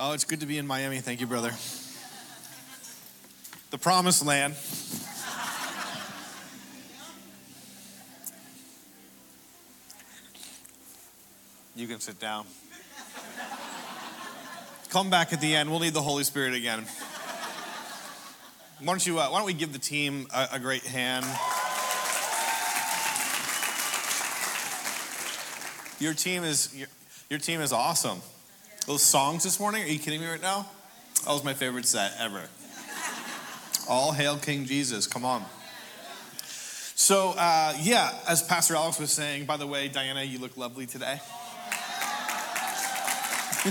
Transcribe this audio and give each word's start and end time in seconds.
Oh, 0.00 0.12
it's 0.12 0.22
good 0.22 0.38
to 0.40 0.46
be 0.46 0.58
in 0.58 0.66
Miami. 0.66 1.00
Thank 1.00 1.20
you, 1.20 1.26
brother. 1.26 1.50
The 3.70 3.78
promised 3.78 4.24
land. 4.24 4.54
You 11.74 11.88
can 11.88 11.98
sit 11.98 12.20
down. 12.20 12.46
Come 14.90 15.10
back 15.10 15.32
at 15.32 15.40
the 15.40 15.56
end. 15.56 15.68
We'll 15.68 15.80
need 15.80 15.94
the 15.94 16.02
Holy 16.02 16.22
Spirit 16.22 16.54
again. 16.54 16.86
Why 18.78 18.86
don't 18.86 19.04
you? 19.04 19.18
Uh, 19.18 19.28
why 19.30 19.38
don't 19.38 19.46
we 19.46 19.52
give 19.52 19.72
the 19.72 19.80
team 19.80 20.28
a, 20.32 20.50
a 20.52 20.58
great 20.60 20.84
hand? 20.84 21.24
Your 25.98 26.14
team 26.14 26.44
is 26.44 26.72
your, 26.76 26.88
your 27.28 27.40
team 27.40 27.60
is 27.60 27.72
awesome. 27.72 28.22
Those 28.88 29.02
songs 29.02 29.44
this 29.44 29.60
morning, 29.60 29.82
are 29.82 29.86
you 29.86 29.98
kidding 29.98 30.18
me 30.18 30.26
right 30.26 30.40
now? 30.40 30.66
That 31.26 31.32
was 31.32 31.44
my 31.44 31.52
favorite 31.52 31.84
set 31.84 32.14
ever. 32.18 32.44
All 33.86 34.12
hail 34.12 34.38
King 34.38 34.64
Jesus. 34.64 35.06
Come 35.06 35.26
on. 35.26 35.44
So, 36.94 37.34
uh, 37.36 37.74
yeah, 37.82 38.14
as 38.26 38.42
Pastor 38.42 38.76
Alex 38.76 38.98
was 38.98 39.12
saying, 39.12 39.44
by 39.44 39.58
the 39.58 39.66
way, 39.66 39.88
Diana, 39.88 40.22
you 40.22 40.38
look 40.38 40.56
lovely 40.56 40.86
today. 40.86 41.20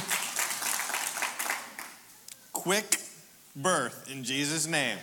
Quick 2.54 2.98
birth 3.56 4.08
in 4.12 4.24
Jesus' 4.24 4.68
name. 4.68 5.00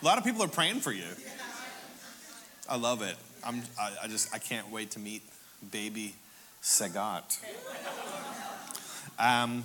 A 0.00 0.04
lot 0.06 0.16
of 0.16 0.24
people 0.24 0.42
are 0.42 0.48
praying 0.48 0.80
for 0.80 0.92
you. 0.92 1.04
I 2.70 2.78
love 2.78 3.02
it. 3.02 3.16
I'm, 3.44 3.60
I, 3.78 3.92
I 4.04 4.08
just, 4.08 4.34
I 4.34 4.38
can't 4.38 4.70
wait 4.70 4.92
to 4.92 4.98
meet 4.98 5.20
baby 5.70 6.14
Sagat. 6.62 7.38
Um, 9.18 9.64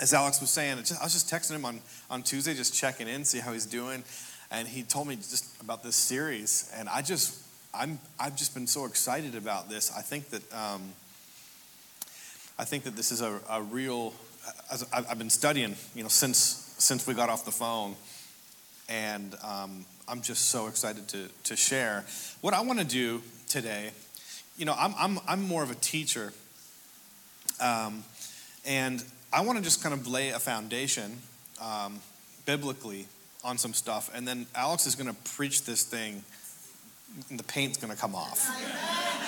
as 0.00 0.12
Alex 0.12 0.40
was 0.40 0.50
saying, 0.50 0.78
just, 0.78 1.00
I 1.00 1.04
was 1.04 1.12
just 1.12 1.30
texting 1.30 1.56
him 1.56 1.64
on, 1.64 1.80
on 2.10 2.22
Tuesday, 2.22 2.54
just 2.54 2.74
checking 2.74 3.08
in, 3.08 3.24
see 3.24 3.38
how 3.38 3.52
he's 3.52 3.66
doing. 3.66 4.02
And 4.50 4.66
he 4.66 4.82
told 4.82 5.08
me 5.08 5.16
just 5.16 5.60
about 5.60 5.82
this 5.82 5.96
series. 5.96 6.72
And 6.76 6.88
I 6.88 7.02
just, 7.02 7.42
I'm, 7.72 7.98
I've 8.18 8.36
just 8.36 8.54
been 8.54 8.66
so 8.66 8.86
excited 8.86 9.34
about 9.34 9.68
this. 9.68 9.92
I 9.96 10.02
think 10.02 10.30
that, 10.30 10.42
um, 10.52 10.82
I 12.58 12.64
think 12.64 12.84
that 12.84 12.96
this 12.96 13.12
is 13.12 13.20
a, 13.20 13.40
a 13.50 13.62
real, 13.62 14.14
I've 14.92 15.18
been 15.18 15.30
studying, 15.30 15.74
you 15.94 16.02
know, 16.02 16.08
since, 16.08 16.74
since 16.78 17.06
we 17.06 17.14
got 17.14 17.30
off 17.30 17.44
the 17.44 17.52
phone. 17.52 17.96
And 18.88 19.34
um, 19.42 19.86
I'm 20.06 20.20
just 20.20 20.50
so 20.50 20.66
excited 20.66 21.08
to, 21.08 21.28
to 21.44 21.56
share. 21.56 22.04
What 22.42 22.54
I 22.54 22.60
want 22.60 22.78
to 22.78 22.84
do 22.84 23.22
today, 23.48 23.90
you 24.56 24.64
know, 24.64 24.74
I'm, 24.78 24.94
I'm, 24.98 25.20
I'm 25.26 25.42
more 25.46 25.62
of 25.62 25.70
a 25.70 25.74
teacher. 25.76 26.32
Um, 27.60 28.04
and 28.66 29.04
I 29.32 29.42
want 29.42 29.58
to 29.58 29.64
just 29.64 29.82
kind 29.82 29.92
of 29.92 30.06
lay 30.06 30.30
a 30.30 30.38
foundation 30.38 31.18
um, 31.60 32.00
biblically 32.46 33.06
on 33.44 33.58
some 33.58 33.74
stuff. 33.74 34.10
And 34.14 34.26
then 34.26 34.46
Alex 34.54 34.86
is 34.86 34.94
going 34.94 35.08
to 35.08 35.16
preach 35.32 35.64
this 35.64 35.84
thing, 35.84 36.22
and 37.30 37.38
the 37.38 37.44
paint's 37.44 37.78
going 37.78 37.92
to 37.92 37.98
come 37.98 38.14
off. 38.14 38.48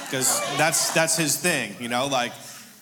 Because 0.05 0.41
that's, 0.57 0.93
that's 0.93 1.17
his 1.17 1.37
thing, 1.37 1.75
you 1.81 1.89
know, 1.89 2.07
like 2.07 2.33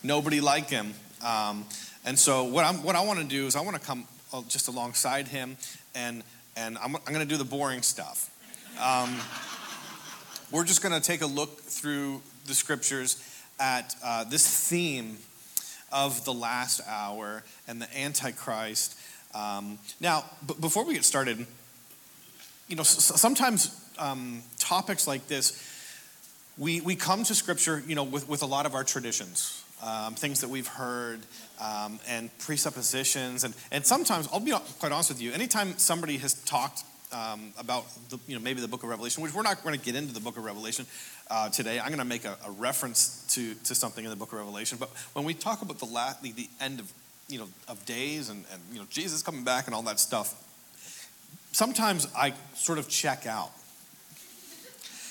nobody 0.03 0.41
like 0.41 0.69
him. 0.69 0.95
Um, 1.25 1.65
and 2.05 2.19
so 2.19 2.45
what, 2.45 2.65
I'm, 2.65 2.83
what 2.83 2.97
I 2.97 3.05
want 3.05 3.21
to 3.21 3.25
do 3.25 3.47
is 3.47 3.57
I 3.57 3.63
want 3.63 3.77
to 3.77 3.83
come 3.83 4.07
uh, 4.33 4.43
just 4.49 4.69
alongside 4.69 5.29
him 5.29 5.57
and 5.95 6.23
and 6.57 6.79
I'm, 6.79 6.95
I'm 6.97 7.13
going 7.13 7.21
to 7.21 7.27
do 7.27 7.37
the 7.37 7.45
boring 7.45 7.83
stuff. 7.83 8.31
Um, 8.81 9.17
we're 10.51 10.65
just 10.65 10.83
going 10.83 10.95
to 10.95 11.05
take 11.05 11.23
a 11.23 11.27
look 11.27 11.61
through 11.61 12.23
the 12.47 12.55
scriptures 12.55 13.23
at 13.59 13.95
uh, 14.05 14.25
this 14.25 14.69
theme 14.69 15.17
of 15.93 16.25
the 16.25 16.35
last 16.35 16.81
hour 16.89 17.43
and 17.69 17.81
the 17.81 17.99
Antichrist. 17.99 18.99
Um, 19.35 19.79
now, 20.01 20.25
b- 20.47 20.55
before 20.61 20.85
we 20.85 20.95
get 20.95 21.05
started, 21.05 21.47
you 22.69 22.77
know, 22.77 22.83
s- 22.83 23.21
sometimes 23.21 23.81
um, 23.99 24.43
topics 24.59 25.07
like 25.07 25.27
this, 25.29 25.71
we, 26.59 26.81
we 26.81 26.97
come 26.97 27.25
to 27.25 27.35
scripture, 27.35 27.83
you 27.87 27.95
know, 27.95 28.05
with, 28.05 28.29
with 28.29 28.43
a 28.43 28.47
lot 28.47 28.67
of 28.67 28.75
our 28.75 28.85
traditions 28.85 29.65
um, 29.85 30.15
things 30.15 30.41
that 30.41 30.49
we've 30.49 30.67
heard, 30.67 31.21
um, 31.61 32.01
and 32.09 32.37
presuppositions. 32.39 33.45
And, 33.45 33.55
and 33.71 33.85
sometimes, 33.85 34.29
I'll 34.33 34.41
be 34.41 34.53
quite 34.79 34.93
honest 34.93 35.11
with 35.11 35.21
you, 35.21 35.33
anytime 35.33 35.77
somebody 35.79 36.17
has 36.19 36.35
talked 36.45 36.83
um, 37.15 37.53
about 37.59 37.85
the, 38.11 38.19
you 38.27 38.35
know, 38.35 38.43
maybe 38.43 38.61
the 38.61 38.69
book 38.69 38.83
of 38.83 38.89
Revelation, 38.89 39.23
which 39.23 39.33
we're 39.33 39.43
not 39.43 39.63
going 39.63 39.79
to 39.79 39.85
get 39.85 39.95
into 39.95 40.13
the 40.13 40.21
book 40.21 40.37
of 40.37 40.45
Revelation 40.45 40.85
uh, 41.31 41.49
today. 41.49 41.79
I'm 41.79 41.89
going 41.89 41.99
to 41.99 42.05
make 42.05 42.25
a, 42.25 42.37
a, 42.47 42.51
reference 42.51 43.25
to, 43.35 43.55
to 43.55 43.75
something 43.75 44.05
in 44.05 44.11
the 44.11 44.17
book 44.17 44.33
of 44.33 44.39
Revelation. 44.39 44.79
But 44.79 44.91
when 45.13 45.25
we 45.25 45.33
talk 45.33 45.63
about 45.63 45.79
the, 45.79 46.17
the, 46.23 46.33
the 46.33 46.49
end 46.61 46.81
of, 46.81 46.93
you 47.29 47.39
know, 47.39 47.49
of 47.69 47.85
days 47.87 48.29
and, 48.29 48.45
and 48.53 48.61
you 48.73 48.81
know, 48.81 48.87
Jesus 48.91 49.23
coming 49.23 49.45
back 49.45 49.67
and 49.67 49.75
all 49.75 49.83
that 49.83 50.01
stuff, 50.01 50.35
sometimes 51.53 52.09
I 52.17 52.35
sort 52.55 52.79
of 52.79 52.89
check 52.89 53.27
out. 53.27 53.53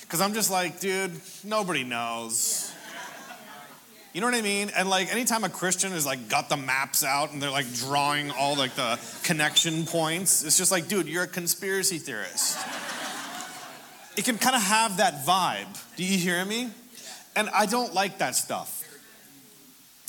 Because 0.02 0.20
I'm 0.20 0.34
just 0.34 0.50
like, 0.50 0.80
dude, 0.80 1.12
nobody 1.42 1.82
knows. 1.82 2.72
You 4.14 4.20
know 4.20 4.28
what 4.28 4.36
I 4.36 4.42
mean? 4.42 4.70
And 4.76 4.88
like 4.88 5.12
anytime 5.12 5.42
a 5.42 5.48
Christian 5.48 5.92
is 5.92 6.06
like 6.06 6.28
got 6.28 6.48
the 6.48 6.56
maps 6.56 7.02
out 7.02 7.32
and 7.32 7.42
they're 7.42 7.50
like 7.50 7.70
drawing 7.74 8.30
all 8.30 8.56
like 8.56 8.76
the 8.76 9.00
connection 9.24 9.86
points, 9.86 10.44
it's 10.44 10.56
just 10.56 10.70
like, 10.70 10.86
dude, 10.86 11.08
you're 11.08 11.24
a 11.24 11.28
conspiracy 11.28 11.98
theorist. 11.98 12.56
it 14.16 14.24
can 14.24 14.38
kind 14.38 14.54
of 14.54 14.62
have 14.62 14.98
that 14.98 15.26
vibe. 15.26 15.66
Do 15.96 16.04
you 16.04 16.16
hear 16.16 16.44
me? 16.44 16.70
And 17.34 17.50
I 17.50 17.66
don't 17.66 17.92
like 17.92 18.18
that 18.18 18.36
stuff. 18.36 18.82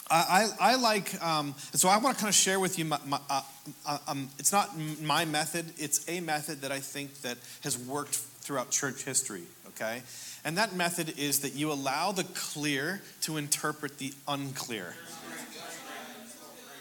I, 0.07 0.51
I, 0.59 0.73
I 0.73 0.75
like, 0.75 1.19
um, 1.23 1.55
so 1.73 1.89
I 1.89 1.97
want 1.97 2.15
to 2.15 2.21
kind 2.21 2.29
of 2.29 2.35
share 2.35 2.59
with 2.59 2.77
you, 2.77 2.85
my, 2.85 2.99
my, 3.07 3.19
uh, 3.27 3.41
uh, 3.87 3.97
um, 4.07 4.29
it's 4.37 4.51
not 4.51 4.69
my 5.01 5.25
method, 5.25 5.65
it's 5.77 6.07
a 6.07 6.19
method 6.19 6.61
that 6.61 6.71
I 6.71 6.77
think 6.77 7.21
that 7.21 7.39
has 7.63 7.75
worked 7.75 8.13
throughout 8.13 8.69
church 8.69 9.03
history, 9.03 9.45
okay? 9.69 10.03
And 10.45 10.59
that 10.59 10.75
method 10.75 11.17
is 11.17 11.39
that 11.39 11.55
you 11.55 11.71
allow 11.71 12.11
the 12.11 12.23
clear 12.23 13.01
to 13.21 13.37
interpret 13.37 13.97
the 13.97 14.13
unclear. 14.27 14.93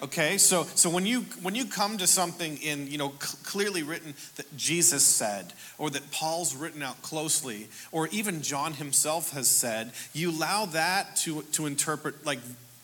Okay, 0.03 0.37
so 0.37 0.65
so 0.75 0.91
when 0.91 1.07
you 1.07 1.23
when 1.41 1.55
you 1.55 1.65
come 1.65 1.97
to 1.97 2.07
something 2.07 2.59
in 2.59 2.89
you 2.89 2.99
know 2.99 3.15
cl- 3.19 3.39
clearly 3.43 3.83
written 3.83 4.13
that 4.37 4.55
Jesus 4.55 5.03
said, 5.03 5.55
or 5.79 5.89
that 5.89 6.11
Paul's 6.11 6.55
written 6.55 6.83
out 6.83 7.01
closely, 7.01 7.69
or 7.91 8.09
even 8.09 8.43
John 8.43 8.75
himself 8.75 9.33
has 9.33 9.49
said, 9.49 9.93
you 10.13 10.31
allow 10.31 10.67
that 10.67 11.17
to 11.25 11.41
to 11.53 11.65
interpret 11.65 12.27
like 12.27 12.41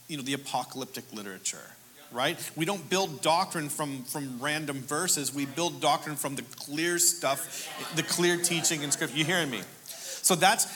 you 0.08 0.16
know 0.16 0.22
the 0.22 0.32
apocalyptic 0.32 1.12
literature 1.12 1.58
right? 2.12 2.36
We 2.56 2.64
don't 2.64 2.90
build 2.90 3.22
doctrine 3.22 3.68
from 3.68 4.02
from 4.04 4.40
random 4.40 4.80
verses. 4.80 5.32
We 5.34 5.46
build 5.46 5.80
doctrine 5.80 6.16
from 6.16 6.34
the 6.34 6.42
clear 6.42 6.98
stuff 6.98 7.68
the 7.94 8.02
clear 8.02 8.36
teaching 8.36 8.82
in 8.82 8.90
scripture. 8.90 9.16
You 9.16 9.24
hearing 9.24 9.50
me 9.50 9.60
so 10.22 10.34
that's, 10.34 10.66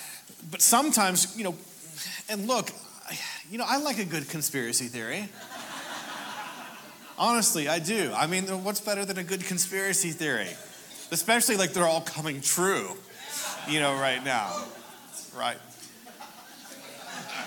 but 0.50 0.62
sometimes, 0.62 1.36
you 1.36 1.44
know, 1.44 1.54
and 2.28 2.46
look, 2.46 2.70
you 3.50 3.58
know, 3.58 3.64
I 3.66 3.78
like 3.78 3.98
a 3.98 4.04
good 4.04 4.28
conspiracy 4.28 4.86
theory. 4.86 5.28
Honestly, 7.16 7.68
I 7.68 7.78
do. 7.78 8.12
I 8.14 8.26
mean, 8.26 8.44
what's 8.64 8.80
better 8.80 9.04
than 9.04 9.18
a 9.18 9.24
good 9.24 9.44
conspiracy 9.44 10.10
theory? 10.10 10.48
Especially 11.12 11.56
like 11.56 11.72
they're 11.72 11.86
all 11.86 12.00
coming 12.00 12.40
true, 12.40 12.96
you 13.68 13.80
know, 13.80 13.94
right 13.94 14.24
now. 14.24 14.64
Right. 15.36 15.58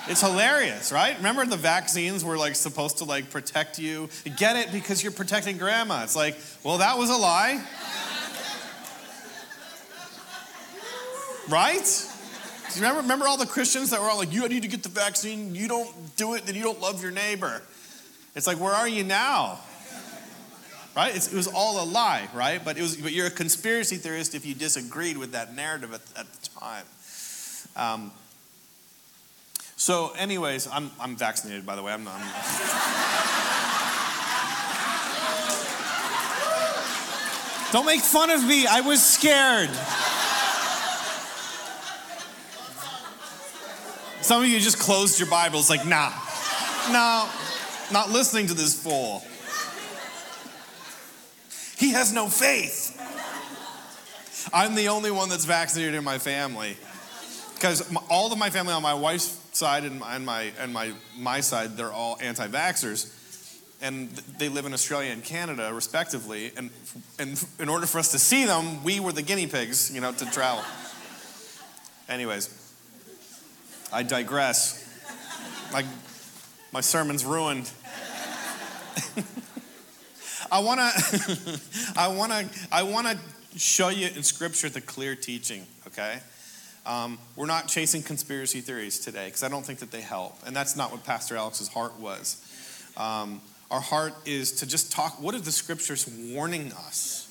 It's 0.10 0.22
hilarious, 0.22 0.94
right? 0.94 1.18
Remember 1.18 1.46
the 1.46 1.58
vaccines 1.58 2.24
were 2.24 2.38
like 2.38 2.56
supposed 2.56 3.00
to 3.00 3.04
like 3.04 3.30
protect 3.30 3.78
you? 3.78 4.08
Get 4.38 4.56
it 4.56 4.72
because 4.72 5.04
you're 5.04 5.12
protecting 5.12 5.58
grandma. 5.58 6.04
It's 6.04 6.16
like, 6.16 6.38
well, 6.64 6.78
that 6.78 6.98
was 6.98 7.10
a 7.10 7.18
lie. 7.18 7.62
Right? 11.50 11.84
Do 11.84 12.80
you 12.80 12.82
Remember, 12.82 13.02
remember 13.02 13.28
all 13.28 13.38
the 13.38 13.46
Christians 13.46 13.92
that 13.92 14.02
were 14.02 14.10
all 14.10 14.18
like, 14.18 14.34
you 14.34 14.48
need 14.50 14.64
to 14.64 14.68
get 14.68 14.84
the 14.84 14.90
vaccine, 14.90 15.56
you 15.56 15.70
don't 15.70 16.16
do 16.18 16.34
it, 16.34 16.46
then 16.46 16.56
you 16.56 16.64
don't 16.64 16.82
love 16.82 17.02
your 17.02 17.12
neighbor. 17.12 17.62
It's 18.36 18.46
like, 18.46 18.60
where 18.60 18.74
are 18.74 18.88
you 18.88 19.04
now? 19.04 19.60
Right? 20.96 21.16
It's, 21.16 21.32
it 21.32 21.36
was 21.36 21.48
all 21.48 21.82
a 21.82 21.86
lie, 21.86 22.28
right? 22.34 22.64
But, 22.64 22.78
it 22.78 22.82
was, 22.82 22.98
but 22.98 23.14
you're 23.14 23.28
a 23.28 23.32
conspiracy 23.32 23.96
theorist 23.96 24.36
if 24.36 24.46
you 24.46 24.54
disagreed 24.56 25.18
with 25.18 25.32
that 25.32 25.56
narrative 25.56 25.94
at, 25.94 26.02
at 26.20 26.32
the 26.34 26.50
time. 26.60 26.86
Um, 27.76 28.12
So, 29.78 30.12
anyways, 30.18 30.68
I'm, 30.68 30.92
I'm 31.00 31.16
vaccinated, 31.16 31.66
by 31.66 31.76
the 31.76 31.84
way. 31.84 31.94
I'm. 31.94 32.08
I'm, 32.08 32.22
Don't 37.72 37.86
make 37.86 38.02
fun 38.02 38.32
of 38.32 38.44
me. 38.44 38.66
I 38.66 38.82
was 38.82 39.06
scared. 39.06 39.70
Some 44.28 44.44
of 44.44 44.50
you 44.50 44.60
just 44.60 44.78
closed 44.78 45.22
your 45.22 45.30
Bibles, 45.30 45.70
like, 45.70 45.86
nah, 45.86 46.12
no, 46.92 47.30
not 47.94 48.10
listening 48.10 48.48
to 48.48 48.54
this 48.54 48.78
fool. 48.78 49.24
He 51.78 51.94
has 51.94 52.12
no 52.12 52.28
faith. 52.28 52.94
I'm 54.52 54.76
the 54.76 54.90
only 54.90 55.12
one 55.12 55.30
that's 55.30 55.46
vaccinated 55.46 55.96
in 55.96 56.04
my 56.04 56.18
family. 56.18 56.76
Because 57.54 57.90
all 58.10 58.30
of 58.34 58.38
my 58.38 58.50
family 58.50 58.74
on 58.74 58.82
my 58.82 58.96
wife's 58.96 59.40
side 59.54 59.86
and 59.86 60.02
my, 60.02 60.16
and 60.18 60.26
my, 60.26 60.52
and 60.60 60.74
my, 60.74 60.92
my 61.18 61.40
side, 61.40 61.78
they're 61.78 61.94
all 61.94 62.18
anti 62.20 62.50
vaxxers. 62.50 63.10
And 63.82 64.10
they 64.10 64.50
live 64.50 64.66
in 64.66 64.74
Australia 64.74 65.14
and 65.14 65.24
Canada, 65.24 65.74
respectively. 65.74 66.52
And, 66.58 66.70
and 67.18 67.42
in 67.62 67.70
order 67.70 67.86
for 67.86 68.00
us 68.00 68.12
to 68.12 68.20
see 68.20 68.46
them, 68.46 68.84
we 68.84 69.00
were 69.00 69.14
the 69.14 69.22
guinea 69.22 69.48
pigs, 69.48 69.90
you 69.90 70.02
know, 70.02 70.12
to 70.12 70.26
travel. 70.32 70.66
Anyways, 72.10 72.67
I 73.92 74.04
digress. 74.04 74.84
My, 75.72 75.86
my 76.72 76.82
sermon's 76.82 77.24
ruined. 77.26 77.72
I 80.52 80.60
want 80.60 80.80
to 80.80 81.60
I 81.98 82.08
want 82.08 82.32
to 82.32 82.48
I 82.72 82.84
want 82.84 83.08
to 83.08 83.18
show 83.60 83.90
you 83.90 84.08
in 84.08 84.24
scripture 84.24 84.70
the 84.70 84.82
clear 84.82 85.16
teaching, 85.16 85.66
okay? 85.88 86.20
Um, 86.86 87.20
we're 87.36 87.48
not 87.48 87.68
chasing 87.68 88.02
conspiracy 88.02 88.62
theories 88.62 89.00
today 89.00 89.26
because 89.26 89.44
I 89.44 89.50
don't 89.50 89.66
think 89.66 89.80
that 89.80 89.92
they 89.92 90.02
help. 90.02 90.38
And 90.46 90.56
that's 90.56 90.76
not 90.76 90.92
what 90.92 91.04
Pastor 91.04 91.36
Alex's 91.36 91.68
heart 91.68 92.00
was. 92.00 92.42
Um, 92.96 93.42
our 93.70 93.82
heart 93.82 94.14
is 94.26 94.54
to 94.54 94.68
just 94.68 94.92
talk 94.92 95.22
what 95.22 95.36
are 95.36 95.40
the 95.40 95.52
scriptures 95.52 96.08
warning 96.32 96.72
us? 96.74 97.27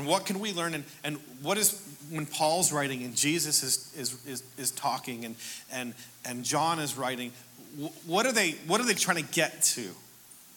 And 0.00 0.08
what 0.08 0.24
can 0.24 0.40
we 0.40 0.54
learn? 0.54 0.72
And, 0.72 0.84
and 1.04 1.18
what 1.42 1.58
is, 1.58 1.78
when 2.10 2.24
Paul's 2.24 2.72
writing 2.72 3.04
and 3.04 3.14
Jesus 3.14 3.62
is, 3.62 3.94
is, 3.98 4.26
is, 4.26 4.42
is 4.56 4.70
talking 4.70 5.26
and, 5.26 5.36
and, 5.70 5.94
and 6.24 6.42
John 6.42 6.78
is 6.78 6.96
writing, 6.96 7.32
what 8.06 8.24
are, 8.24 8.32
they, 8.32 8.52
what 8.66 8.80
are 8.80 8.86
they 8.86 8.94
trying 8.94 9.22
to 9.22 9.30
get 9.32 9.62
to? 9.62 9.90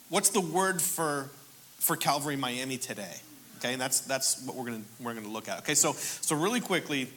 What's 0.07 0.29
the 0.29 0.39
word 0.39 0.81
for, 0.81 1.29
for 1.77 1.97
Calvary 1.97 2.37
Miami 2.37 2.77
today? 2.77 3.17
Okay, 3.57 3.73
and 3.73 3.81
that's, 3.81 3.99
that's 4.01 4.45
what 4.45 4.55
we're 4.55 4.71
to 4.71 4.81
we're 5.01 5.13
gonna 5.13 5.27
look 5.27 5.49
at. 5.49 5.59
Okay, 5.59 5.75
so, 5.75 5.91
so 5.91 6.37
really 6.37 6.61
quickly, 6.61 7.09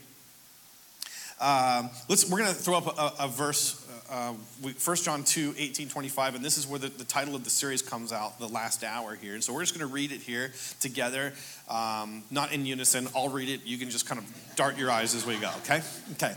um, 1.40 1.90
let's, 2.08 2.28
we're 2.28 2.38
going 2.38 2.50
to 2.50 2.54
throw 2.54 2.78
up 2.78 2.98
a, 2.98 3.24
a 3.24 3.28
verse, 3.28 3.85
uh, 4.10 4.34
we, 4.62 4.72
1 4.72 4.96
John 4.96 5.24
2, 5.24 5.54
18, 5.56 5.88
25, 5.88 6.36
and 6.36 6.44
this 6.44 6.58
is 6.58 6.66
where 6.66 6.78
the, 6.78 6.88
the, 6.88 7.04
title 7.04 7.34
of 7.34 7.44
the 7.44 7.50
series 7.50 7.82
comes 7.82 8.12
out, 8.12 8.38
The 8.38 8.48
Last 8.48 8.84
Hour 8.84 9.14
here. 9.14 9.34
And 9.34 9.42
so 9.42 9.52
we're 9.52 9.62
just 9.62 9.76
going 9.76 9.86
to 9.86 9.92
read 9.92 10.12
it 10.12 10.20
here 10.20 10.52
together, 10.80 11.32
um, 11.68 12.22
not 12.30 12.52
in 12.52 12.66
unison. 12.66 13.08
I'll 13.14 13.28
read 13.28 13.48
it. 13.48 13.64
You 13.64 13.78
can 13.78 13.90
just 13.90 14.06
kind 14.06 14.20
of 14.20 14.54
dart 14.56 14.78
your 14.78 14.90
eyes 14.90 15.14
as 15.14 15.26
we 15.26 15.36
go, 15.36 15.50
okay? 15.64 15.82
Okay. 16.12 16.34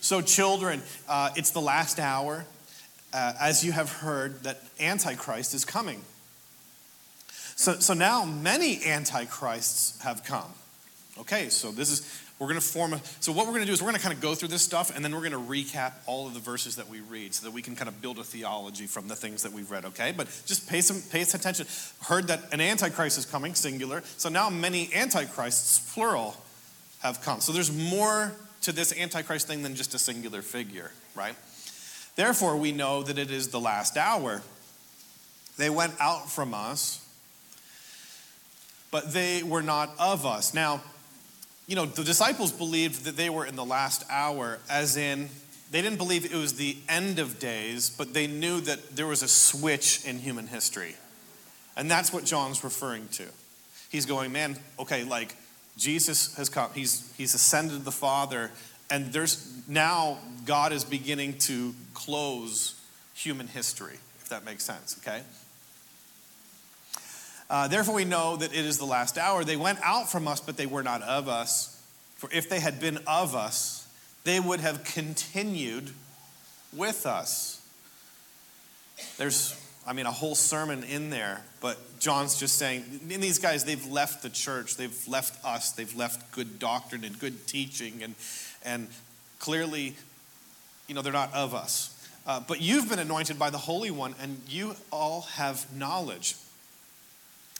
So, 0.00 0.20
children, 0.20 0.82
uh, 1.08 1.30
it's 1.36 1.50
the 1.50 1.60
last 1.60 1.98
hour. 1.98 2.44
Uh, 3.12 3.32
as 3.40 3.64
you 3.64 3.72
have 3.72 3.90
heard, 3.90 4.42
that 4.44 4.60
Antichrist 4.78 5.54
is 5.54 5.64
coming. 5.64 6.02
So, 7.56 7.74
so 7.80 7.94
now 7.94 8.24
many 8.24 8.84
antichrists 8.84 10.00
have 10.02 10.22
come. 10.22 10.52
Okay, 11.18 11.48
so 11.48 11.72
this 11.72 11.90
is 11.90 12.22
we're 12.38 12.46
going 12.46 12.60
to 12.60 12.66
form 12.66 12.92
a, 12.92 13.00
so 13.18 13.32
what 13.32 13.46
we're 13.46 13.52
going 13.52 13.62
to 13.62 13.66
do 13.66 13.72
is 13.72 13.82
we're 13.82 13.88
going 13.88 13.96
to 13.96 14.02
kind 14.02 14.14
of 14.14 14.20
go 14.20 14.34
through 14.34 14.48
this 14.48 14.62
stuff 14.62 14.94
and 14.94 15.04
then 15.04 15.12
we're 15.12 15.28
going 15.28 15.32
to 15.32 15.38
recap 15.38 15.94
all 16.06 16.28
of 16.28 16.34
the 16.34 16.40
verses 16.40 16.76
that 16.76 16.88
we 16.88 17.00
read 17.00 17.34
so 17.34 17.44
that 17.44 17.52
we 17.52 17.62
can 17.62 17.74
kind 17.74 17.88
of 17.88 18.00
build 18.00 18.18
a 18.18 18.24
theology 18.24 18.86
from 18.86 19.08
the 19.08 19.16
things 19.16 19.42
that 19.42 19.52
we've 19.52 19.70
read, 19.70 19.84
okay? 19.84 20.12
But 20.16 20.26
just 20.46 20.68
pay 20.68 20.80
some 20.80 21.02
pay 21.10 21.24
some 21.24 21.40
attention. 21.40 21.66
Heard 22.02 22.28
that 22.28 22.52
an 22.52 22.60
antichrist 22.60 23.18
is 23.18 23.26
coming, 23.26 23.54
singular. 23.54 24.02
So 24.18 24.28
now 24.28 24.50
many 24.50 24.88
antichrists, 24.94 25.92
plural, 25.92 26.36
have 27.00 27.20
come. 27.22 27.40
So 27.40 27.52
there's 27.52 27.72
more 27.72 28.32
to 28.62 28.72
this 28.72 28.96
antichrist 28.96 29.46
thing 29.46 29.62
than 29.62 29.74
just 29.74 29.94
a 29.94 29.98
singular 29.98 30.42
figure, 30.42 30.92
right? 31.14 31.34
Therefore, 32.14 32.56
we 32.56 32.72
know 32.72 33.02
that 33.02 33.18
it 33.18 33.30
is 33.30 33.48
the 33.48 33.60
last 33.60 33.96
hour. 33.96 34.42
They 35.56 35.70
went 35.70 35.94
out 36.00 36.30
from 36.30 36.54
us, 36.54 37.04
but 38.90 39.12
they 39.12 39.42
were 39.42 39.62
not 39.62 39.90
of 39.98 40.24
us. 40.26 40.54
Now, 40.54 40.82
you 41.68 41.76
know, 41.76 41.84
the 41.84 42.02
disciples 42.02 42.50
believed 42.50 43.04
that 43.04 43.16
they 43.16 43.28
were 43.28 43.44
in 43.44 43.54
the 43.54 43.64
last 43.64 44.02
hour, 44.10 44.58
as 44.70 44.96
in, 44.96 45.28
they 45.70 45.82
didn't 45.82 45.98
believe 45.98 46.24
it 46.24 46.34
was 46.34 46.54
the 46.54 46.78
end 46.88 47.18
of 47.18 47.38
days, 47.38 47.90
but 47.90 48.14
they 48.14 48.26
knew 48.26 48.60
that 48.62 48.96
there 48.96 49.06
was 49.06 49.22
a 49.22 49.28
switch 49.28 50.02
in 50.06 50.18
human 50.18 50.46
history. 50.46 50.96
And 51.76 51.90
that's 51.90 52.10
what 52.10 52.24
John's 52.24 52.64
referring 52.64 53.06
to. 53.08 53.24
He's 53.90 54.06
going, 54.06 54.32
man, 54.32 54.56
okay, 54.78 55.04
like 55.04 55.36
Jesus 55.76 56.34
has 56.36 56.48
come, 56.48 56.70
he's, 56.74 57.12
he's 57.18 57.34
ascended 57.34 57.84
the 57.84 57.92
Father, 57.92 58.50
and 58.90 59.12
there's 59.12 59.62
now 59.68 60.18
God 60.46 60.72
is 60.72 60.84
beginning 60.84 61.36
to 61.40 61.74
close 61.92 62.80
human 63.14 63.46
history, 63.46 63.98
if 64.22 64.30
that 64.30 64.46
makes 64.46 64.64
sense, 64.64 64.98
okay? 65.02 65.20
Uh, 67.50 67.68
Therefore, 67.68 67.94
we 67.94 68.04
know 68.04 68.36
that 68.36 68.52
it 68.52 68.64
is 68.64 68.78
the 68.78 68.84
last 68.84 69.16
hour. 69.16 69.42
They 69.44 69.56
went 69.56 69.78
out 69.82 70.10
from 70.10 70.28
us, 70.28 70.40
but 70.40 70.56
they 70.56 70.66
were 70.66 70.82
not 70.82 71.02
of 71.02 71.28
us. 71.28 71.82
For 72.16 72.28
if 72.32 72.48
they 72.48 72.60
had 72.60 72.80
been 72.80 72.98
of 73.06 73.34
us, 73.34 73.86
they 74.24 74.40
would 74.40 74.60
have 74.60 74.84
continued 74.84 75.90
with 76.76 77.06
us. 77.06 77.62
There's, 79.16 79.58
I 79.86 79.92
mean, 79.92 80.06
a 80.06 80.12
whole 80.12 80.34
sermon 80.34 80.82
in 80.82 81.10
there, 81.10 81.42
but 81.60 81.78
John's 82.00 82.38
just 82.38 82.58
saying, 82.58 82.84
in 83.08 83.20
these 83.20 83.38
guys, 83.38 83.64
they've 83.64 83.86
left 83.86 84.22
the 84.22 84.28
church, 84.28 84.76
they've 84.76 85.08
left 85.08 85.42
us, 85.44 85.72
they've 85.72 85.94
left 85.96 86.32
good 86.32 86.58
doctrine 86.58 87.04
and 87.04 87.18
good 87.18 87.46
teaching, 87.46 88.02
and, 88.02 88.14
and 88.64 88.88
clearly, 89.38 89.94
you 90.88 90.94
know, 90.94 91.02
they're 91.02 91.12
not 91.12 91.32
of 91.32 91.54
us. 91.54 91.94
Uh, 92.26 92.40
but 92.40 92.60
you've 92.60 92.88
been 92.90 92.98
anointed 92.98 93.38
by 93.38 93.48
the 93.50 93.58
Holy 93.58 93.90
One, 93.90 94.14
and 94.20 94.40
you 94.48 94.74
all 94.92 95.22
have 95.36 95.64
knowledge. 95.74 96.34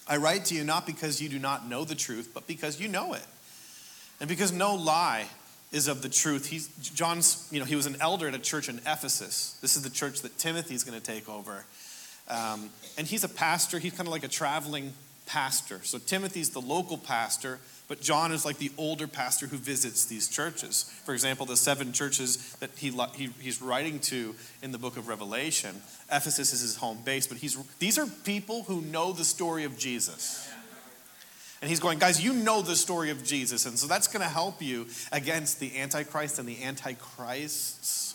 I 0.08 0.16
write 0.16 0.46
to 0.46 0.55
you 0.55 0.64
not 0.64 0.87
because 0.87 1.20
you 1.20 1.28
do 1.28 1.38
not 1.38 1.69
know 1.69 1.84
the 1.84 1.94
truth, 1.94 2.31
but 2.32 2.46
because 2.46 2.81
you 2.81 2.88
know 2.88 3.12
it. 3.12 3.25
And 4.20 4.28
because 4.28 4.52
no 4.52 4.75
lie 4.75 5.26
is 5.70 5.87
of 5.87 6.02
the 6.02 6.08
truth. 6.08 6.46
He's, 6.46 6.69
John's, 6.94 7.46
you 7.50 7.60
know, 7.60 7.66
he 7.66 7.76
was 7.76 7.87
an 7.87 7.96
elder 8.00 8.26
at 8.26 8.34
a 8.34 8.38
church 8.38 8.69
in 8.69 8.78
Ephesus. 8.78 9.58
This 9.60 9.77
is 9.77 9.82
the 9.82 9.91
church 9.91 10.22
that 10.22 10.38
Timothy's 10.38 10.82
going 10.82 10.98
to 10.98 11.05
take 11.05 11.29
over. 11.29 11.65
Um, 12.29 12.70
and 12.96 13.06
he's 13.06 13.24
a 13.24 13.29
pastor. 13.29 13.79
He's 13.79 13.93
kind 13.93 14.06
of 14.06 14.12
like 14.12 14.24
a 14.24 14.29
traveling 14.29 14.94
pastor. 15.27 15.81
So 15.82 15.98
Timothy's 15.98 16.50
the 16.50 16.60
local 16.60 16.96
pastor, 16.96 17.58
but 17.89 18.03
John 18.03 18.33
is 18.33 18.45
like 18.45 18.59
the 18.59 18.71
older 18.77 19.09
pastor 19.09 19.47
who 19.47 19.57
visits 19.57 20.05
these 20.05 20.29
churches. 20.29 20.83
For 21.05 21.15
example, 21.15 21.47
the 21.47 21.57
seven 21.57 21.95
churches 21.95 22.55
that 22.61 22.71
he, 22.77 22.91
he, 23.15 23.31
he's 23.41 23.63
writing 23.63 23.99
to 24.01 24.35
in 24.63 24.73
the 24.73 24.79
book 24.79 24.99
of 24.99 25.09
Revelation, 25.09 25.81
Ephesus 26.13 26.53
is 26.53 26.61
his 26.61 26.77
home 26.77 26.99
base, 27.03 27.27
but 27.27 27.39
he's, 27.39 27.57
these 27.79 27.99
are 27.99 28.07
people 28.25 28.65
who 28.65 28.83
know 28.83 29.13
the 29.13 29.25
story 29.25 29.65
of 29.65 29.79
Jesus. 29.79 30.47
And 31.61 31.69
he's 31.69 31.81
going, 31.81 31.99
guys, 31.99 32.23
you 32.23 32.35
know 32.35 32.61
the 32.61 32.77
story 32.77 33.11
of 33.11 33.25
Jesus. 33.25 33.65
And 33.65 33.79
so 33.79 33.89
that's 33.89 34.07
going 34.07 34.23
to 34.23 34.29
help 34.29 34.63
you 34.63 34.87
against 35.11 35.59
the 35.59 35.77
Antichrist 35.79 36.39
and 36.39 36.47
the 36.47 36.63
Antichrists. 36.63 38.15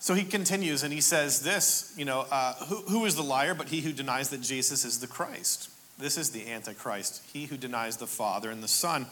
So 0.00 0.14
he 0.14 0.24
continues 0.24 0.82
and 0.82 0.92
he 0.92 1.00
says 1.00 1.40
this, 1.42 1.94
you 1.96 2.04
know, 2.04 2.26
uh, 2.30 2.54
who, 2.66 2.76
who 2.82 3.04
is 3.04 3.14
the 3.14 3.22
liar 3.22 3.54
but 3.54 3.68
he 3.68 3.80
who 3.80 3.92
denies 3.92 4.28
that 4.30 4.42
Jesus 4.42 4.84
is 4.84 5.00
the 5.00 5.06
Christ? 5.06 5.70
This 5.98 6.16
is 6.16 6.30
the 6.30 6.50
Antichrist, 6.50 7.22
he 7.32 7.46
who 7.46 7.56
denies 7.56 7.96
the 7.96 8.06
Father 8.06 8.50
and 8.50 8.62
the 8.62 8.68
Son. 8.68 9.06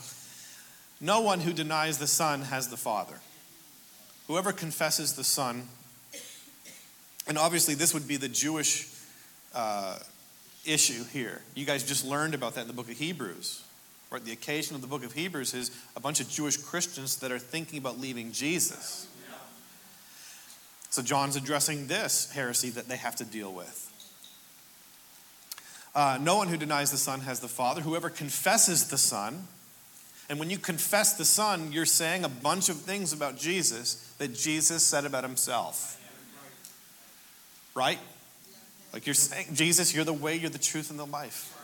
No 1.00 1.20
one 1.20 1.40
who 1.40 1.52
denies 1.52 1.98
the 1.98 2.06
Son 2.06 2.42
has 2.42 2.68
the 2.68 2.76
Father. 2.76 3.18
Whoever 4.28 4.52
confesses 4.52 5.14
the 5.14 5.24
Son, 5.24 5.68
and 7.26 7.36
obviously 7.36 7.74
this 7.74 7.92
would 7.92 8.06
be 8.06 8.16
the 8.16 8.28
Jewish 8.28 8.88
uh, 9.54 9.98
issue 10.64 11.04
here. 11.04 11.42
You 11.54 11.64
guys 11.64 11.82
just 11.84 12.04
learned 12.04 12.34
about 12.34 12.54
that 12.54 12.62
in 12.62 12.66
the 12.68 12.72
book 12.72 12.90
of 12.90 12.96
Hebrews. 12.96 13.62
Right? 14.10 14.24
The 14.24 14.32
occasion 14.32 14.76
of 14.76 14.80
the 14.80 14.86
book 14.86 15.04
of 15.04 15.12
Hebrews 15.12 15.54
is 15.54 15.70
a 15.96 16.00
bunch 16.00 16.20
of 16.20 16.28
Jewish 16.28 16.56
Christians 16.56 17.16
that 17.18 17.32
are 17.32 17.38
thinking 17.38 17.78
about 17.78 17.98
leaving 17.98 18.30
Jesus. 18.30 19.08
So 20.90 21.02
John's 21.02 21.36
addressing 21.36 21.88
this 21.88 22.30
heresy 22.30 22.70
that 22.70 22.88
they 22.88 22.96
have 22.96 23.16
to 23.16 23.24
deal 23.24 23.52
with. 23.52 23.92
Uh, 25.96 26.18
no 26.20 26.36
one 26.36 26.48
who 26.48 26.58
denies 26.58 26.90
the 26.90 26.98
Son 26.98 27.20
has 27.20 27.40
the 27.40 27.48
Father. 27.48 27.80
Whoever 27.80 28.10
confesses 28.10 28.88
the 28.88 28.98
Son, 28.98 29.48
and 30.28 30.38
when 30.38 30.50
you 30.50 30.58
confess 30.58 31.14
the 31.14 31.24
Son, 31.24 31.72
you're 31.72 31.86
saying 31.86 32.22
a 32.22 32.28
bunch 32.28 32.68
of 32.68 32.76
things 32.76 33.14
about 33.14 33.38
Jesus 33.38 34.14
that 34.18 34.34
Jesus 34.34 34.82
said 34.82 35.06
about 35.06 35.24
himself. 35.24 35.98
Right? 37.74 37.98
Like 38.92 39.06
you're 39.06 39.14
saying, 39.14 39.54
Jesus, 39.54 39.94
you're 39.94 40.04
the 40.04 40.12
way, 40.12 40.36
you're 40.36 40.50
the 40.50 40.58
truth, 40.58 40.90
and 40.90 40.98
the 40.98 41.06
life. 41.06 41.54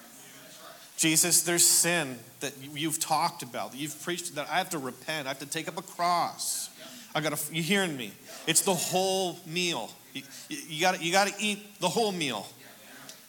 Jesus, 0.97 1.43
there's 1.43 1.67
sin 1.67 2.19
that 2.41 2.55
you've 2.73 3.01
talked 3.01 3.43
about, 3.43 3.73
that 3.73 3.79
you've 3.79 4.01
preached, 4.03 4.35
that 4.37 4.49
I 4.49 4.57
have 4.57 4.71
to 4.71 4.79
repent, 4.79 5.27
I 5.27 5.31
have 5.31 5.41
to 5.41 5.47
take 5.47 5.69
up 5.69 5.77
a 5.77 5.83
cross. 5.83 6.71
I 7.15 7.21
gotta, 7.21 7.39
you 7.53 7.63
hearing 7.63 7.99
me? 7.99 8.13
It's 8.47 8.63
the 8.63 8.75
whole 8.75 9.39
meal. 9.45 9.91
You, 10.15 10.23
you, 10.49 10.81
gotta, 10.81 11.05
you 11.05 11.13
gotta 11.13 11.35
eat 11.39 11.79
the 11.81 11.89
whole 11.91 12.13
meal. 12.13 12.47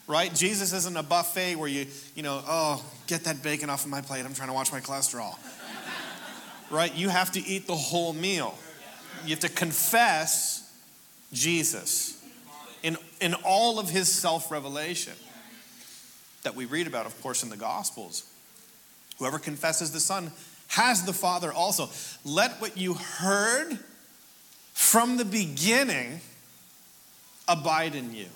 Right? 0.05 0.33
Jesus 0.33 0.73
isn't 0.73 0.97
a 0.97 1.03
buffet 1.03 1.55
where 1.55 1.69
you, 1.69 1.87
you 2.15 2.23
know, 2.23 2.43
oh, 2.45 2.85
get 3.07 3.23
that 3.23 3.41
bacon 3.41 3.69
off 3.69 3.85
of 3.85 3.91
my 3.91 4.01
plate. 4.01 4.25
I'm 4.25 4.33
trying 4.33 4.49
to 4.49 4.53
watch 4.53 4.71
my 4.71 4.81
cholesterol. 4.81 5.37
right? 6.69 6.93
You 6.93 7.09
have 7.09 7.31
to 7.33 7.39
eat 7.39 7.67
the 7.67 7.75
whole 7.75 8.11
meal. 8.11 8.57
You 9.23 9.29
have 9.29 9.39
to 9.39 9.49
confess 9.49 10.73
Jesus 11.31 12.21
in, 12.83 12.97
in 13.21 13.33
all 13.45 13.79
of 13.79 13.89
his 13.89 14.11
self 14.11 14.51
revelation 14.51 15.13
that 16.43 16.55
we 16.55 16.65
read 16.65 16.87
about, 16.87 17.05
of 17.05 17.21
course, 17.21 17.41
in 17.41 17.49
the 17.49 17.57
Gospels. 17.57 18.29
Whoever 19.19 19.39
confesses 19.39 19.91
the 19.91 20.01
Son 20.01 20.31
has 20.67 21.05
the 21.05 21.13
Father 21.13 21.53
also. 21.53 21.89
Let 22.25 22.59
what 22.59 22.77
you 22.77 22.95
heard 22.95 23.79
from 24.73 25.17
the 25.17 25.25
beginning 25.25 26.19
abide 27.47 27.95
in 27.95 28.13
you. 28.13 28.27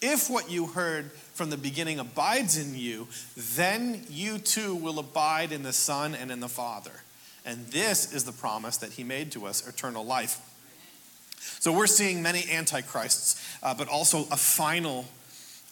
If 0.00 0.30
what 0.30 0.50
you 0.50 0.66
heard 0.66 1.10
from 1.34 1.50
the 1.50 1.56
beginning 1.56 1.98
abides 1.98 2.56
in 2.56 2.76
you, 2.76 3.08
then 3.36 4.04
you 4.08 4.38
too 4.38 4.74
will 4.74 4.98
abide 4.98 5.50
in 5.52 5.62
the 5.62 5.72
Son 5.72 6.14
and 6.14 6.30
in 6.30 6.40
the 6.40 6.48
Father. 6.48 6.92
And 7.44 7.66
this 7.68 8.12
is 8.12 8.24
the 8.24 8.32
promise 8.32 8.76
that 8.78 8.92
he 8.92 9.04
made 9.04 9.32
to 9.32 9.46
us 9.46 9.66
eternal 9.66 10.04
life. 10.04 10.40
So 11.60 11.72
we're 11.72 11.86
seeing 11.86 12.22
many 12.22 12.44
antichrists, 12.50 13.58
uh, 13.62 13.74
but 13.74 13.88
also 13.88 14.20
a 14.30 14.36
final 14.36 15.06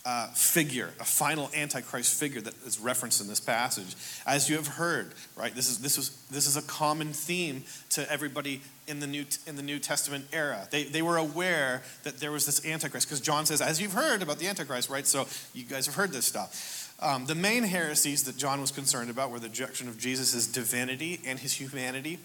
uh, 0.04 0.28
figure, 0.28 0.90
a 1.00 1.04
final 1.04 1.50
antichrist 1.54 2.18
figure 2.18 2.40
that 2.40 2.54
is 2.64 2.78
referenced 2.78 3.20
in 3.20 3.28
this 3.28 3.40
passage. 3.40 3.96
As 4.24 4.48
you 4.48 4.56
have 4.56 4.68
heard, 4.68 5.12
right? 5.36 5.54
This 5.54 5.68
is 5.68 5.78
this 5.78 5.96
was 5.96 6.10
this 6.30 6.46
is 6.46 6.56
a 6.56 6.62
common 6.62 7.12
theme 7.12 7.64
to 7.90 8.10
everybody 8.10 8.62
in 8.86 9.00
the 9.00 9.06
New 9.06 9.24
in 9.46 9.56
the 9.56 9.62
New 9.62 9.78
Testament 9.78 10.26
era. 10.32 10.68
They 10.70 10.84
they 10.84 11.02
were 11.02 11.16
aware 11.16 11.82
that 12.04 12.18
there 12.20 12.32
was 12.32 12.46
this 12.46 12.64
antichrist 12.64 13.08
because 13.08 13.20
John 13.20 13.46
says, 13.46 13.60
as 13.60 13.80
you've 13.80 13.92
heard 13.92 14.22
about 14.22 14.38
the 14.38 14.48
antichrist, 14.48 14.90
right? 14.90 15.06
So 15.06 15.26
you 15.54 15.64
guys 15.64 15.86
have 15.86 15.94
heard 15.94 16.12
this 16.12 16.26
stuff. 16.26 16.82
Um, 17.00 17.26
the 17.26 17.34
main 17.34 17.62
heresies 17.62 18.24
that 18.24 18.38
John 18.38 18.60
was 18.60 18.70
concerned 18.70 19.10
about 19.10 19.30
were 19.30 19.38
the 19.38 19.48
rejection 19.48 19.86
of 19.88 19.98
Jesus' 19.98 20.46
divinity 20.46 21.20
and 21.26 21.38
his 21.38 21.52
humanity. 21.52 22.18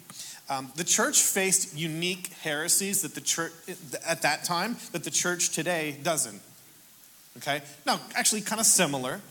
Um, 0.50 0.72
the 0.76 0.86
church 0.86 1.22
faced 1.22 1.78
unique 1.78 2.28
heresies 2.42 3.02
that 3.02 3.14
the 3.16 3.22
church 3.22 3.52
at 4.06 4.22
that 4.22 4.44
time 4.46 4.78
that 4.94 5.04
the 5.04 5.12
church 5.12 5.50
today 5.50 5.98
doesn't. 6.04 6.42
Okay? 7.38 7.62
Now, 7.86 8.00
actually, 8.16 8.42
kind 8.42 8.60
of 8.60 8.66
similar, 8.66 9.22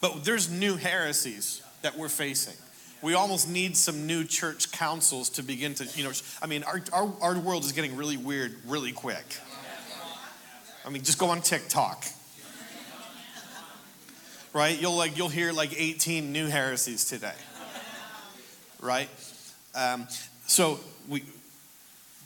but 0.00 0.24
there's 0.24 0.50
new 0.50 0.76
heresies 0.76 1.62
that 1.82 1.96
we're 1.96 2.08
facing. 2.08 2.56
We 3.02 3.14
almost 3.14 3.48
need 3.48 3.76
some 3.76 4.06
new 4.06 4.24
church 4.24 4.72
councils 4.72 5.30
to 5.30 5.42
begin 5.42 5.74
to, 5.76 5.84
you 5.96 6.04
know, 6.04 6.12
I 6.42 6.46
mean, 6.46 6.62
our, 6.64 6.82
our, 6.92 7.12
our 7.22 7.38
world 7.38 7.64
is 7.64 7.72
getting 7.72 7.96
really 7.96 8.18
weird 8.18 8.54
really 8.66 8.92
quick. 8.92 9.24
I 10.84 10.90
mean, 10.90 11.02
just 11.02 11.18
go 11.18 11.30
on 11.30 11.40
TikTok. 11.40 12.04
Right? 14.52 14.80
You'll 14.80 14.96
like 14.96 15.16
you'll 15.16 15.28
hear 15.28 15.52
like 15.52 15.78
18 15.78 16.32
new 16.32 16.48
heresies 16.48 17.04
today. 17.04 17.34
Right? 18.80 19.08
Um, 19.74 20.08
so 20.46 20.80
we 21.08 21.22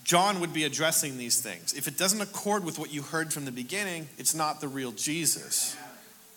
John 0.04 0.40
would 0.40 0.52
be 0.52 0.64
addressing 0.64 1.18
these 1.18 1.40
things. 1.40 1.72
If 1.72 1.86
it 1.86 1.96
doesn't 1.98 2.20
accord 2.20 2.64
with 2.64 2.78
what 2.78 2.92
you 2.92 3.02
heard 3.02 3.32
from 3.32 3.44
the 3.44 3.52
beginning, 3.52 4.08
it's 4.18 4.34
not 4.34 4.60
the 4.60 4.68
real 4.68 4.92
Jesus. 4.92 5.76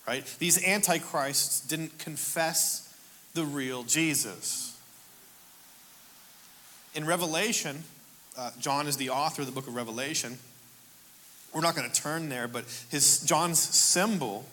Right? 0.07 0.25
These 0.39 0.63
antichrists 0.65 1.61
didn't 1.61 1.99
confess 1.99 2.86
the 3.33 3.45
real 3.45 3.83
Jesus. 3.83 4.79
In 6.95 7.05
Revelation, 7.05 7.83
uh, 8.37 8.51
John 8.59 8.87
is 8.87 8.97
the 8.97 9.09
author 9.09 9.41
of 9.41 9.47
the 9.47 9.53
book 9.53 9.67
of 9.67 9.75
Revelation. 9.75 10.37
We're 11.53 11.61
not 11.61 11.75
going 11.75 11.89
to 11.89 12.01
turn 12.01 12.29
there, 12.29 12.47
but 12.47 12.65
his 12.89 13.21
John's 13.21 13.59
symbol 13.59 14.45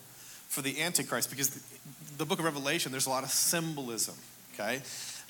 for 0.49 0.63
the 0.63 0.83
Antichrist, 0.83 1.31
because 1.31 1.51
the, 1.51 2.19
the 2.19 2.25
book 2.25 2.39
of 2.39 2.45
Revelation, 2.45 2.93
there's 2.93 3.07
a 3.07 3.11
lot 3.11 3.25
of 3.25 3.31
symbolism. 3.31 4.15
Okay, 4.55 4.83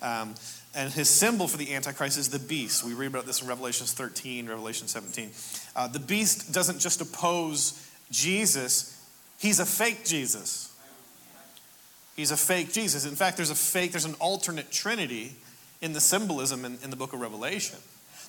um, 0.02 0.34
and 0.74 0.92
his 0.92 1.08
symbol 1.08 1.48
for 1.48 1.56
the 1.56 1.74
Antichrist 1.74 2.18
is 2.18 2.28
the 2.28 2.38
beast. 2.38 2.84
We 2.84 2.94
read 2.94 3.06
about 3.06 3.26
this 3.26 3.40
in 3.40 3.48
Revelation 3.48 3.86
13, 3.86 4.48
Revelation 4.48 4.88
17. 4.88 5.30
Uh, 5.74 5.88
the 5.88 6.00
beast 6.00 6.52
doesn't 6.52 6.78
just 6.80 7.00
oppose 7.00 7.80
Jesus, 8.10 9.00
he's 9.38 9.60
a 9.60 9.66
fake 9.66 10.04
Jesus. 10.04 10.73
He's 12.16 12.30
a 12.30 12.36
fake 12.36 12.72
Jesus. 12.72 13.04
In 13.04 13.16
fact, 13.16 13.36
there's 13.36 13.50
a 13.50 13.54
fake, 13.54 13.92
there's 13.92 14.04
an 14.04 14.14
alternate 14.20 14.70
trinity 14.70 15.34
in 15.80 15.92
the 15.92 16.00
symbolism 16.00 16.64
in, 16.64 16.78
in 16.82 16.90
the 16.90 16.96
book 16.96 17.12
of 17.12 17.20
Revelation. 17.20 17.78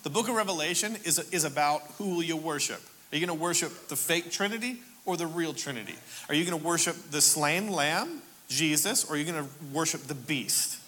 The 0.04 0.10
book 0.10 0.28
of 0.28 0.36
Revelation 0.36 0.98
is, 1.04 1.20
is 1.32 1.44
about 1.44 1.82
who 1.98 2.16
will 2.16 2.24
you 2.24 2.38
worship? 2.38 2.82
Are 3.12 3.18
you 3.18 3.26
going 3.26 3.38
to 3.38 3.42
worship 3.42 3.88
the 3.88 3.96
fake 3.96 4.32
trinity 4.32 4.80
or 5.06 5.18
the 5.18 5.28
real 5.28 5.54
trinity? 5.54 5.96
Are 6.30 6.36
you 6.36 6.46
going 6.46 6.60
to 6.60 6.66
worship 6.66 6.96
the 7.12 7.22
slain 7.22 7.72
lamb, 7.72 8.22
Jesus, 8.48 9.10
or 9.10 9.14
are 9.14 9.18
you 9.18 9.26
going 9.26 9.44
to 9.44 9.50
worship 9.74 10.02
the 10.02 10.16
beast? 10.16 10.80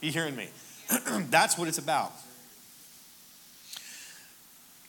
You 0.00 0.12
hearing 0.12 0.36
me? 0.36 0.48
That's 1.30 1.58
what 1.58 1.68
it's 1.68 1.78
about. 1.78 2.12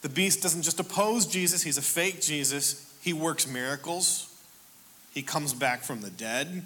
The 0.01 0.09
beast 0.09 0.41
doesn't 0.41 0.61
just 0.61 0.79
oppose 0.79 1.25
Jesus, 1.25 1.61
he's 1.63 1.77
a 1.77 1.81
fake 1.81 2.21
Jesus. 2.21 2.85
He 3.01 3.13
works 3.13 3.47
miracles, 3.47 4.33
he 5.13 5.21
comes 5.21 5.53
back 5.53 5.83
from 5.83 6.01
the 6.01 6.09
dead. 6.09 6.63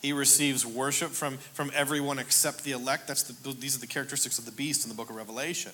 He 0.00 0.12
receives 0.12 0.64
worship 0.64 1.10
from, 1.10 1.38
from 1.38 1.72
everyone 1.74 2.18
except 2.18 2.64
the 2.64 2.72
elect. 2.72 3.08
That's 3.08 3.24
the, 3.24 3.52
these 3.52 3.76
are 3.76 3.80
the 3.80 3.86
characteristics 3.86 4.38
of 4.38 4.44
the 4.44 4.52
beast 4.52 4.84
in 4.84 4.90
the 4.90 4.94
book 4.94 5.10
of 5.10 5.16
Revelation. 5.16 5.72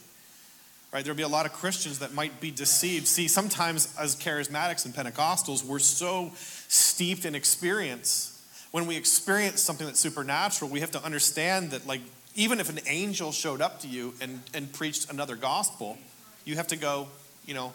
Right? 0.92 1.04
There'll 1.04 1.16
be 1.16 1.24
a 1.24 1.28
lot 1.28 1.44
of 1.44 1.52
Christians 1.52 1.98
that 1.98 2.14
might 2.14 2.40
be 2.40 2.50
deceived. 2.50 3.06
See, 3.06 3.26
sometimes 3.26 3.94
as 3.98 4.14
charismatics 4.14 4.84
and 4.84 4.94
Pentecostals, 4.94 5.64
we're 5.64 5.80
so 5.80 6.32
steeped 6.68 7.24
in 7.24 7.34
experience. 7.34 8.30
When 8.70 8.86
we 8.86 8.96
experience 8.96 9.60
something 9.60 9.86
that's 9.86 10.00
supernatural, 10.00 10.70
we 10.70 10.80
have 10.80 10.92
to 10.92 11.04
understand 11.04 11.72
that, 11.72 11.86
like, 11.86 12.00
even 12.36 12.60
if 12.60 12.68
an 12.68 12.78
angel 12.86 13.32
showed 13.32 13.60
up 13.60 13.80
to 13.80 13.88
you 13.88 14.14
and, 14.20 14.40
and 14.54 14.72
preached 14.72 15.10
another 15.10 15.36
gospel, 15.36 15.98
you 16.44 16.56
have 16.56 16.68
to 16.68 16.76
go, 16.76 17.08
you 17.46 17.54
know. 17.54 17.72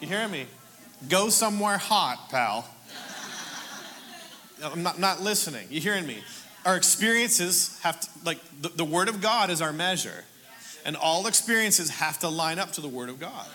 You 0.00 0.08
hearing 0.08 0.30
me? 0.30 0.46
Go 1.08 1.30
somewhere 1.30 1.78
hot, 1.78 2.28
pal. 2.30 2.68
I'm 4.62 4.82
not, 4.82 4.98
not 4.98 5.20
listening. 5.20 5.66
You 5.70 5.80
hearing 5.80 6.06
me? 6.06 6.18
Our 6.64 6.76
experiences 6.76 7.78
have 7.82 8.00
to, 8.00 8.08
like, 8.24 8.38
the, 8.60 8.68
the 8.70 8.84
Word 8.84 9.08
of 9.08 9.20
God 9.20 9.50
is 9.50 9.60
our 9.60 9.72
measure. 9.72 10.24
And 10.86 10.96
all 10.96 11.26
experiences 11.26 11.90
have 11.90 12.18
to 12.20 12.28
line 12.28 12.58
up 12.58 12.72
to 12.72 12.80
the 12.80 12.88
Word 12.88 13.08
of 13.08 13.18
God. 13.18 13.46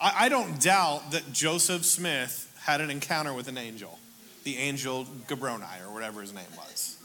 I, 0.00 0.26
I 0.26 0.28
don't 0.28 0.60
doubt 0.60 1.12
that 1.12 1.32
Joseph 1.32 1.84
Smith 1.84 2.52
had 2.62 2.80
an 2.80 2.90
encounter 2.90 3.32
with 3.32 3.48
an 3.48 3.58
angel 3.58 3.98
the 4.44 4.56
angel 4.58 5.06
Gabroni 5.28 5.86
or 5.86 5.92
whatever 5.92 6.20
his 6.20 6.34
name 6.34 6.44
was. 6.56 6.98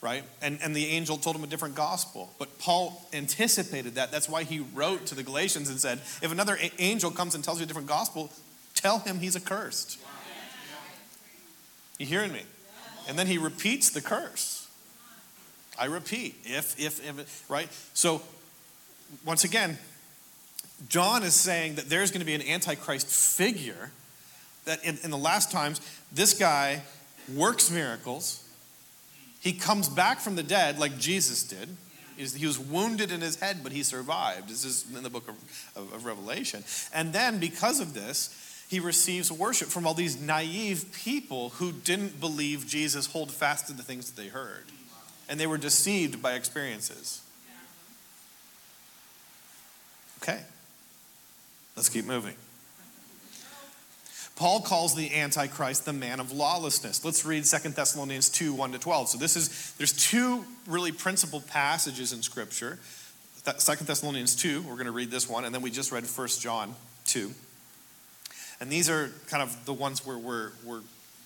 Right? 0.00 0.24
And, 0.40 0.58
and 0.62 0.74
the 0.74 0.86
angel 0.86 1.16
told 1.16 1.36
him 1.36 1.44
a 1.44 1.46
different 1.46 1.76
gospel. 1.76 2.30
But 2.38 2.58
Paul 2.58 3.06
anticipated 3.12 3.94
that. 3.94 4.10
That's 4.10 4.28
why 4.28 4.42
he 4.42 4.60
wrote 4.74 5.06
to 5.06 5.14
the 5.14 5.22
Galatians 5.22 5.68
and 5.68 5.78
said, 5.78 5.98
if 6.22 6.32
another 6.32 6.58
angel 6.78 7.10
comes 7.10 7.34
and 7.36 7.44
tells 7.44 7.60
you 7.60 7.64
a 7.64 7.66
different 7.66 7.86
gospel, 7.86 8.32
tell 8.74 8.98
him 8.98 9.20
he's 9.20 9.36
accursed. 9.36 10.00
You 12.02 12.08
hearing 12.08 12.32
me? 12.32 12.42
And 13.08 13.16
then 13.16 13.28
he 13.28 13.38
repeats 13.38 13.90
the 13.90 14.00
curse. 14.00 14.68
I 15.78 15.84
repeat, 15.84 16.34
if, 16.42 16.76
if, 16.76 16.98
if, 17.08 17.48
right? 17.48 17.68
So, 17.94 18.22
once 19.24 19.44
again, 19.44 19.78
John 20.88 21.22
is 21.22 21.36
saying 21.36 21.76
that 21.76 21.88
there's 21.88 22.10
going 22.10 22.18
to 22.18 22.26
be 22.26 22.34
an 22.34 22.42
antichrist 22.42 23.06
figure 23.06 23.92
that 24.64 24.84
in, 24.84 24.98
in 25.04 25.12
the 25.12 25.16
last 25.16 25.52
times, 25.52 25.80
this 26.12 26.34
guy 26.34 26.82
works 27.32 27.70
miracles. 27.70 28.42
He 29.38 29.52
comes 29.52 29.88
back 29.88 30.18
from 30.18 30.34
the 30.34 30.42
dead 30.42 30.80
like 30.80 30.98
Jesus 30.98 31.44
did. 31.44 31.68
He 32.16 32.46
was 32.46 32.58
wounded 32.58 33.12
in 33.12 33.20
his 33.20 33.36
head, 33.36 33.60
but 33.62 33.70
he 33.70 33.84
survived. 33.84 34.48
This 34.48 34.64
is 34.64 34.86
in 34.92 35.04
the 35.04 35.10
book 35.10 35.28
of, 35.28 35.36
of, 35.76 35.92
of 35.94 36.04
Revelation. 36.04 36.64
And 36.92 37.12
then, 37.12 37.38
because 37.38 37.78
of 37.78 37.94
this, 37.94 38.51
he 38.72 38.80
receives 38.80 39.30
worship 39.30 39.68
from 39.68 39.86
all 39.86 39.92
these 39.92 40.18
naive 40.18 40.86
people 40.94 41.50
who 41.50 41.72
didn't 41.72 42.18
believe 42.18 42.66
Jesus 42.66 43.04
hold 43.04 43.30
fast 43.30 43.66
to 43.66 43.74
the 43.74 43.82
things 43.82 44.10
that 44.10 44.18
they 44.18 44.28
heard. 44.28 44.64
And 45.28 45.38
they 45.38 45.46
were 45.46 45.58
deceived 45.58 46.22
by 46.22 46.32
experiences. 46.32 47.20
Okay, 50.22 50.40
let's 51.76 51.90
keep 51.90 52.06
moving. 52.06 52.34
Paul 54.36 54.62
calls 54.62 54.96
the 54.96 55.14
Antichrist 55.16 55.84
the 55.84 55.92
man 55.92 56.18
of 56.18 56.32
lawlessness. 56.32 57.04
Let's 57.04 57.26
read 57.26 57.44
2 57.44 57.68
Thessalonians 57.68 58.30
2 58.30 58.54
1 58.54 58.72
to 58.72 58.78
12. 58.78 59.08
So, 59.10 59.18
this 59.18 59.36
is, 59.36 59.74
there's 59.76 59.92
two 59.92 60.46
really 60.66 60.92
principal 60.92 61.42
passages 61.42 62.14
in 62.14 62.22
Scripture. 62.22 62.78
2 63.44 63.50
Thessalonians 63.84 64.34
2, 64.34 64.62
we're 64.62 64.76
going 64.76 64.86
to 64.86 64.92
read 64.92 65.10
this 65.10 65.28
one, 65.28 65.44
and 65.44 65.54
then 65.54 65.60
we 65.60 65.70
just 65.70 65.92
read 65.92 66.04
1 66.04 66.28
John 66.40 66.74
2. 67.04 67.34
And 68.62 68.70
these 68.70 68.88
are 68.88 69.10
kind 69.26 69.42
of 69.42 69.64
the 69.66 69.72
ones 69.72 70.06
where 70.06 70.16
we're, 70.16 70.52
we're 70.64 70.82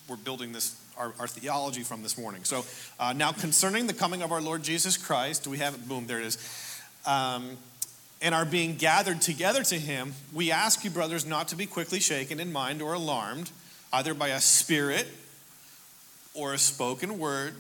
we're 0.09 0.16
building 0.16 0.52
this 0.52 0.75
our, 0.97 1.12
our 1.19 1.26
theology 1.26 1.83
from 1.83 2.02
this 2.02 2.16
morning. 2.16 2.45
So 2.45 2.64
uh, 2.99 3.12
now 3.12 3.31
concerning 3.33 3.87
the 3.87 3.93
coming 3.93 4.23
of 4.23 4.33
our 4.33 4.40
Lord 4.40 4.62
Jesus 4.62 4.97
Christ, 4.97 5.47
we 5.47 5.59
have 5.59 5.75
it? 5.75 5.87
Boom, 5.87 6.07
there 6.07 6.19
it 6.19 6.26
is. 6.26 6.81
Um, 7.07 7.59
and 8.23 8.35
are 8.35 8.47
being 8.47 8.76
gathered 8.76 9.21
together 9.21 9.62
to 9.64 9.75
him, 9.75 10.14
we 10.33 10.50
ask 10.50 10.83
you, 10.83 10.90
brothers, 10.90 11.26
not 11.26 11.49
to 11.49 11.57
be 11.57 11.66
quickly 11.66 12.00
shaken 12.00 12.40
in 12.40 12.50
mind 12.50 12.81
or 12.81 12.95
alarmed, 12.95 13.50
either 13.93 14.14
by 14.14 14.28
a 14.28 14.40
spirit 14.40 15.07
or 16.33 16.55
a 16.55 16.59
spoken 16.59 17.19
word 17.19 17.52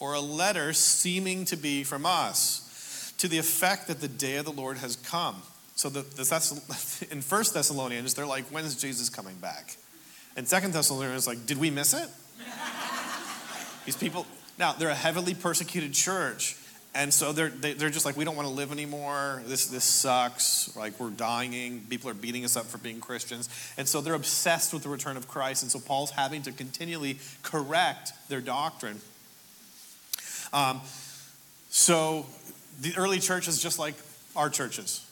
or 0.00 0.14
a 0.14 0.20
letter 0.20 0.72
seeming 0.72 1.44
to 1.44 1.56
be 1.56 1.84
from 1.84 2.06
us, 2.06 3.12
to 3.18 3.28
the 3.28 3.36
effect 3.36 3.88
that 3.88 4.00
the 4.00 4.08
day 4.08 4.36
of 4.36 4.46
the 4.46 4.52
Lord 4.52 4.78
has 4.78 4.96
come. 4.96 5.42
So 5.74 5.88
the, 5.88 6.02
the 6.02 7.08
in 7.10 7.20
First 7.20 7.54
Thessalonians, 7.54 8.14
they're 8.14 8.26
like, 8.26 8.44
when 8.46 8.64
is 8.64 8.80
Jesus 8.80 9.08
coming 9.08 9.36
back? 9.36 9.76
And 10.36 10.46
Second 10.46 10.72
Thessalonians, 10.72 11.26
like, 11.26 11.46
did 11.46 11.58
we 11.58 11.70
miss 11.70 11.94
it? 11.94 12.08
These 13.84 13.96
people, 13.96 14.26
now 14.58 14.72
they're 14.72 14.88
a 14.88 14.94
heavily 14.94 15.34
persecuted 15.34 15.92
church. 15.92 16.56
And 16.96 17.12
so 17.12 17.32
they're, 17.32 17.48
they're 17.48 17.90
just 17.90 18.06
like, 18.06 18.16
we 18.16 18.24
don't 18.24 18.36
want 18.36 18.46
to 18.46 18.54
live 18.54 18.70
anymore. 18.70 19.42
This, 19.46 19.66
this 19.66 19.82
sucks. 19.82 20.76
Like, 20.76 20.98
we're 21.00 21.10
dying. 21.10 21.84
People 21.90 22.08
are 22.08 22.14
beating 22.14 22.44
us 22.44 22.56
up 22.56 22.66
for 22.66 22.78
being 22.78 23.00
Christians. 23.00 23.48
And 23.76 23.88
so 23.88 24.00
they're 24.00 24.14
obsessed 24.14 24.72
with 24.72 24.84
the 24.84 24.88
return 24.88 25.16
of 25.16 25.26
Christ. 25.26 25.64
And 25.64 25.72
so 25.72 25.80
Paul's 25.80 26.12
having 26.12 26.42
to 26.42 26.52
continually 26.52 27.18
correct 27.42 28.12
their 28.28 28.40
doctrine. 28.40 29.00
Um, 30.52 30.82
so 31.68 32.26
the 32.80 32.96
early 32.96 33.18
church 33.18 33.48
is 33.48 33.60
just 33.60 33.80
like 33.80 33.96
our 34.36 34.48
churches. 34.48 35.04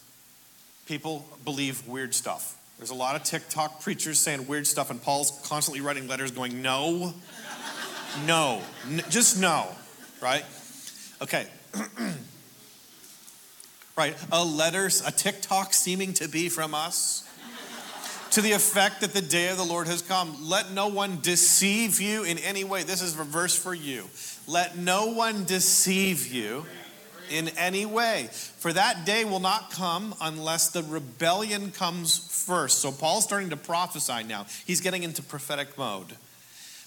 People 0.93 1.25
believe 1.47 1.89
weird 1.89 2.13
stuff. 2.13 2.55
There's 2.77 2.91
a 2.91 2.95
lot 2.95 3.17
of 3.17 3.25
TikTok 3.25 3.81
preachers 3.81 4.19
saying 4.19 4.47
weird 4.47 4.67
stuff, 4.67 4.91
and 4.91 5.03
Paul's 5.03 5.31
constantly 5.47 5.81
writing 5.81 6.07
letters 6.07 6.31
going, 6.33 6.61
no, 6.61 7.15
no, 8.27 8.61
N- 8.91 9.03
just 9.09 9.41
no, 9.41 9.69
right? 10.21 10.45
Okay. 11.23 11.47
right, 13.97 14.15
a 14.31 14.45
letter, 14.45 14.91
a 15.07 15.11
TikTok 15.11 15.73
seeming 15.73 16.13
to 16.13 16.29
be 16.29 16.51
from 16.51 16.75
us 16.75 17.27
to 18.33 18.43
the 18.43 18.53
effect 18.53 19.01
that 19.01 19.15
the 19.15 19.23
day 19.23 19.49
of 19.49 19.57
the 19.57 19.65
Lord 19.65 19.87
has 19.87 20.03
come. 20.03 20.37
Let 20.43 20.73
no 20.73 20.89
one 20.89 21.21
deceive 21.23 22.03
you 22.03 22.25
in 22.25 22.37
any 22.37 22.65
way. 22.65 22.83
This 22.83 23.01
is 23.01 23.19
a 23.19 23.25
verse 23.25 23.57
for 23.57 23.73
you. 23.73 24.11
Let 24.47 24.77
no 24.77 25.07
one 25.07 25.45
deceive 25.45 26.27
you 26.27 26.67
in 27.33 27.49
any 27.57 27.87
way. 27.87 28.29
For 28.31 28.73
that 28.73 29.05
day 29.07 29.25
will 29.25 29.41
not 29.41 29.71
come 29.71 30.15
unless 30.21 30.69
the 30.71 30.83
rebellion 30.83 31.71
comes 31.71 32.19
first. 32.47 32.79
So 32.79 32.93
Paul's 32.93 33.25
starting 33.25 33.51
to 33.51 33.57
prophesy 33.57 34.23
now. 34.25 34.47
He's 34.67 34.81
getting 34.81 35.03
into 35.03 35.23
prophetic 35.23 35.77
mode. 35.79 36.17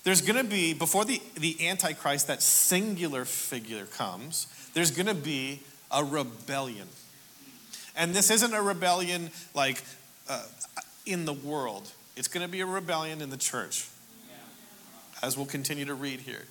There's 0.04 0.22
going 0.22 0.38
to 0.38 0.50
be, 0.50 0.74
before 0.74 1.04
the, 1.04 1.20
the 1.36 1.68
Antichrist, 1.68 2.28
that 2.28 2.44
singular 2.44 3.26
figure 3.26 3.86
comes, 3.86 4.46
there's 4.76 4.92
going 4.92 5.08
to 5.08 5.16
be 5.16 5.62
a 5.92 6.04
rebellion. 6.04 6.88
And 7.96 8.14
this 8.14 8.30
isn't 8.30 8.54
a 8.54 8.62
rebellion 8.62 9.32
like 9.56 9.82
uh, 10.30 10.44
in 11.06 11.26
the 11.26 11.34
world, 11.34 11.92
it's 12.16 12.28
going 12.28 12.46
to 12.46 12.52
be 12.52 12.62
a 12.62 12.66
rebellion 12.66 13.22
in 13.22 13.30
the 13.30 13.38
church, 13.38 13.88
as 15.22 15.38
we'll 15.38 15.46
continue 15.46 15.86
to 15.86 15.96
read 15.96 16.22
here. 16.22 16.46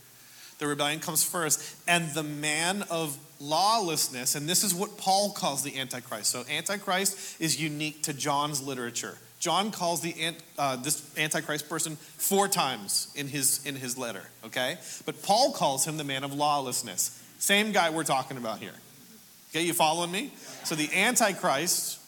The 0.59 0.67
rebellion 0.67 1.01
comes 1.01 1.25
first, 1.25 1.77
and 1.87 2.11
the 2.11 2.23
man 2.23 2.85
of 2.91 3.19
lawlessness, 3.45 4.35
and 4.35 4.49
this 4.49 4.65
is 4.65 4.75
what 4.75 4.97
Paul 4.97 5.31
calls 5.31 5.63
the 5.63 5.79
Antichrist. 5.79 6.31
So, 6.31 6.45
Antichrist 6.51 7.41
is 7.41 7.61
unique 7.61 8.03
to 8.05 8.13
John's 8.13 8.63
literature. 8.63 9.19
John 9.39 9.71
calls 9.71 10.01
the 10.01 10.15
uh, 10.59 10.77
this 10.77 11.03
Antichrist 11.19 11.69
person 11.69 11.97
four 11.97 12.49
times 12.49 13.13
in 13.15 13.29
his 13.29 13.65
in 13.67 13.77
his 13.77 13.99
letter. 13.99 14.23
Okay, 14.45 14.79
but 15.05 15.23
Paul 15.23 15.53
calls 15.53 15.87
him 15.87 15.99
the 15.99 16.05
man 16.05 16.25
of 16.25 16.33
lawlessness. 16.33 17.23
Same 17.39 17.73
guy 17.73 17.91
we're 17.91 18.05
talking 18.05 18.39
about 18.39 18.61
here. 18.61 18.73
Okay, 19.51 19.63
you 19.63 19.75
following 19.75 20.11
me? 20.11 20.33
So 20.65 20.75
the 20.75 20.89
Antichrist 20.95 22.01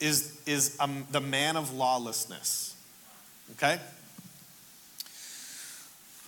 is 0.00 0.40
is 0.46 0.76
um, 0.80 1.06
the 1.12 1.20
man 1.20 1.56
of 1.56 1.72
lawlessness. 1.72 2.74
Okay. 3.52 3.78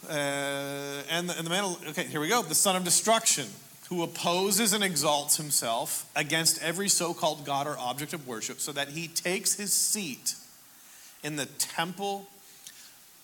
Uh, 0.09 1.03
and, 1.11 1.29
the, 1.29 1.37
and 1.37 1.45
the 1.45 1.51
man, 1.51 1.65
of, 1.65 1.89
okay, 1.89 2.05
here 2.05 2.21
we 2.21 2.29
go. 2.29 2.41
The 2.43 2.55
son 2.55 2.77
of 2.77 2.85
destruction, 2.85 3.47
who 3.89 4.03
opposes 4.03 4.73
and 4.73 4.83
exalts 4.83 5.37
himself 5.37 6.11
against 6.17 6.63
every 6.63 6.89
so 6.89 7.15
called 7.15 7.45
God 7.45 7.67
or 7.67 7.79
object 7.79 8.13
of 8.13 8.27
worship, 8.27 8.61
so 8.61 8.73
that 8.73 8.89
he 8.89 9.09
takes 9.09 9.55
his 9.55 9.73
seat 9.73 10.35
in 11.23 11.37
the 11.37 11.47
temple 11.47 12.27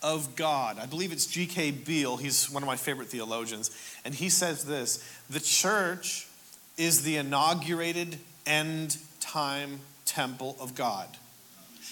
of 0.02 0.36
God. 0.36 0.78
I 0.78 0.86
believe 0.86 1.12
it's 1.12 1.26
G.K. 1.26 1.72
Beale. 1.72 2.16
He's 2.16 2.50
one 2.50 2.62
of 2.62 2.66
my 2.66 2.76
favorite 2.76 3.08
theologians. 3.08 3.70
And 4.04 4.14
he 4.14 4.28
says 4.28 4.64
this 4.64 5.02
The 5.30 5.40
church 5.40 6.26
is 6.76 7.02
the 7.02 7.16
inaugurated 7.16 8.18
end 8.46 8.98
time 9.20 9.80
temple 10.04 10.56
of 10.60 10.74
God. 10.74 11.08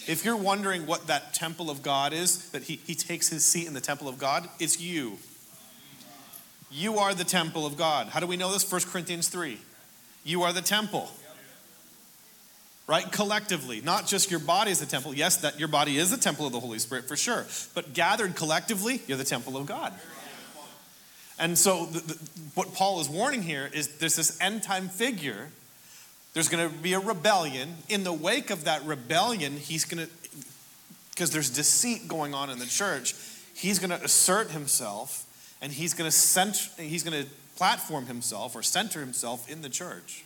If 0.07 0.25
you're 0.25 0.37
wondering 0.37 0.87
what 0.87 1.07
that 1.09 1.35
temple 1.35 1.71
of 1.71 1.83
God 1.83 2.13
is, 2.13 2.51
that 2.51 2.63
he, 2.63 2.77
he 2.77 2.95
takes 2.95 3.29
his 3.29 3.45
seat 3.45 3.67
in 3.67 3.75
the 3.75 3.81
temple 3.81 4.09
of 4.09 4.19
God, 4.19 4.49
it's 4.59 4.81
you. 4.81 5.19
You 6.71 6.99
are 6.99 7.15
the 7.15 7.25
temple 7.25 7.67
of 7.67 7.77
God. 7.77 8.09
How 8.09 8.21
do 8.21 8.27
we 8.27 8.37
know 8.37 8.53
this? 8.53 8.71
1 8.71 8.83
Corinthians 8.83 9.29
3. 9.29 9.59
You 10.25 10.43
are 10.43 10.53
the 10.53 10.63
temple. 10.63 11.11
Right? 12.87 13.11
Collectively, 13.11 13.81
not 13.81 14.07
just 14.07 14.31
your 14.31 14.41
body 14.41 14.71
is 14.71 14.81
the 14.81 14.87
temple. 14.87 15.15
Yes, 15.15 15.39
that 15.39 15.59
your 15.59 15.69
body 15.69 15.97
is 15.97 16.11
the 16.11 16.17
temple 16.17 16.47
of 16.47 16.53
the 16.53 16.61
Holy 16.61 16.79
Spirit 16.79 17.07
for 17.07 17.17
sure. 17.17 17.47
But 17.75 17.95
gathered 17.95 18.35
collectively, 18.35 19.01
you're 19.07 19.19
the 19.19 19.25
temple 19.25 19.57
of 19.57 19.67
God. 19.67 19.93
And 21.39 21.57
so, 21.57 21.87
the, 21.87 22.01
the, 22.01 22.19
what 22.55 22.75
Paul 22.75 23.01
is 23.01 23.09
warning 23.09 23.43
here 23.43 23.71
is 23.73 23.89
there's 23.99 24.17
this 24.17 24.39
end 24.41 24.63
time 24.63 24.89
figure. 24.89 25.49
There's 26.35 26.49
going 26.49 26.69
to 26.69 26.75
be 26.77 26.93
a 26.93 27.01
rebellion. 27.01 27.77
In 27.89 28.05
the 28.05 28.13
wake 28.13 28.51
of 28.51 28.65
that 28.65 28.85
rebellion, 28.85 29.57
he's 29.57 29.85
going 29.85 30.07
to, 30.07 30.13
because 31.11 31.31
there's 31.31 31.49
deceit 31.49 32.09
going 32.09 32.35
on 32.35 32.51
in 32.51 32.59
the 32.59 32.67
church, 32.67 33.15
he's 33.55 33.79
going 33.79 33.91
to 33.91 34.05
assert 34.05 34.51
himself 34.51 35.27
and 35.61 35.73
he's 35.73 35.94
going 35.94 36.09
to 36.09 36.16
cent- 36.16 36.70
he's 36.77 37.03
going 37.03 37.25
to 37.25 37.29
platform 37.57 38.07
himself 38.07 38.57
or 38.57 38.62
center 38.62 39.01
himself 39.01 39.51
in 39.51 39.62
the 39.62 39.68
church. 39.68 40.25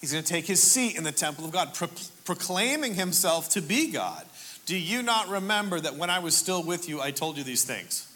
He's 0.00 0.12
going 0.12 0.24
to 0.24 0.30
take 0.30 0.46
his 0.46 0.60
seat 0.60 0.96
in 0.96 1.04
the 1.04 1.12
temple 1.12 1.44
of 1.44 1.52
God, 1.52 1.74
pro- 1.74 1.88
proclaiming 2.24 2.94
himself 2.94 3.50
to 3.50 3.62
be 3.62 3.92
God. 3.92 4.26
Do 4.66 4.76
you 4.76 5.02
not 5.02 5.28
remember 5.28 5.80
that 5.80 5.96
when 5.96 6.10
I 6.10 6.18
was 6.18 6.36
still 6.36 6.62
with 6.62 6.88
you, 6.88 7.00
I 7.00 7.12
told 7.12 7.38
you 7.38 7.44
these 7.44 7.64
things? 7.64 8.12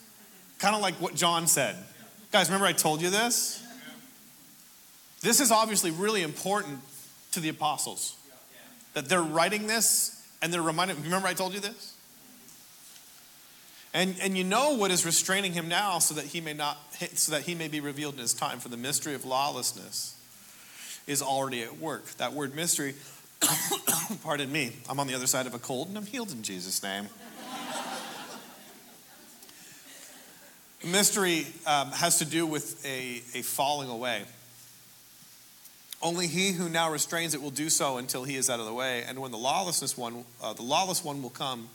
Kind 0.59 0.75
of 0.75 0.83
like 0.83 0.95
what 0.95 1.15
John 1.15 1.47
said. 1.47 1.77
Guys, 2.33 2.49
remember 2.49 2.67
I 2.67 2.73
told 2.73 3.01
you 3.01 3.11
this? 3.11 3.63
This 5.23 5.41
is 5.41 5.51
obviously 5.51 5.91
really 5.91 6.23
important 6.23 6.81
to 7.33 7.41
the 7.41 7.49
apostles. 7.49 8.17
That 8.95 9.09
they're 9.09 9.23
writing 9.23 9.67
this 9.67 10.23
and 10.43 10.53
they're 10.53 10.63
reminding, 10.63 11.03
remember 11.03 11.29
I 11.29 11.35
told 11.35 11.55
you 11.55 11.61
this? 11.61 11.96
And, 13.95 14.17
and 14.21 14.37
you 14.37 14.45
know 14.45 14.75
what 14.75 14.91
is 14.91 15.07
restraining 15.07 15.53
him 15.53 15.69
now 15.69 15.99
so 16.01 16.15
that 16.15 16.27
he 16.27 16.41
may 16.41 16.53
not 16.53 16.77
so 17.15 17.33
that 17.33 17.43
he 17.43 17.55
may 17.55 17.69
be 17.69 17.81
revealed 17.81 18.15
in 18.15 18.21
his 18.21 18.35
time 18.35 18.59
for 18.59 18.69
the 18.69 18.77
mystery 18.77 19.15
of 19.15 19.25
lawlessness 19.25 20.17
is 21.07 21.23
already 21.23 21.63
at 21.63 21.79
work. 21.79 22.05
That 22.17 22.33
word 22.33 22.55
mystery, 22.55 22.95
pardon 24.23 24.51
me, 24.51 24.73
I'm 24.89 25.01
on 25.01 25.07
the 25.07 25.15
other 25.15 25.27
side 25.27 25.47
of 25.47 25.55
a 25.55 25.59
cold 25.59 25.89
and 25.89 25.97
I'm 25.97 26.07
healed 26.07 26.33
in 26.33 26.43
Jesus' 26.43 26.83
name. 26.83 27.09
mystery 30.85 31.47
um, 31.67 31.91
has 31.93 32.19
to 32.19 32.25
do 32.25 32.47
with 32.47 32.85
a, 32.85 33.23
a 33.35 33.43
falling 33.43 33.89
away. 33.89 34.25
Only 36.03 36.27
he 36.27 36.53
who 36.53 36.69
now 36.69 36.91
restrains 36.91 37.35
it 37.35 37.41
will 37.41 37.51
do 37.51 37.71
so 37.71 37.97
until 37.97 38.25
he 38.25 38.37
is 38.37 38.51
out 38.51 38.61
of 38.61 38.67
the 38.67 38.75
way. 38.75 39.03
And 39.05 39.19
when 39.19 39.31
the 39.31 39.39
lawlessness 39.39 39.97
one, 39.97 40.25
uh, 40.43 40.53
the 40.53 40.63
lawless 40.63 41.03
one 41.03 41.23
will 41.23 41.31
come, 41.31 41.69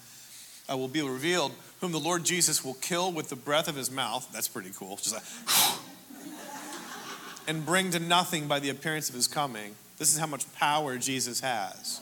uh, 0.72 0.78
will 0.78 0.88
be 0.88 1.02
revealed, 1.02 1.52
whom 1.82 1.92
the 1.92 2.00
Lord 2.00 2.24
Jesus 2.24 2.64
will 2.64 2.76
kill 2.76 3.12
with 3.12 3.30
the 3.30 3.36
breath 3.36 3.68
of 3.68 3.76
his 3.76 3.92
mouth. 3.92 4.30
That's 4.32 4.48
pretty 4.48 4.72
cool. 4.76 4.98
Just 4.98 5.14
like, 5.14 5.24
and 7.48 7.66
bring 7.66 7.92
to 7.92 8.00
nothing 8.00 8.48
by 8.48 8.60
the 8.60 8.70
appearance 8.70 9.10
of 9.10 9.16
his 9.16 9.28
coming. 9.28 9.76
This 9.98 10.14
is 10.14 10.20
how 10.20 10.28
much 10.28 10.52
power 10.56 10.98
Jesus 10.98 11.42
has. 11.42 12.02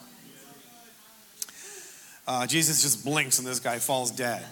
Uh, 2.28 2.46
Jesus 2.46 2.84
just 2.84 3.04
blinks 3.04 3.40
and 3.40 3.48
this 3.48 3.60
guy 3.60 3.80
falls 3.80 4.12
dead. 4.12 4.46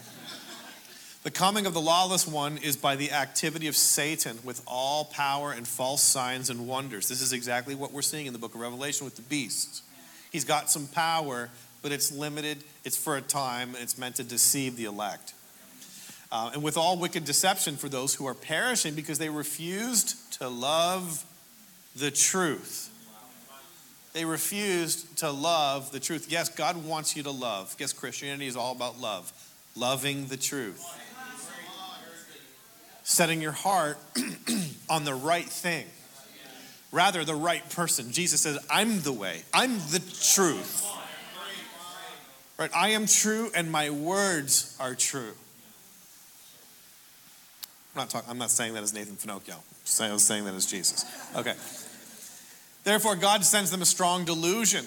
The 1.24 1.32
coming 1.32 1.66
of 1.66 1.74
the 1.74 1.82
lawless 1.82 2.26
one 2.26 2.58
is 2.58 2.78
by 2.78 2.96
the 2.96 3.12
activity 3.12 3.68
of 3.68 3.76
Satan 3.76 4.40
with 4.44 4.62
all 4.66 5.06
power 5.06 5.52
and 5.52 5.68
false 5.68 6.02
signs 6.02 6.50
and 6.50 6.68
wonders. 6.68 7.10
This 7.10 7.22
is 7.22 7.34
exactly 7.34 7.76
what 7.76 7.92
we're 7.92 8.02
seeing 8.02 8.28
in 8.28 8.34
the 8.34 8.40
book 8.40 8.56
of 8.56 8.62
Revelation 8.62 9.06
with 9.06 9.18
the 9.18 9.22
beast. 9.24 9.84
He's 10.32 10.46
got 10.46 10.70
some 10.70 10.88
power, 10.88 11.50
but 11.82 11.92
it's 11.92 12.12
limited, 12.12 12.63
it's 12.84 12.98
for 12.98 13.18
a 13.18 13.22
time, 13.22 13.76
and 13.76 13.84
it's 13.84 13.98
meant 13.98 14.16
to 14.16 14.24
deceive 14.24 14.76
the 14.76 14.86
elect. 14.86 15.34
Uh, 16.32 16.52
and 16.54 16.62
with 16.62 16.76
all 16.76 16.98
wicked 16.98 17.24
deception 17.24 17.78
for 17.78 17.88
those 17.88 18.16
who 18.16 18.26
are 18.26 18.34
perishing 18.34 18.94
because 18.96 19.18
they 19.18 19.30
refused 19.30 20.34
to 20.34 20.50
love 20.50 21.24
the 21.96 22.12
truth. 22.12 22.90
they 24.13 24.26
refused 24.26 25.18
to 25.20 25.32
love 25.32 25.92
the 25.92 26.00
truth. 26.00 26.28
Yes, 26.30 26.50
God 26.50 26.84
wants 26.86 27.16
you 27.16 27.24
to 27.24 27.32
love. 27.32 27.76
Yes, 27.80 27.94
Christianity 27.94 28.48
is 28.48 28.58
all 28.58 28.74
about 28.74 29.00
love, 29.00 29.32
loving 29.76 30.28
the 30.28 30.38
truth, 30.38 30.84
setting 33.04 33.42
your 33.42 33.54
heart 33.54 33.98
on 34.90 35.06
the 35.06 35.16
right 35.16 35.46
thing, 35.46 35.86
rather, 36.92 37.24
the 37.24 37.36
right 37.36 37.68
person. 37.70 38.12
Jesus 38.12 38.42
says, 38.42 38.60
I'm 38.70 39.00
the 39.02 39.13
way, 39.13 39.44
I'm 39.54 39.78
the 39.92 40.02
truth. 40.22 40.86
Right? 42.58 42.72
I 42.76 42.89
am 42.89 43.06
true 43.06 43.52
and 43.56 43.72
my 43.72 43.89
words 43.89 44.76
are 44.80 44.96
true. 44.96 45.34
I'm 47.93 48.02
not, 48.02 48.10
talking, 48.10 48.30
I'm 48.30 48.38
not 48.38 48.52
saying 48.52 48.74
that 48.74 48.84
as 48.84 48.93
Nathan 48.93 49.15
Finochio. 49.15 49.56
I 50.02 50.12
was 50.12 50.24
saying 50.24 50.46
that 50.46 50.54
as 50.54 50.65
Jesus. 50.65 51.06
Okay. 51.36 51.54
Therefore, 52.84 53.15
God 53.15 53.43
sends 53.43 53.72
them 53.72 53.82
a 53.82 53.86
strong 53.86 54.26
delusion. 54.26 54.86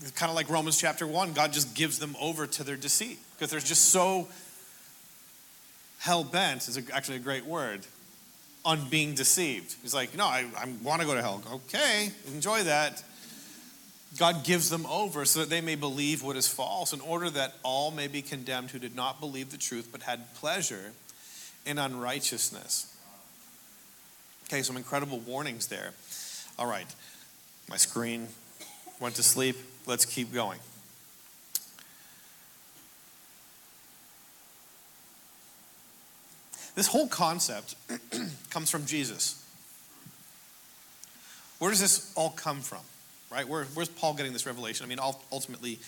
It's 0.00 0.10
kind 0.12 0.30
of 0.30 0.36
like 0.36 0.48
Romans 0.48 0.80
chapter 0.80 1.06
1. 1.06 1.32
God 1.32 1.52
just 1.52 1.74
gives 1.74 1.98
them 1.98 2.16
over 2.20 2.46
to 2.46 2.64
their 2.64 2.76
deceit 2.76 3.18
because 3.34 3.50
they're 3.50 3.60
just 3.60 3.86
so 3.86 4.28
hell 5.98 6.24
bent, 6.24 6.68
is 6.68 6.78
actually 6.92 7.16
a 7.16 7.20
great 7.20 7.44
word, 7.44 7.86
on 8.64 8.88
being 8.88 9.14
deceived. 9.14 9.74
He's 9.82 9.94
like, 9.94 10.16
No, 10.16 10.24
I, 10.24 10.46
I 10.56 10.68
want 10.82 11.00
to 11.00 11.06
go 11.06 11.14
to 11.14 11.22
hell. 11.22 11.42
Okay, 11.52 12.10
enjoy 12.28 12.62
that. 12.64 13.02
God 14.16 14.44
gives 14.44 14.70
them 14.70 14.86
over 14.86 15.24
so 15.24 15.40
that 15.40 15.50
they 15.50 15.60
may 15.60 15.74
believe 15.74 16.22
what 16.22 16.36
is 16.36 16.48
false, 16.48 16.92
in 16.92 17.00
order 17.00 17.28
that 17.30 17.54
all 17.62 17.90
may 17.90 18.06
be 18.06 18.22
condemned 18.22 18.70
who 18.70 18.78
did 18.78 18.96
not 18.96 19.20
believe 19.20 19.50
the 19.50 19.58
truth 19.58 19.90
but 19.92 20.02
had 20.02 20.34
pleasure 20.34 20.92
in 21.66 21.78
unrighteousness. 21.78 22.96
Okay, 24.46 24.62
some 24.62 24.76
incredible 24.78 25.18
warnings 25.18 25.66
there. 25.66 25.92
All 26.58 26.66
right, 26.66 26.86
my 27.68 27.76
screen 27.76 28.28
went 28.98 29.14
to 29.16 29.22
sleep. 29.22 29.56
Let's 29.86 30.06
keep 30.06 30.32
going. 30.32 30.58
This 36.74 36.86
whole 36.86 37.08
concept 37.08 37.74
comes 38.50 38.70
from 38.70 38.86
Jesus. 38.86 39.44
Where 41.58 41.70
does 41.70 41.80
this 41.80 42.12
all 42.14 42.30
come 42.30 42.60
from? 42.60 42.82
Right? 43.30 43.46
Where, 43.46 43.64
where's 43.74 43.88
Paul 43.88 44.14
getting 44.14 44.32
this 44.32 44.46
revelation? 44.46 44.84
I 44.84 44.88
mean, 44.88 45.00
ultimately, 45.32 45.78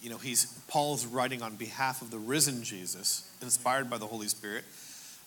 you 0.00 0.10
know, 0.10 0.18
he's 0.18 0.46
Paul's 0.68 1.06
writing 1.06 1.42
on 1.42 1.56
behalf 1.56 2.02
of 2.02 2.10
the 2.10 2.18
risen 2.18 2.62
Jesus, 2.62 3.30
inspired 3.42 3.90
by 3.90 3.98
the 3.98 4.06
Holy 4.06 4.28
Spirit. 4.28 4.64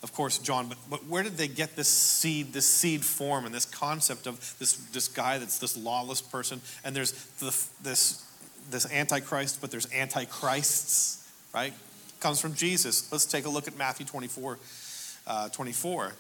Of 0.02 0.14
course, 0.14 0.38
John, 0.38 0.68
but, 0.68 0.78
but 0.90 1.06
where 1.06 1.24
did 1.24 1.38
they 1.38 1.48
get 1.48 1.78
this 1.78 1.88
seed, 1.88 2.52
this 2.52 2.68
seed 2.68 3.06
form, 3.06 3.46
and 3.46 3.56
this 3.56 3.66
concept 3.66 4.28
of 4.28 4.38
this, 4.60 4.74
this 4.92 5.08
guy 5.08 5.38
that's 5.38 5.60
this 5.60 5.78
lawless 5.78 6.22
person? 6.22 6.60
And 6.84 6.94
there's 6.94 7.14
the, 7.40 7.56
this, 7.82 8.26
this 8.70 8.92
antichrist, 8.92 9.62
but 9.62 9.72
there's 9.72 9.90
antichrists, 9.94 11.32
right? 11.54 11.74
Comes 12.20 12.42
from 12.42 12.54
Jesus. 12.54 13.10
Let's 13.12 13.26
take 13.26 13.46
a 13.46 13.50
look 13.50 13.68
at 13.68 13.78
Matthew 13.78 14.06
24, 14.06 14.60
uh, 15.26 15.50
24. 15.50 16.14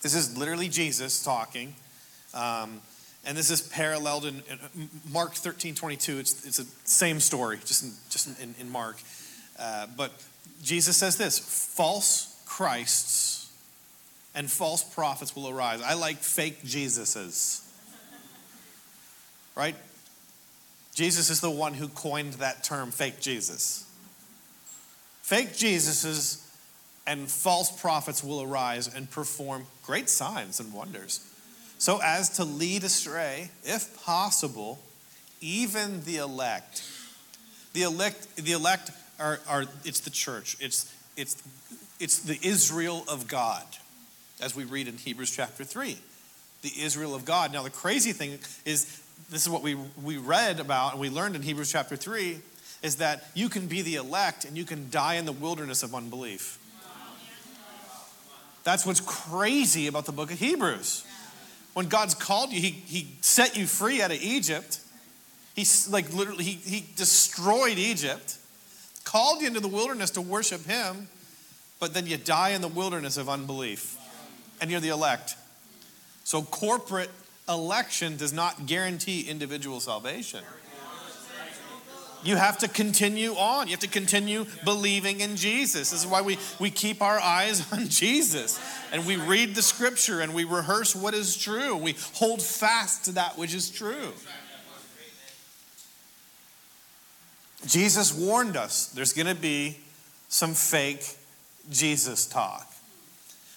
This 0.00 0.14
is 0.14 0.38
literally 0.38 0.68
Jesus 0.68 1.22
talking. 1.22 1.74
Um, 2.32 2.80
and 3.24 3.36
this 3.36 3.50
is 3.50 3.60
paralleled 3.60 4.24
in, 4.24 4.42
in, 4.48 4.88
Mark 5.12 5.34
13 5.34 5.74
22. 5.74 6.18
It's, 6.18 6.46
it's 6.46 6.56
the 6.56 6.66
same 6.84 7.20
story, 7.20 7.58
just 7.64 7.82
in, 7.82 7.90
just 8.08 8.40
in, 8.40 8.54
in 8.58 8.70
Mark. 8.70 8.96
Uh, 9.58 9.86
but 9.96 10.12
Jesus 10.62 10.96
says 10.96 11.16
this 11.16 11.38
false 11.38 12.42
Christs 12.46 13.50
and 14.34 14.50
false 14.50 14.82
prophets 14.82 15.36
will 15.36 15.48
arise. 15.48 15.82
I 15.82 15.94
like 15.94 16.18
fake 16.18 16.62
Jesuses. 16.62 17.66
Right? 19.54 19.76
Jesus 20.94 21.30
is 21.30 21.40
the 21.40 21.50
one 21.50 21.74
who 21.74 21.88
coined 21.88 22.34
that 22.34 22.64
term, 22.64 22.90
fake 22.90 23.20
Jesus. 23.20 23.86
Fake 25.22 25.48
Jesuses 25.48 26.46
and 27.06 27.30
false 27.30 27.70
prophets 27.80 28.24
will 28.24 28.42
arise 28.42 28.92
and 28.92 29.10
perform 29.10 29.66
great 29.82 30.08
signs 30.08 30.60
and 30.60 30.72
wonders 30.72 31.29
so 31.80 31.98
as 32.04 32.28
to 32.36 32.44
lead 32.44 32.84
astray, 32.84 33.50
if 33.64 33.98
possible, 34.04 34.78
even 35.40 36.04
the 36.04 36.18
elect. 36.18 36.86
The 37.72 37.84
elect, 37.84 38.36
the 38.36 38.52
elect 38.52 38.90
are, 39.18 39.40
are 39.48 39.64
it's 39.86 40.00
the 40.00 40.10
church. 40.10 40.58
It's, 40.60 40.94
it's, 41.16 41.42
it's 41.98 42.18
the 42.18 42.38
Israel 42.42 43.02
of 43.08 43.28
God, 43.28 43.64
as 44.42 44.54
we 44.54 44.64
read 44.64 44.88
in 44.88 44.98
Hebrews 44.98 45.34
chapter 45.34 45.64
3. 45.64 45.96
The 46.60 46.72
Israel 46.82 47.14
of 47.14 47.24
God. 47.24 47.50
Now, 47.50 47.62
the 47.62 47.70
crazy 47.70 48.12
thing 48.12 48.38
is, 48.66 49.00
this 49.30 49.40
is 49.40 49.48
what 49.48 49.62
we, 49.62 49.74
we 50.02 50.18
read 50.18 50.60
about 50.60 50.92
and 50.92 51.00
we 51.00 51.08
learned 51.08 51.34
in 51.34 51.40
Hebrews 51.40 51.72
chapter 51.72 51.96
3 51.96 52.40
is 52.82 52.96
that 52.96 53.24
you 53.32 53.48
can 53.48 53.68
be 53.68 53.80
the 53.80 53.94
elect 53.94 54.44
and 54.44 54.54
you 54.54 54.66
can 54.66 54.90
die 54.90 55.14
in 55.14 55.24
the 55.24 55.32
wilderness 55.32 55.82
of 55.82 55.94
unbelief. 55.94 56.58
That's 58.64 58.84
what's 58.84 59.00
crazy 59.00 59.86
about 59.86 60.04
the 60.04 60.12
book 60.12 60.30
of 60.30 60.38
Hebrews. 60.38 61.06
When 61.74 61.86
God's 61.86 62.14
called 62.14 62.52
you, 62.52 62.60
He, 62.60 62.70
he 62.70 63.08
set 63.20 63.56
you 63.56 63.66
free 63.66 64.02
out 64.02 64.10
of 64.10 64.20
Egypt. 64.20 64.80
He 65.54 65.66
like 65.90 66.12
literally 66.12 66.44
he, 66.44 66.52
he 66.52 66.86
destroyed 66.96 67.78
Egypt, 67.78 68.36
called 69.04 69.40
you 69.40 69.48
into 69.48 69.60
the 69.60 69.68
wilderness 69.68 70.10
to 70.12 70.20
worship 70.20 70.64
Him, 70.64 71.08
but 71.78 71.94
then 71.94 72.06
you 72.06 72.16
die 72.16 72.50
in 72.50 72.60
the 72.60 72.68
wilderness 72.68 73.16
of 73.16 73.28
unbelief. 73.28 73.96
And 74.60 74.70
you're 74.70 74.80
the 74.80 74.88
elect. 74.88 75.36
So 76.24 76.42
corporate 76.42 77.10
election 77.48 78.16
does 78.16 78.32
not 78.32 78.66
guarantee 78.66 79.22
individual 79.22 79.80
salvation. 79.80 80.40
You 82.22 82.36
have 82.36 82.58
to 82.58 82.68
continue 82.68 83.32
on. 83.32 83.66
You 83.66 83.72
have 83.72 83.80
to 83.80 83.88
continue 83.88 84.44
believing 84.64 85.20
in 85.20 85.36
Jesus. 85.36 85.90
This 85.90 86.04
is 86.04 86.06
why 86.06 86.20
we, 86.20 86.38
we 86.58 86.70
keep 86.70 87.00
our 87.00 87.18
eyes 87.18 87.72
on 87.72 87.88
Jesus 87.88 88.60
and 88.92 89.06
we 89.06 89.16
read 89.16 89.54
the 89.54 89.62
scripture 89.62 90.20
and 90.20 90.34
we 90.34 90.44
rehearse 90.44 90.94
what 90.94 91.14
is 91.14 91.36
true. 91.36 91.76
We 91.76 91.96
hold 92.14 92.42
fast 92.42 93.06
to 93.06 93.12
that 93.12 93.38
which 93.38 93.54
is 93.54 93.70
true. 93.70 94.12
Jesus 97.66 98.14
warned 98.14 98.56
us 98.56 98.86
there's 98.88 99.12
going 99.12 99.26
to 99.26 99.40
be 99.40 99.78
some 100.28 100.54
fake 100.54 101.04
Jesus 101.70 102.26
talk. 102.26 102.66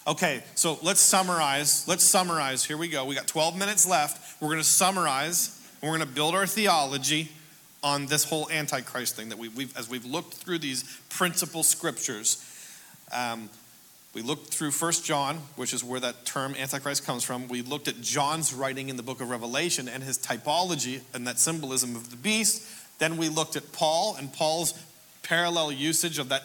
Okay, 0.05 0.43
so 0.55 0.77
let's 0.81 0.99
summarize. 0.99 1.87
Let's 1.87 2.03
summarize. 2.03 2.65
Here 2.65 2.75
we 2.75 2.89
go. 2.89 3.05
We 3.05 3.15
got 3.15 3.27
12 3.27 3.57
minutes 3.57 3.87
left. 3.87 4.41
We're 4.41 4.49
going 4.49 4.59
to 4.59 4.65
summarize. 4.65 5.61
We're 5.81 5.89
going 5.89 6.01
to 6.01 6.05
build 6.05 6.35
our 6.35 6.45
theology 6.45 7.29
on 7.83 8.05
this 8.05 8.23
whole 8.23 8.49
Antichrist 8.49 9.15
thing 9.15 9.29
that 9.29 9.37
we, 9.37 9.49
have 9.49 9.77
as 9.77 9.89
we've 9.89 10.05
looked 10.05 10.35
through 10.35 10.59
these 10.59 10.83
principal 11.09 11.63
scriptures. 11.63 12.43
Um, 13.11 13.49
we 14.13 14.21
looked 14.21 14.53
through 14.53 14.71
First 14.71 15.03
John, 15.03 15.37
which 15.55 15.73
is 15.73 15.83
where 15.83 15.99
that 15.99 16.25
term 16.25 16.55
Antichrist 16.55 17.03
comes 17.03 17.23
from. 17.23 17.47
We 17.47 17.63
looked 17.63 17.87
at 17.87 17.99
John's 18.01 18.53
writing 18.53 18.89
in 18.89 18.95
the 18.95 19.03
book 19.03 19.21
of 19.21 19.29
Revelation 19.29 19.89
and 19.89 20.03
his 20.03 20.19
typology 20.19 21.01
and 21.13 21.25
that 21.25 21.39
symbolism 21.39 21.95
of 21.95 22.11
the 22.11 22.15
beast. 22.15 22.67
Then 22.99 23.17
we 23.17 23.27
looked 23.27 23.55
at 23.55 23.71
Paul 23.71 24.15
and 24.17 24.31
Paul's 24.31 24.73
parallel 25.23 25.71
usage 25.71 26.19
of 26.19 26.29
that 26.29 26.43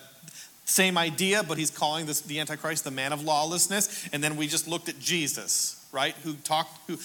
same 0.65 0.97
idea, 0.97 1.43
but 1.43 1.59
he's 1.59 1.71
calling 1.71 2.07
this 2.07 2.23
the 2.23 2.41
Antichrist 2.41 2.85
the 2.85 2.91
man 2.91 3.13
of 3.13 3.23
lawlessness. 3.23 4.09
And 4.13 4.25
then 4.25 4.37
we 4.37 4.47
just 4.47 4.67
looked 4.67 4.89
at 4.89 4.99
Jesus, 4.99 5.78
right? 5.93 6.15
Who 6.25 6.35
talked, 6.35 6.79
who 6.89 6.99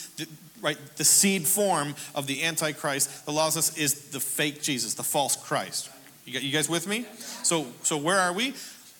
right, 0.61 0.77
the 0.95 1.03
seed 1.03 1.47
form 1.47 1.95
of 2.15 2.27
the 2.27 2.43
Antichrist, 2.43 3.25
the 3.25 3.31
lawlessness 3.31 3.77
is 3.77 4.09
the 4.09 4.19
fake 4.19 4.61
Jesus, 4.61 4.93
the 4.93 5.03
false 5.03 5.35
Christ. 5.35 5.89
You, 6.25 6.39
you 6.39 6.51
guys 6.51 6.69
with 6.69 6.87
me? 6.87 7.05
So, 7.43 7.67
so 7.83 7.97
where 7.97 8.19
are 8.19 8.33
we? 8.33 8.53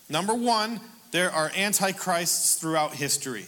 Number 0.09 0.33
one, 0.33 0.79
there 1.11 1.31
are 1.31 1.51
antichrists 1.55 2.55
throughout 2.55 2.93
history, 2.93 3.45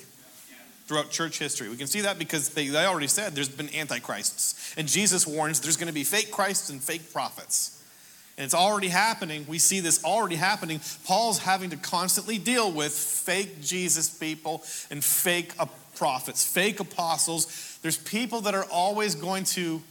throughout 0.85 1.09
church 1.09 1.39
history. 1.39 1.67
We 1.67 1.77
can 1.77 1.87
see 1.87 2.01
that 2.01 2.17
because 2.17 2.49
they, 2.49 2.67
they 2.67 2.85
already 2.85 3.07
said 3.07 3.33
there's 3.35 3.49
been 3.49 3.73
antichrists. 3.75 4.73
And 4.77 4.87
Jesus 4.87 5.27
warns 5.27 5.59
there's 5.59 5.77
going 5.77 5.87
to 5.87 5.93
be 5.93 6.03
fake 6.03 6.31
Christs 6.31 6.69
and 6.69 6.81
fake 6.81 7.11
prophets. 7.11 7.83
And 8.37 8.43
it's 8.43 8.53
already 8.53 8.89
happening. 8.89 9.45
We 9.47 9.59
see 9.59 9.79
this 9.79 10.03
already 10.03 10.35
happening. 10.35 10.81
Paul's 11.05 11.39
having 11.39 11.69
to 11.69 11.77
constantly 11.77 12.37
deal 12.37 12.71
with 12.71 12.91
fake 12.91 13.61
Jesus 13.61 14.09
people 14.09 14.63
and 14.91 15.03
fake 15.03 15.53
prophets, 15.95 16.45
fake 16.45 16.79
apostles. 16.79 17.79
There's 17.81 17.97
people 17.97 18.41
that 18.41 18.53
are 18.53 18.65
always 18.65 19.15
going 19.15 19.45
to 19.45 19.81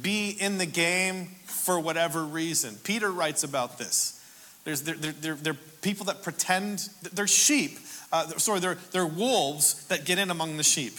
be 0.00 0.30
in 0.30 0.58
the 0.58 0.66
game 0.66 1.26
for 1.44 1.78
whatever 1.78 2.24
reason. 2.24 2.76
Peter 2.84 3.10
writes 3.10 3.44
about 3.44 3.78
this. 3.78 4.20
There's, 4.64 4.82
they're, 4.82 4.94
they're, 4.96 5.34
they're 5.34 5.54
people 5.82 6.06
that 6.06 6.22
pretend, 6.22 6.88
they're 7.12 7.26
sheep. 7.26 7.78
Uh, 8.10 8.28
sorry, 8.38 8.60
they're, 8.60 8.78
they're 8.92 9.06
wolves 9.06 9.86
that 9.88 10.04
get 10.04 10.18
in 10.18 10.30
among 10.30 10.56
the 10.56 10.62
sheep. 10.62 10.94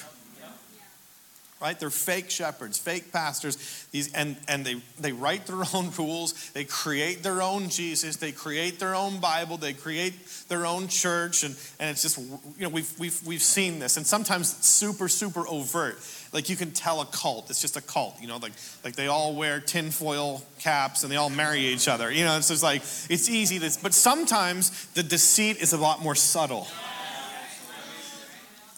Right? 1.62 1.80
They're 1.80 1.90
fake 1.90 2.30
shepherds, 2.30 2.78
fake 2.78 3.12
pastors. 3.14 3.88
These, 3.92 4.14
and 4.14 4.36
and 4.48 4.66
they, 4.66 4.82
they 5.00 5.14
write 5.14 5.46
their 5.48 5.64
own 5.74 5.92
rules. 5.98 6.52
They 6.52 6.66
create 6.66 7.24
their 7.24 7.42
own 7.42 7.70
Jesus. 7.70 8.18
They 8.18 8.32
create 8.32 8.80
their 8.80 8.96
own 8.96 9.20
Bible. 9.20 9.58
They 9.58 9.74
create 9.74 10.14
their 10.48 10.66
own 10.66 10.88
church. 10.88 11.44
And, 11.44 11.56
and 11.80 11.90
it's 11.90 12.02
just, 12.02 12.18
you 12.18 12.40
know, 12.60 12.70
we've, 12.70 12.92
we've, 13.00 13.20
we've 13.26 13.42
seen 13.42 13.80
this. 13.80 13.98
And 13.98 14.06
sometimes 14.06 14.56
super, 14.66 15.08
super 15.08 15.48
overt. 15.48 15.98
Like 16.34 16.50
you 16.50 16.56
can 16.56 16.72
tell 16.72 17.02
a 17.02 17.06
cult. 17.06 17.50
It's 17.50 17.62
just 17.62 17.78
a 17.78 17.82
cult, 17.82 18.20
you 18.22 18.28
know, 18.28 18.38
like, 18.38 18.54
like 18.84 18.96
they 18.96 19.08
all 19.08 19.34
wear 19.36 19.60
tinfoil 19.62 20.44
caps 20.60 21.04
and 21.04 21.12
they 21.12 21.16
all 21.16 21.30
marry 21.30 21.60
each 21.60 21.88
other. 21.88 22.12
You 22.12 22.26
know, 22.26 22.38
it's 22.38 22.50
just 22.50 22.64
like, 22.64 22.82
it's 23.10 23.30
easy 23.30 23.60
to, 23.60 23.78
but 23.82 23.94
sometimes 23.94 24.88
the 24.88 25.04
deceit 25.04 25.62
is 25.62 25.72
a 25.72 25.78
lot 25.78 26.02
more 26.02 26.16
subtle. 26.16 26.68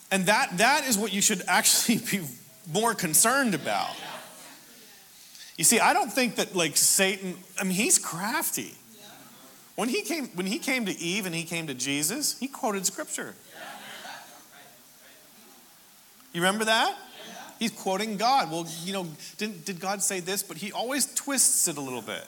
And 0.10 0.28
that, 0.28 0.58
that 0.60 0.88
is 0.88 0.98
what 0.98 1.12
you 1.12 1.22
should 1.22 1.42
actually 1.48 1.98
be 1.98 2.26
more 2.72 2.94
concerned 2.94 3.54
about. 3.54 3.96
You 5.58 5.64
see, 5.64 5.80
I 5.80 5.94
don't 5.94 6.12
think 6.12 6.36
that 6.36 6.56
like 6.56 6.78
Satan, 6.78 7.36
I 7.60 7.64
mean, 7.64 7.74
he's 7.74 7.98
crafty. 7.98 8.74
When 9.76 9.90
he 9.90 10.02
came, 10.02 10.28
when 10.30 10.46
he 10.46 10.60
came 10.60 10.86
to 10.86 11.00
Eve 11.00 11.26
and 11.26 11.36
he 11.36 11.44
came 11.44 11.68
to 11.68 11.74
Jesus, 11.74 12.38
he 12.40 12.48
quoted 12.48 12.86
scripture. 12.86 13.36
You 16.34 16.42
remember 16.42 16.66
that? 16.66 16.96
He's 17.60 17.72
quoting 17.72 18.18
God. 18.18 18.52
Well, 18.52 18.68
you 18.84 18.94
know, 18.94 19.08
did, 19.38 19.66
did 19.66 19.80
God 19.80 20.04
say 20.04 20.20
this? 20.20 20.44
But 20.44 20.58
he 20.58 20.72
always 20.72 21.12
twists 21.16 21.68
it 21.68 21.78
a 21.78 21.82
little 21.82 22.02
bit. 22.02 22.24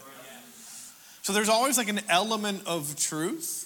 So 1.21 1.33
there's 1.33 1.49
always 1.49 1.77
like 1.77 1.89
an 1.89 2.01
element 2.09 2.63
of 2.65 2.95
truth. 2.95 3.65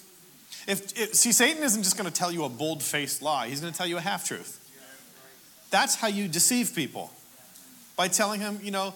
If, 0.68 0.98
if 0.98 1.16
see, 1.16 1.32
Satan 1.32 1.64
isn't 1.64 1.84
just 1.84 1.98
going 1.98 2.10
to 2.10 2.14
tell 2.14 2.32
you 2.32 2.44
a 2.44 2.50
bold-faced 2.50 3.22
lie. 3.22 3.48
He's 3.48 3.62
going 3.62 3.72
to 3.72 3.78
tell 3.78 3.88
you 3.88 3.98
a 3.98 4.02
half 4.02 4.26
truth. 4.26 4.60
That's 5.74 5.96
how 5.96 6.08
you 6.08 6.28
deceive 6.28 6.76
people 6.76 7.12
by 7.96 8.08
telling 8.08 8.40
him, 8.40 8.60
you 8.62 8.70
know, 8.70 8.94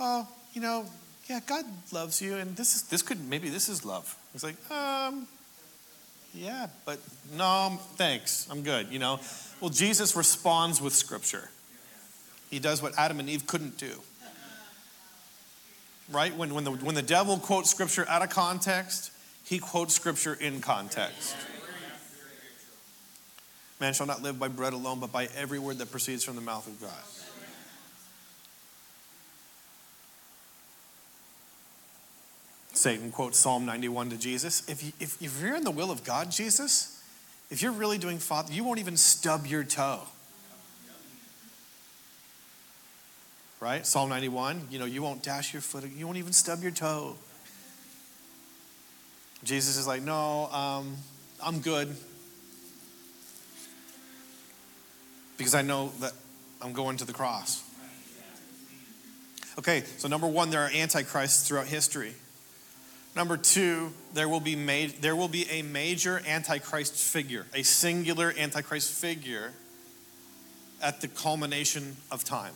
oh, 0.00 0.26
you 0.54 0.62
know, 0.62 0.86
yeah, 1.28 1.40
God 1.46 1.66
loves 1.92 2.22
you, 2.22 2.36
and 2.36 2.56
this 2.56 2.74
is 2.74 2.84
this 2.84 3.02
could 3.02 3.28
maybe 3.28 3.50
this 3.50 3.68
is 3.68 3.84
love. 3.84 4.16
He's 4.32 4.42
like, 4.42 4.56
um, 4.70 5.26
yeah, 6.32 6.68
but 6.86 7.00
no, 7.36 7.78
thanks, 7.96 8.48
I'm 8.50 8.62
good. 8.62 8.88
You 8.90 8.98
know, 8.98 9.20
well, 9.60 9.68
Jesus 9.68 10.16
responds 10.16 10.80
with 10.80 10.94
Scripture. 10.94 11.50
He 12.48 12.60
does 12.60 12.80
what 12.80 12.94
Adam 12.96 13.20
and 13.20 13.28
Eve 13.28 13.46
couldn't 13.46 13.76
do. 13.76 14.00
Right? 16.10 16.34
When, 16.34 16.54
when, 16.54 16.64
the, 16.64 16.70
when 16.70 16.94
the 16.94 17.02
devil 17.02 17.36
quotes 17.36 17.68
Scripture 17.68 18.06
out 18.08 18.22
of 18.22 18.30
context, 18.30 19.12
he 19.44 19.58
quotes 19.58 19.94
Scripture 19.94 20.32
in 20.32 20.62
context. 20.62 21.36
Man 23.80 23.92
shall 23.92 24.06
not 24.06 24.22
live 24.22 24.38
by 24.38 24.48
bread 24.48 24.72
alone, 24.72 25.00
but 25.00 25.12
by 25.12 25.28
every 25.36 25.58
word 25.58 25.78
that 25.78 25.90
proceeds 25.90 26.24
from 26.24 26.34
the 26.34 26.40
mouth 26.40 26.66
of 26.66 26.80
God. 26.80 26.90
Satan 32.72 33.10
quotes 33.10 33.38
Psalm 33.38 33.64
91 33.66 34.10
to 34.10 34.16
Jesus. 34.18 34.68
If, 34.68 34.84
you, 34.84 34.92
if, 35.00 35.20
if 35.20 35.40
you're 35.40 35.56
in 35.56 35.64
the 35.64 35.70
will 35.70 35.90
of 35.90 36.04
God, 36.04 36.30
Jesus, 36.30 37.02
if 37.50 37.62
you're 37.62 37.72
really 37.72 37.98
doing 37.98 38.18
Father, 38.18 38.52
you 38.52 38.64
won't 38.64 38.78
even 38.78 38.96
stub 38.96 39.46
your 39.46 39.64
toe. 39.64 40.00
Right? 43.60 43.86
Psalm 43.86 44.10
91, 44.10 44.68
you 44.70 44.78
know, 44.78 44.84
you 44.84 45.02
won't 45.02 45.22
dash 45.22 45.52
your 45.52 45.62
foot, 45.62 45.84
you 45.96 46.06
won't 46.06 46.18
even 46.18 46.32
stub 46.32 46.62
your 46.62 46.70
toe. 46.70 47.16
Jesus 49.42 49.76
is 49.76 49.86
like, 49.86 50.02
no, 50.02 50.46
um, 50.46 50.96
I'm 51.42 51.60
good. 51.60 51.94
Because 55.36 55.54
I 55.54 55.62
know 55.62 55.92
that 56.00 56.12
I'm 56.62 56.72
going 56.72 56.96
to 56.98 57.04
the 57.04 57.12
cross. 57.12 57.62
Okay, 59.58 59.84
so 59.98 60.08
number 60.08 60.26
one, 60.26 60.50
there 60.50 60.62
are 60.62 60.70
antichrists 60.70 61.48
throughout 61.48 61.66
history. 61.66 62.14
Number 63.14 63.38
two, 63.38 63.92
there 64.12 64.28
will 64.28 64.40
be 64.40 64.56
made, 64.56 65.00
there 65.00 65.16
will 65.16 65.28
be 65.28 65.48
a 65.48 65.62
major 65.62 66.20
antichrist 66.26 66.94
figure, 66.94 67.46
a 67.54 67.62
singular 67.62 68.34
antichrist 68.36 68.92
figure 68.92 69.52
at 70.82 71.00
the 71.00 71.08
culmination 71.08 71.96
of 72.10 72.24
time. 72.24 72.52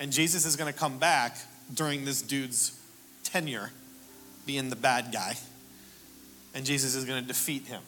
And 0.00 0.10
Jesus 0.10 0.46
is 0.46 0.56
going 0.56 0.72
to 0.72 0.78
come 0.78 0.98
back 0.98 1.36
during 1.74 2.06
this 2.06 2.22
dude's 2.22 2.80
tenure, 3.24 3.70
being 4.46 4.70
the 4.70 4.76
bad 4.76 5.12
guy. 5.12 5.36
And 6.54 6.64
Jesus 6.64 6.94
is 6.94 7.04
going 7.04 7.20
to 7.20 7.28
defeat 7.28 7.66
him. 7.66 7.82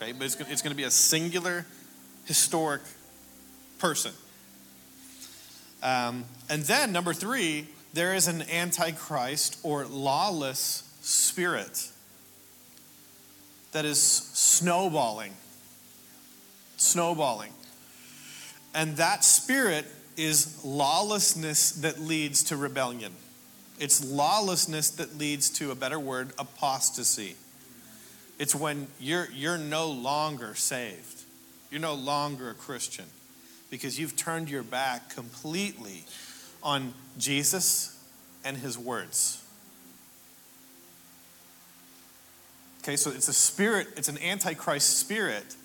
Okay, 0.00 0.12
but 0.12 0.24
it's, 0.24 0.40
it's 0.40 0.62
going 0.62 0.72
to 0.72 0.76
be 0.76 0.84
a 0.84 0.90
singular, 0.90 1.66
historic 2.24 2.80
person. 3.80 4.12
Um, 5.82 6.24
and 6.48 6.62
then, 6.62 6.92
number 6.92 7.12
three, 7.12 7.66
there 7.92 8.14
is 8.14 8.28
an 8.28 8.42
antichrist 8.50 9.58
or 9.62 9.86
lawless 9.86 10.88
spirit 11.00 11.90
that 13.72 13.84
is 13.84 14.00
snowballing. 14.00 15.32
Snowballing. 16.76 17.52
And 18.74 18.96
that 18.98 19.24
spirit 19.24 19.86
is 20.16 20.62
lawlessness 20.64 21.72
that 21.72 21.98
leads 21.98 22.44
to 22.44 22.56
rebellion. 22.56 23.12
It's 23.78 24.04
lawlessness 24.04 24.90
that 24.90 25.16
leads 25.16 25.48
to 25.50 25.70
a 25.70 25.74
better 25.74 25.98
word, 25.98 26.32
apostasy. 26.38 27.36
It's 28.38 28.54
when 28.54 28.88
you're, 28.98 29.28
you're 29.32 29.58
no 29.58 29.90
longer 29.90 30.54
saved, 30.54 31.22
you're 31.70 31.80
no 31.80 31.94
longer 31.94 32.50
a 32.50 32.54
Christian 32.54 33.06
because 33.70 33.98
you've 33.98 34.16
turned 34.16 34.50
your 34.50 34.62
back 34.62 35.14
completely 35.14 36.04
on 36.62 36.92
Jesus 37.18 37.96
and 38.44 38.56
his 38.56 38.76
words. 38.76 39.42
Okay, 42.82 42.96
so 42.96 43.10
it's 43.10 43.28
a 43.28 43.32
spirit, 43.32 43.88
it's 43.96 44.08
an 44.08 44.18
antichrist 44.18 44.98
spirit 44.98 45.56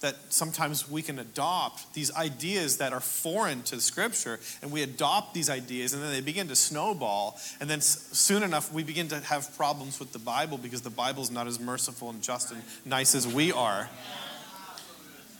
that 0.00 0.16
sometimes 0.28 0.90
we 0.90 1.00
can 1.00 1.18
adopt 1.18 1.94
these 1.94 2.14
ideas 2.14 2.76
that 2.76 2.92
are 2.92 3.00
foreign 3.00 3.62
to 3.62 3.80
scripture 3.80 4.38
and 4.60 4.70
we 4.70 4.82
adopt 4.82 5.32
these 5.32 5.48
ideas 5.48 5.94
and 5.94 6.02
then 6.02 6.12
they 6.12 6.20
begin 6.20 6.46
to 6.46 6.54
snowball 6.54 7.40
and 7.58 7.70
then 7.70 7.80
soon 7.80 8.42
enough 8.42 8.70
we 8.70 8.84
begin 8.84 9.08
to 9.08 9.18
have 9.20 9.56
problems 9.56 9.98
with 9.98 10.12
the 10.12 10.18
bible 10.18 10.58
because 10.58 10.82
the 10.82 10.90
bible's 10.90 11.30
not 11.30 11.46
as 11.46 11.58
merciful 11.58 12.10
and 12.10 12.20
just 12.20 12.52
and 12.52 12.62
nice 12.84 13.14
as 13.14 13.26
we 13.26 13.50
are 13.50 13.88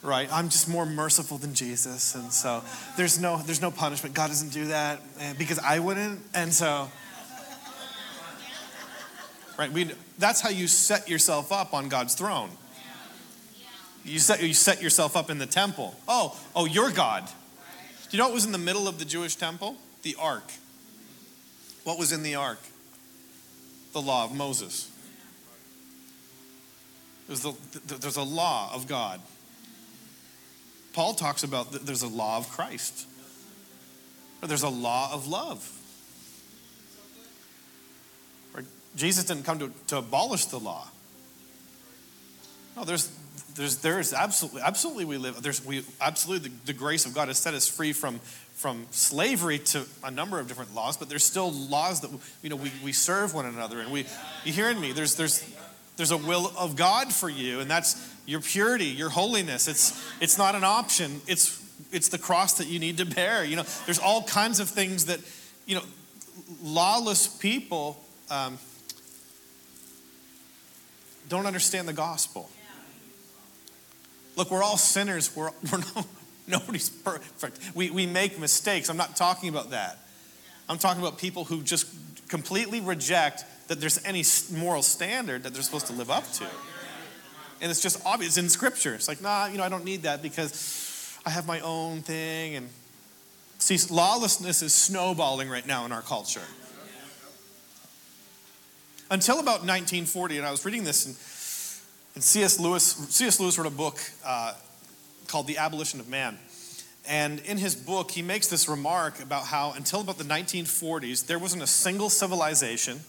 right? 0.05 0.29
I'm 0.31 0.51
just 0.51 0.69
more 0.69 0.87
merciful 0.87 1.39
than 1.39 1.55
Jesus, 1.55 2.15
and 2.15 2.33
so 2.33 2.63
there's 2.97 3.19
no 3.21 3.39
there's 3.39 3.63
no 3.63 3.71
punishment. 3.71 4.15
God 4.15 4.29
doesn't 4.29 4.53
do 4.53 4.67
that 4.67 5.01
eh, 5.19 5.33
because 5.37 5.59
I 5.59 5.79
wouldn't, 5.79 6.21
and 6.35 6.53
so 6.53 6.91
right. 9.59 9.73
We 9.73 9.91
that's 10.19 10.41
how 10.41 10.51
you 10.51 10.69
set 10.69 11.09
yourself 11.09 11.51
up 11.51 11.75
on 11.75 11.89
God's 11.89 12.15
throne. 12.15 12.51
You 14.05 14.19
set 14.19 14.43
you 14.43 14.55
set 14.55 14.83
yourself 14.83 15.17
up 15.17 15.31
in 15.31 15.39
the 15.39 15.47
temple. 15.47 15.95
Oh 16.07 16.39
oh, 16.55 16.67
you're 16.67 16.91
God. 16.91 17.27
Do 17.27 18.17
you 18.17 18.19
know 18.19 18.29
what 18.29 18.35
was 18.35 18.45
in 18.45 18.53
the 18.53 18.59
middle 18.59 18.87
of 18.87 18.99
the 18.99 19.05
Jewish 19.05 19.35
temple? 19.37 19.77
The 20.03 20.15
ark. 20.21 20.53
What 21.85 21.99
was 21.99 22.13
in 22.13 22.23
the 22.23 22.35
ark? 22.35 22.61
The 23.93 24.01
law 24.01 24.25
of 24.25 24.35
Moses. 24.35 24.91
There's, 27.27 27.41
the, 27.41 27.55
there's 27.87 28.17
a 28.17 28.23
law 28.23 28.71
of 28.75 28.87
God. 28.87 29.21
Paul 30.95 31.15
talks 31.15 31.43
about 31.43 31.73
there's 31.73 32.03
a 32.03 32.09
law 32.09 32.39
of 32.39 32.49
Christ, 32.49 33.07
or 34.41 34.49
there's 34.49 34.63
a 34.63 34.69
law 34.69 35.13
of 35.13 35.27
love. 35.27 35.69
Or 38.55 38.63
Jesus 38.97 39.25
didn't 39.25 39.45
come 39.45 39.59
to, 39.59 39.73
to 39.89 39.99
abolish 39.99 40.47
the 40.47 40.59
law. 40.59 40.87
No, 42.77 42.85
there's, 42.85 43.11
there's, 43.55 43.79
there's 43.79 44.13
absolutely, 44.13 44.63
absolutely 44.63 45.05
we 45.05 45.17
live, 45.17 45.43
there's, 45.43 45.65
we, 45.65 45.85
absolutely 46.01 46.49
the, 46.49 46.55
the 46.67 46.73
grace 46.73 47.07
of 47.07 47.15
God 47.15 47.29
has 47.29 47.39
set 47.39 47.55
us 47.55 47.69
free 47.69 47.93
from, 47.93 48.21
from 48.55 48.87
slavery 48.91 49.59
to 49.59 49.85
a 50.05 50.11
number 50.11 50.39
of 50.39 50.47
different 50.47 50.75
laws, 50.75 50.97
but 50.97 51.09
there's 51.09 51.25
still 51.25 51.53
laws 51.53 52.01
that, 52.01 52.11
you 52.43 52.51
know, 52.51 52.57
we, 52.57 52.71
we 52.85 52.93
serve 52.93 53.35
one 53.35 53.47
another 53.47 53.81
and 53.81 53.91
we, 53.91 54.07
you 54.45 54.53
hearing 54.53 54.81
me? 54.81 54.93
There's, 54.93 55.17
there's, 55.17 55.45
there's 55.97 56.11
a 56.11 56.17
will 56.17 56.53
of 56.57 56.77
God 56.77 57.13
for 57.13 57.29
you, 57.29 57.61
and 57.61 57.71
that's 57.71 58.14
your 58.27 58.41
purity, 58.41 58.87
your 58.87 59.11
holiness. 59.11 59.69
It's, 59.69 60.03
it's 60.21 60.39
not 60.39 60.55
an 60.55 60.65
option, 60.65 61.21
it's, 61.27 61.61
it's 61.93 62.09
the 62.09 62.19
cross 62.19 62.55
that 62.55 62.67
you 62.67 62.79
need 62.79 62.99
to 62.99 63.07
bear. 63.07 63.45
You 63.45 63.57
know, 63.57 63.65
there's 63.87 63.99
all 63.99 64.23
kinds 64.25 64.61
of 64.61 64.69
things 64.69 65.07
that, 65.07 65.21
you 65.67 65.77
know, 65.77 65.83
lawless 66.63 67.27
people 67.27 68.03
um, 68.31 68.59
don't 71.29 71.47
understand 71.47 71.89
the 71.89 71.93
gospel. 71.93 72.51
Look, 74.37 74.51
we're 74.51 74.63
all 74.63 74.77
sinners. 74.77 75.35
We're, 75.35 75.51
we're 75.73 75.79
no, 75.79 76.07
nobody's 76.47 76.91
perfect. 76.91 77.61
We, 77.75 77.91
we 77.91 78.07
make 78.07 78.39
mistakes. 78.39 78.89
I'm 78.89 78.97
not 78.97 79.17
talking 79.17 79.49
about 79.49 79.71
that. 79.71 79.99
I'm 80.69 80.79
talking 80.79 81.03
about 81.03 81.19
people 81.19 81.45
who 81.45 81.63
just 81.63 81.87
completely 82.29 82.81
reject 82.81 83.45
that 83.69 83.81
there's 83.81 84.03
any 84.05 84.25
moral 84.53 84.83
standard 84.83 85.43
that 85.43 85.53
they're 85.53 85.63
supposed 85.63 85.87
to 85.87 85.93
live 85.93 86.11
up 86.11 86.31
to. 86.33 86.47
And 87.65 87.71
it's 87.71 87.81
just 87.81 88.05
obvious 88.05 88.37
It's 88.37 88.45
in 88.45 88.51
scripture. 88.51 88.95
It's 88.95 89.09
like, 89.09 89.23
nah, 89.23 89.47
you 89.47 89.57
know, 89.57 89.65
I 89.65 89.71
don't 89.71 89.87
need 89.87 90.03
that 90.03 90.21
because 90.21 91.19
I 91.25 91.31
have 91.31 91.47
my 91.47 91.61
own 91.61 92.03
thing. 92.03 92.57
And 92.57 92.69
See, 93.59 93.79
lawlessness 93.91 94.61
is 94.61 94.75
snowballing 94.75 95.49
right 95.49 95.67
now 95.67 95.87
in 95.87 95.93
our 95.93 96.03
culture. 96.03 96.43
Until 99.11 99.37
about 99.41 99.61
1940, 99.61 100.37
and 100.37 100.47
I 100.47 100.51
was 100.51 100.67
reading 100.67 100.85
this, 100.85 101.07
and, 101.07 101.15
and 102.15 102.23
C.S. 102.23 102.61
Lewis, 102.61 102.85
C.S. 102.85 103.41
Lewis 103.41 103.57
wrote 103.57 103.67
a 103.67 103.71
book 103.71 103.99
uh, 104.23 104.53
called 105.29 105.47
The 105.47 105.57
Abolition 105.57 105.99
of 105.99 106.09
Man. 106.09 106.37
And 107.09 107.41
in 107.41 107.57
his 107.57 107.75
book, 107.75 108.11
he 108.11 108.21
makes 108.21 108.49
this 108.49 108.69
remark 108.69 109.23
about 109.23 109.45
how 109.45 109.73
until 109.73 110.03
about 110.03 110.19
the 110.19 110.25
1940s, 110.25 111.27
there 111.27 111.39
wasn't 111.39 111.63
a 111.63 111.67
single 111.67 112.11
civilization 112.11 113.01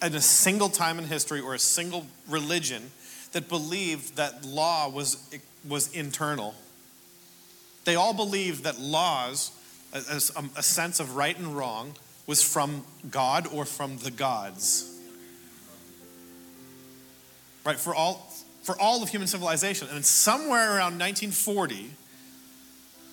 at 0.00 0.12
a 0.16 0.20
single 0.20 0.68
time 0.68 0.98
in 0.98 1.04
history 1.04 1.38
or 1.38 1.54
a 1.54 1.60
single 1.60 2.06
religion 2.28 2.90
that 3.32 3.48
believed 3.48 4.16
that 4.16 4.44
law 4.44 4.88
was, 4.88 5.16
was 5.66 5.92
internal. 5.92 6.54
They 7.84 7.96
all 7.96 8.14
believed 8.14 8.64
that 8.64 8.78
laws, 8.78 9.50
a, 9.92 9.98
a, 9.98 10.38
um, 10.38 10.50
a 10.56 10.62
sense 10.62 11.00
of 11.00 11.16
right 11.16 11.36
and 11.36 11.56
wrong, 11.56 11.94
was 12.26 12.42
from 12.42 12.84
God 13.10 13.48
or 13.52 13.64
from 13.64 13.98
the 13.98 14.10
gods. 14.10 14.88
Right, 17.64 17.78
for 17.78 17.94
all, 17.94 18.30
for 18.62 18.78
all 18.80 19.02
of 19.02 19.08
human 19.08 19.28
civilization. 19.28 19.88
And 19.92 20.04
somewhere 20.04 20.76
around 20.76 20.98
1940, 20.98 21.90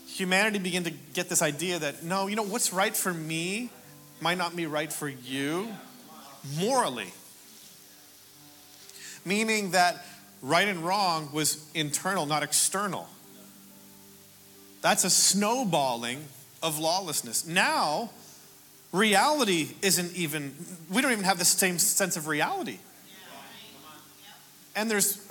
humanity 0.07 0.59
began 0.59 0.83
to 0.83 0.91
get 1.13 1.29
this 1.29 1.41
idea 1.41 1.79
that 1.79 2.03
no, 2.03 2.27
you 2.27 2.35
know, 2.35 2.43
what's 2.43 2.73
right 2.73 2.95
for 2.95 3.13
me 3.13 3.69
might 4.21 4.37
not 4.37 4.55
be 4.55 4.65
right 4.65 4.91
for 4.91 5.07
you 5.07 5.67
morally. 6.57 7.11
Meaning 9.29 9.71
that 9.71 10.03
right 10.41 10.67
and 10.67 10.79
wrong 10.79 11.29
was 11.31 11.69
internal, 11.75 12.25
not 12.25 12.41
external. 12.41 13.07
That's 14.81 15.03
a 15.03 15.09
snowballing 15.11 16.25
of 16.63 16.79
lawlessness. 16.79 17.45
Now, 17.45 18.09
reality 18.91 19.67
isn't 19.83 20.15
even, 20.15 20.55
we 20.91 21.03
don't 21.03 21.11
even 21.11 21.25
have 21.25 21.37
the 21.37 21.45
same 21.45 21.77
sense 21.77 22.17
of 22.17 22.25
reality. 22.25 22.79
And 24.75 24.89
there's, 24.89 25.23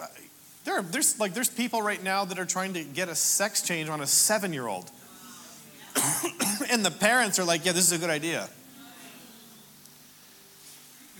there, 0.64 0.78
are, 0.78 0.82
there's 0.82 1.18
like 1.18 1.34
there's 1.34 1.50
people 1.50 1.82
right 1.82 2.00
now 2.00 2.24
that 2.24 2.38
are 2.38 2.46
trying 2.46 2.74
to 2.74 2.84
get 2.84 3.08
a 3.08 3.16
sex 3.16 3.62
change 3.62 3.88
on 3.88 4.00
a 4.00 4.06
seven 4.06 4.52
year 4.52 4.68
old. 4.68 4.92
and 6.70 6.84
the 6.84 6.92
parents 6.92 7.40
are 7.40 7.44
like, 7.44 7.66
yeah, 7.66 7.72
this 7.72 7.84
is 7.84 7.92
a 7.92 7.98
good 7.98 8.10
idea. 8.10 8.48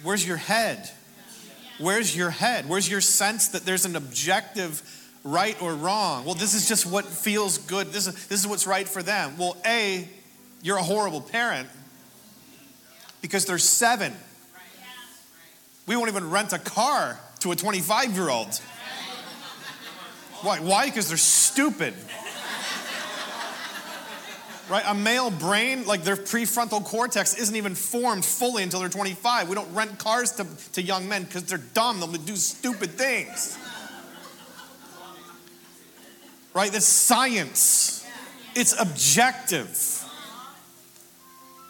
Where's 0.05 0.25
your 0.25 0.37
head? 0.37 0.93
Where's 1.79 2.17
your 2.17 2.31
head? 2.31 2.69
Where's 2.69 2.91
your 2.91 3.01
sense 3.01 3.49
that 3.49 3.65
there's 3.65 3.85
an 3.85 3.95
objective 3.95 4.83
right 5.25 5.61
or 5.63 5.75
wrong? 5.75 6.25
Well, 6.25 6.35
this 6.35 6.55
is 6.55 6.69
just 6.69 6.87
what 6.87 7.05
feels 7.05 7.59
good. 7.59 7.89
This 7.89 8.07
is, 8.07 8.27
this 8.27 8.41
is 8.41 8.47
what's 8.47 8.67
right 8.67 8.89
for 8.89 9.03
them. 9.03 9.37
Well, 9.39 9.57
A, 9.65 10.09
you're 10.63 10.79
a 10.79 10.83
horrible 10.83 11.21
parent 11.21 11.69
because 13.23 13.45
there's 13.45 13.65
seven. 13.65 14.13
We 15.87 15.97
won't 15.97 16.11
even 16.11 16.31
rent 16.31 16.53
a 16.53 16.59
car 16.59 17.19
to 17.41 17.53
a 17.53 17.57
25 17.57 18.15
year 18.15 18.29
old. 18.29 18.61
Why? 20.43 20.61
Why? 20.61 20.87
Because 20.87 21.09
they're 21.09 21.17
stupid. 21.17 21.95
Right? 24.69 24.85
A 24.87 24.95
male 24.95 25.31
brain, 25.31 25.87
like 25.87 26.05
their 26.05 26.17
prefrontal 26.17 26.85
cortex, 26.85 27.39
isn't 27.39 27.57
even 27.57 27.75
formed 27.75 28.25
fully 28.25 28.63
until 28.63 28.81
they're 28.81 28.91
25. 28.91 29.49
We 29.49 29.55
don't 29.55 29.73
rent 29.73 29.99
cars 29.99 30.33
to, 30.33 30.47
to 30.73 30.83
young 30.83 31.09
men 31.09 31.25
because 31.25 31.45
they're 31.45 31.59
dumb. 31.59 32.01
They'll 32.01 32.13
do 32.13 32.37
stupid 32.37 32.91
things. 32.91 33.57
Right? 36.53 36.71
That's 36.71 36.85
science, 36.87 38.07
it's 38.55 38.79
objective. 38.79 39.95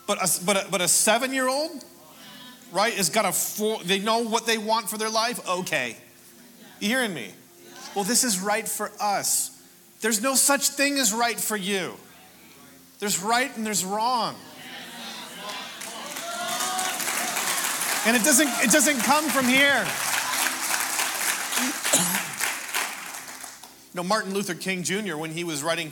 But 0.08 0.18
a, 0.22 0.44
but 0.44 0.56
a, 0.56 0.70
but 0.70 0.80
a 0.80 0.88
seven 0.88 1.34
year 1.34 1.48
old, 1.48 1.84
right, 2.72 2.94
has 2.94 3.10
got 3.10 3.26
a 3.26 3.32
four, 3.32 3.78
they 3.84 3.98
know 3.98 4.20
what 4.20 4.46
they 4.46 4.56
want 4.56 4.88
for 4.88 4.96
their 4.96 5.10
life? 5.10 5.46
Okay. 5.46 5.96
You 6.80 6.88
hearing 6.88 7.12
me? 7.12 7.30
Well, 7.94 8.04
this 8.04 8.24
is 8.24 8.40
right 8.40 8.66
for 8.66 8.90
us. 9.00 9.62
There's 10.00 10.22
no 10.22 10.34
such 10.34 10.68
thing 10.68 10.98
as 10.98 11.12
right 11.12 11.38
for 11.38 11.56
you. 11.56 11.94
There's 12.98 13.22
right 13.22 13.54
and 13.56 13.64
there's 13.64 13.84
wrong. 13.84 14.34
And 18.06 18.16
it 18.16 18.24
doesn't, 18.24 18.48
it 18.62 18.70
doesn't 18.70 19.00
come 19.00 19.28
from 19.28 19.46
here. 19.46 19.86
you 23.92 23.96
know, 23.96 24.02
Martin 24.02 24.32
Luther 24.32 24.54
King 24.54 24.82
Jr., 24.82 25.16
when 25.16 25.30
he 25.30 25.44
was 25.44 25.62
writing 25.62 25.90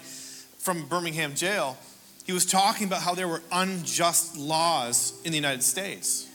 from 0.58 0.86
Birmingham 0.86 1.34
jail, 1.34 1.76
he 2.24 2.32
was 2.32 2.46
talking 2.46 2.86
about 2.86 3.02
how 3.02 3.14
there 3.14 3.28
were 3.28 3.42
unjust 3.52 4.36
laws 4.36 5.12
in 5.24 5.30
the 5.30 5.36
United 5.36 5.62
States. 5.62 6.26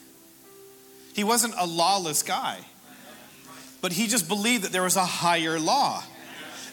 He 1.14 1.24
wasn't 1.24 1.54
a 1.58 1.66
lawless 1.66 2.24
guy, 2.24 2.60
but 3.82 3.92
he 3.94 4.08
just 4.08 4.28
believed 4.28 4.64
that 4.64 4.72
there 4.72 4.84
was 4.84 4.96
a 4.96 5.06
higher 5.06 5.60
law. 5.60 6.04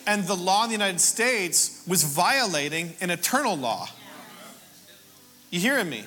And 0.09 0.25
the 0.25 0.35
law 0.35 0.64
in 0.64 0.71
the 0.71 0.75
United 0.75 1.03
States 1.03 1.83
was 1.87 2.03
violating 2.03 2.94
an 3.03 3.11
eternal 3.11 3.59
law. 3.59 3.90
You 5.51 5.61
hearing 5.61 5.90
me? 5.90 6.03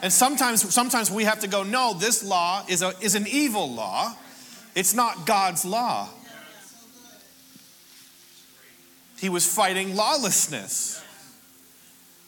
And 0.00 0.10
sometimes, 0.10 0.74
sometimes 0.74 1.10
we 1.10 1.24
have 1.24 1.40
to 1.40 1.48
go, 1.48 1.62
no, 1.62 1.92
this 1.92 2.24
law 2.24 2.64
is, 2.66 2.80
a, 2.80 2.94
is 3.02 3.14
an 3.14 3.26
evil 3.30 3.70
law. 3.70 4.14
It's 4.74 4.94
not 4.94 5.26
God's 5.26 5.66
law. 5.66 6.08
He 9.18 9.28
was 9.28 9.44
fighting 9.44 9.96
lawlessness 9.96 11.04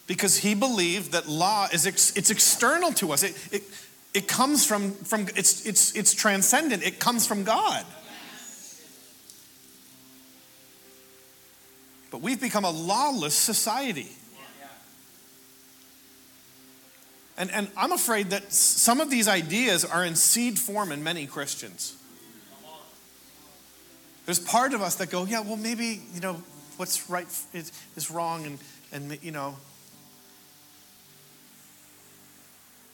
because 0.06 0.36
he 0.36 0.54
believed 0.54 1.12
that 1.12 1.26
law 1.26 1.68
is 1.72 1.86
ex, 1.86 2.14
it's 2.18 2.28
external 2.28 2.92
to 2.92 3.12
us. 3.12 3.22
It, 3.22 3.34
it, 3.50 3.62
it 4.12 4.28
comes 4.28 4.66
from, 4.66 4.92
from 4.92 5.22
it's, 5.34 5.64
it's, 5.64 5.96
it's 5.96 6.12
transcendent. 6.12 6.82
It 6.82 7.00
comes 7.00 7.26
from 7.26 7.44
God. 7.44 7.86
But 12.14 12.22
we've 12.22 12.40
become 12.40 12.64
a 12.64 12.70
lawless 12.70 13.34
society. 13.34 14.08
And, 17.36 17.50
and 17.50 17.68
I'm 17.76 17.90
afraid 17.90 18.30
that 18.30 18.52
some 18.52 19.00
of 19.00 19.10
these 19.10 19.26
ideas 19.26 19.84
are 19.84 20.04
in 20.04 20.14
seed 20.14 20.56
form 20.56 20.92
in 20.92 21.02
many 21.02 21.26
Christians. 21.26 21.96
There's 24.26 24.38
part 24.38 24.74
of 24.74 24.80
us 24.80 24.94
that 24.94 25.10
go, 25.10 25.24
yeah, 25.24 25.40
well, 25.40 25.56
maybe, 25.56 26.02
you 26.14 26.20
know, 26.20 26.40
what's 26.76 27.10
right 27.10 27.26
is, 27.52 27.72
is 27.96 28.12
wrong, 28.12 28.46
and, 28.46 28.58
and, 28.92 29.18
you 29.20 29.32
know, 29.32 29.56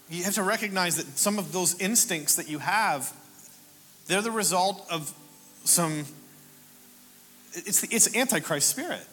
you 0.09 0.24
have 0.24 0.33
to 0.37 0.42
recognize 0.42 0.96
that 0.96 1.18
some 1.18 1.38
of 1.38 1.52
those 1.52 1.78
instincts 1.78 2.37
that 2.37 2.48
you 2.48 2.59
have, 2.59 3.12
they're 4.06 4.22
the 4.22 4.30
result 4.30 4.83
of 4.90 5.12
some, 5.64 6.06
it's, 7.52 7.83
it's 7.83 8.16
antichrist 8.16 8.70
spirit. 8.70 9.06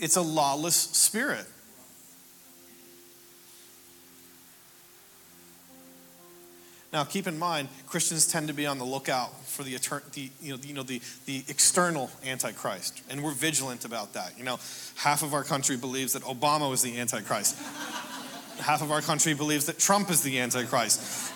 It's 0.00 0.16
a 0.16 0.22
lawless 0.22 0.76
spirit. 0.76 1.46
Now, 6.94 7.02
keep 7.02 7.26
in 7.26 7.36
mind, 7.40 7.68
Christians 7.88 8.24
tend 8.30 8.46
to 8.46 8.54
be 8.54 8.66
on 8.66 8.78
the 8.78 8.84
lookout 8.84 9.44
for 9.46 9.64
the, 9.64 9.76
the, 10.12 10.30
you 10.40 10.52
know, 10.52 10.56
the, 10.56 10.68
you 10.68 10.74
know, 10.74 10.84
the, 10.84 11.00
the 11.26 11.42
external 11.48 12.08
Antichrist, 12.24 13.02
and 13.10 13.20
we're 13.20 13.32
vigilant 13.32 13.84
about 13.84 14.12
that. 14.12 14.38
You 14.38 14.44
know, 14.44 14.60
half 14.94 15.24
of 15.24 15.34
our 15.34 15.42
country 15.42 15.76
believes 15.76 16.12
that 16.12 16.22
Obama 16.22 16.72
is 16.72 16.82
the 16.82 17.00
Antichrist. 17.00 17.58
half 18.60 18.80
of 18.80 18.92
our 18.92 19.00
country 19.00 19.34
believes 19.34 19.66
that 19.66 19.80
Trump 19.80 20.08
is 20.08 20.22
the 20.22 20.38
Antichrist. 20.38 21.32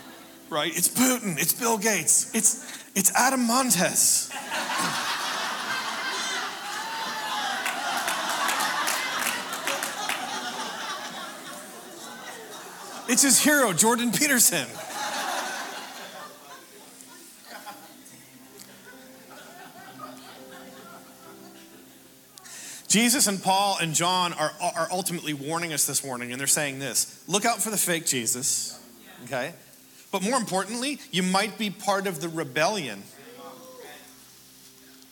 Right? 0.48 0.70
It's 0.72 0.86
Putin. 0.86 1.36
It's 1.36 1.52
Bill 1.52 1.76
Gates. 1.76 2.32
It's, 2.36 2.64
it's 2.94 3.12
Adam 3.16 3.44
Montes. 3.44 4.30
It's 13.18 13.24
his 13.24 13.40
hero, 13.40 13.72
Jordan 13.72 14.12
Peterson. 14.12 14.64
Jesus 22.86 23.26
and 23.26 23.42
Paul 23.42 23.76
and 23.82 23.92
John 23.92 24.32
are, 24.34 24.52
are 24.62 24.86
ultimately 24.92 25.34
warning 25.34 25.72
us 25.72 25.84
this 25.84 26.04
morning, 26.04 26.30
and 26.30 26.38
they're 26.38 26.46
saying 26.46 26.78
this 26.78 27.24
look 27.26 27.44
out 27.44 27.60
for 27.60 27.70
the 27.70 27.76
fake 27.76 28.06
Jesus, 28.06 28.80
okay? 29.24 29.52
But 30.12 30.22
more 30.22 30.36
importantly, 30.36 31.00
you 31.10 31.24
might 31.24 31.58
be 31.58 31.70
part 31.70 32.06
of 32.06 32.20
the 32.20 32.28
rebellion. 32.28 33.02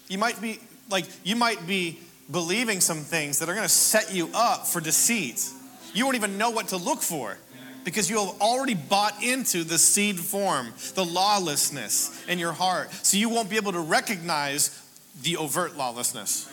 You 0.07 0.18
might 0.18 0.40
be, 0.40 0.61
like, 0.90 1.07
you 1.24 1.34
might 1.34 1.66
be 1.66 1.98
believing 2.30 2.80
some 2.80 2.98
things 2.98 3.40
that 3.40 3.48
are 3.48 3.54
gonna 3.57 3.68
set 3.68 4.14
you 4.14 4.30
up 4.32 4.68
for 4.68 4.80
deceit. 4.80 5.44
You 5.92 6.04
won't 6.04 6.14
even 6.14 6.38
know 6.38 6.50
what 6.50 6.68
to 6.68 6.76
look 6.76 7.02
for 7.02 7.36
because 7.87 8.11
you 8.11 8.18
have 8.18 8.43
already 8.43 8.74
bought 8.74 9.22
into 9.22 9.62
the 9.62 9.78
seed 9.78 10.18
form, 10.18 10.74
the 10.97 11.05
lawlessness 11.05 12.26
in 12.26 12.37
your 12.37 12.51
heart. 12.51 12.93
So 12.93 13.16
you 13.16 13.28
won't 13.28 13.49
be 13.49 13.55
able 13.55 13.70
to 13.70 13.80
recognize 13.80 14.82
the 15.22 15.37
overt 15.37 15.76
lawlessness 15.76 16.53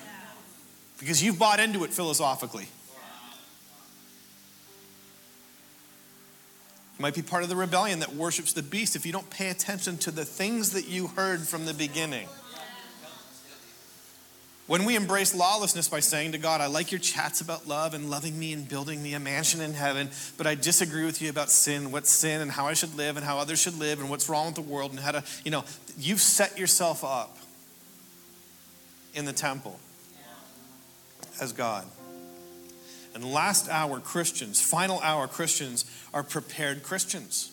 because 0.99 1.23
you've 1.23 1.39
bought 1.39 1.59
into 1.59 1.83
it 1.85 1.89
philosophically. 1.89 2.67
You 6.97 7.01
might 7.01 7.15
be 7.15 7.23
part 7.23 7.41
of 7.41 7.49
the 7.49 7.55
rebellion 7.55 8.01
that 8.01 8.13
worships 8.13 8.53
the 8.53 8.61
beast 8.61 8.95
if 8.95 9.03
you 9.03 9.11
don't 9.11 9.27
pay 9.31 9.49
attention 9.49 9.97
to 9.97 10.11
the 10.11 10.25
things 10.25 10.73
that 10.73 10.87
you 10.87 11.07
heard 11.07 11.39
from 11.41 11.65
the 11.65 11.73
beginning. 11.73 12.27
When 14.73 14.85
we 14.85 14.95
embrace 14.95 15.35
lawlessness 15.35 15.87
by 15.87 15.99
saying 15.99 16.31
to 16.31 16.39
God, 16.39 16.59
I 16.59 16.65
like 16.65 16.91
your 16.91 16.97
chats 16.97 17.41
about 17.41 17.67
love 17.67 17.93
and 17.93 18.09
loving 18.09 18.39
me 18.39 18.53
and 18.53 18.67
building 18.67 19.03
me 19.03 19.13
a 19.13 19.19
mansion 19.19 19.61
in 19.61 19.75
heaven, 19.75 20.09
but 20.35 20.47
I 20.47 20.55
disagree 20.55 21.05
with 21.05 21.21
you 21.21 21.29
about 21.29 21.51
sin, 21.51 21.91
what's 21.91 22.09
sin 22.09 22.41
and 22.41 22.49
how 22.49 22.65
I 22.65 22.73
should 22.73 22.97
live 22.97 23.15
and 23.15 23.23
how 23.23 23.37
others 23.37 23.61
should 23.61 23.77
live 23.77 23.99
and 23.99 24.09
what's 24.09 24.27
wrong 24.27 24.47
with 24.47 24.55
the 24.55 24.61
world 24.61 24.89
and 24.89 24.99
how 24.99 25.11
to, 25.11 25.23
you 25.45 25.51
know, 25.51 25.63
you've 25.95 26.21
set 26.21 26.57
yourself 26.57 27.03
up 27.03 27.37
in 29.13 29.25
the 29.25 29.31
temple 29.31 29.79
as 31.39 31.53
God. 31.53 31.85
And 33.13 33.23
last 33.23 33.69
hour 33.69 33.99
Christians, 33.99 34.59
final 34.59 34.99
hour 35.01 35.27
Christians, 35.27 35.85
are 36.15 36.23
prepared 36.23 36.81
Christians. 36.81 37.51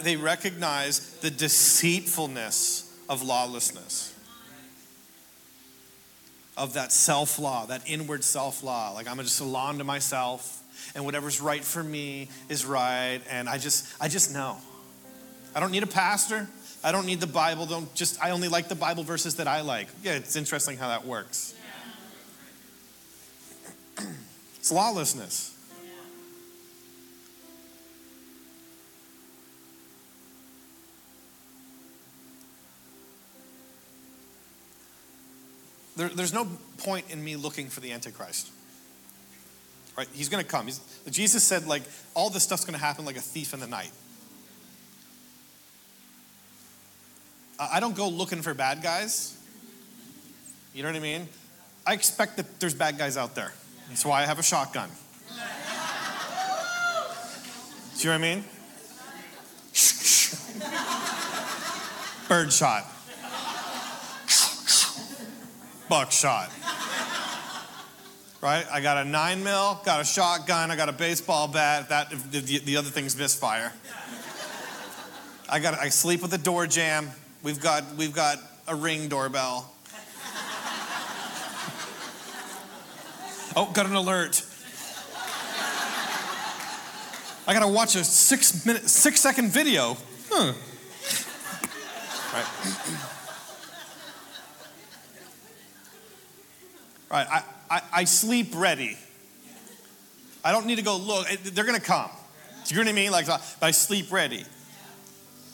They 0.00 0.14
recognize 0.14 1.16
the 1.16 1.30
deceitfulness 1.32 2.88
of 3.08 3.20
lawlessness 3.20 4.11
of 6.56 6.74
that 6.74 6.92
self 6.92 7.38
law, 7.38 7.66
that 7.66 7.82
inward 7.86 8.24
self 8.24 8.62
law. 8.62 8.92
Like 8.92 9.08
I'm 9.08 9.18
just 9.18 9.40
a 9.40 9.44
law 9.44 9.68
unto 9.68 9.84
myself, 9.84 10.62
and 10.94 11.04
whatever's 11.04 11.40
right 11.40 11.64
for 11.64 11.82
me 11.82 12.28
is 12.48 12.64
right, 12.64 13.20
and 13.30 13.48
I 13.48 13.58
just 13.58 13.86
I 14.00 14.08
just 14.08 14.32
know. 14.32 14.58
I 15.54 15.60
don't 15.60 15.70
need 15.70 15.82
a 15.82 15.88
pastor. 15.88 16.48
I 16.84 16.92
don't 16.92 17.06
need 17.06 17.20
the 17.20 17.26
Bible. 17.26 17.66
Don't 17.66 17.92
just 17.94 18.22
I 18.22 18.30
only 18.30 18.48
like 18.48 18.68
the 18.68 18.74
Bible 18.74 19.04
verses 19.04 19.36
that 19.36 19.46
I 19.46 19.60
like. 19.60 19.88
Yeah, 20.02 20.14
it's 20.14 20.36
interesting 20.36 20.76
how 20.76 20.88
that 20.88 21.06
works. 21.06 21.54
it's 24.56 24.72
lawlessness. 24.72 25.51
There, 35.96 36.08
there's 36.08 36.32
no 36.32 36.48
point 36.78 37.10
in 37.10 37.22
me 37.22 37.36
looking 37.36 37.68
for 37.68 37.80
the 37.80 37.92
Antichrist. 37.92 38.50
Right? 39.96 40.08
He's 40.12 40.28
going 40.28 40.42
to 40.42 40.48
come. 40.48 40.66
He's, 40.66 40.80
Jesus 41.10 41.42
said, 41.44 41.66
like, 41.66 41.82
all 42.14 42.30
this 42.30 42.42
stuff's 42.42 42.64
going 42.64 42.78
to 42.78 42.84
happen 42.84 43.04
like 43.04 43.16
a 43.16 43.20
thief 43.20 43.52
in 43.52 43.60
the 43.60 43.66
night. 43.66 43.90
I 47.58 47.78
don't 47.80 47.94
go 47.94 48.08
looking 48.08 48.42
for 48.42 48.54
bad 48.54 48.82
guys. 48.82 49.38
You 50.74 50.82
know 50.82 50.88
what 50.88 50.96
I 50.96 51.00
mean? 51.00 51.28
I 51.86 51.92
expect 51.92 52.38
that 52.38 52.58
there's 52.58 52.74
bad 52.74 52.96
guys 52.96 53.16
out 53.16 53.34
there. 53.34 53.52
That's 53.88 54.04
why 54.04 54.22
I 54.22 54.26
have 54.26 54.38
a 54.38 54.42
shotgun. 54.42 54.88
Do 57.98 58.08
you 58.08 58.14
know 58.14 58.18
what 58.18 58.26
I 58.26 58.34
mean? 58.34 58.44
Bird 62.28 62.52
shot 62.52 62.86
buckshot. 65.92 66.50
Right? 68.40 68.64
I 68.72 68.80
got 68.80 68.96
a 68.96 69.04
nine 69.04 69.44
mil, 69.44 69.78
got 69.84 70.00
a 70.00 70.04
shotgun, 70.04 70.70
I 70.70 70.76
got 70.76 70.88
a 70.88 70.92
baseball 70.92 71.48
bat. 71.48 71.90
That 71.90 72.08
the, 72.30 72.40
the 72.40 72.78
other 72.78 72.88
things 72.88 73.14
misfire. 73.14 73.74
I 75.50 75.58
got 75.58 75.78
I 75.78 75.90
sleep 75.90 76.22
with 76.22 76.32
a 76.32 76.38
door 76.38 76.66
jam. 76.66 77.10
We've 77.42 77.60
got 77.60 77.84
we've 77.96 78.14
got 78.14 78.38
a 78.66 78.74
ring 78.74 79.08
doorbell. 79.08 79.70
Oh, 83.54 83.70
got 83.74 83.84
an 83.84 83.94
alert. 83.94 84.42
I 87.46 87.52
gotta 87.52 87.68
watch 87.68 87.96
a 87.96 88.04
six 88.04 88.64
minute, 88.64 88.88
six 88.88 89.20
second 89.20 89.50
video. 89.50 89.98
Huh. 90.30 90.54
Right. 92.32 93.21
Right, 97.12 97.26
I, 97.30 97.42
I, 97.70 97.82
I 97.92 98.04
sleep 98.04 98.54
ready. 98.54 98.96
I 100.42 100.50
don't 100.50 100.64
need 100.66 100.76
to 100.76 100.82
go 100.82 100.96
look. 100.96 101.30
Eh, 101.30 101.36
they're 101.52 101.66
going 101.66 101.78
to 101.78 101.84
come. 101.84 102.08
Do 102.64 102.74
you 102.74 102.80
know 102.80 102.86
what 102.86 102.92
I 102.92 102.94
mean? 102.94 103.10
Like, 103.12 103.28
uh, 103.28 103.36
I 103.60 103.70
sleep 103.70 104.10
ready. 104.10 104.46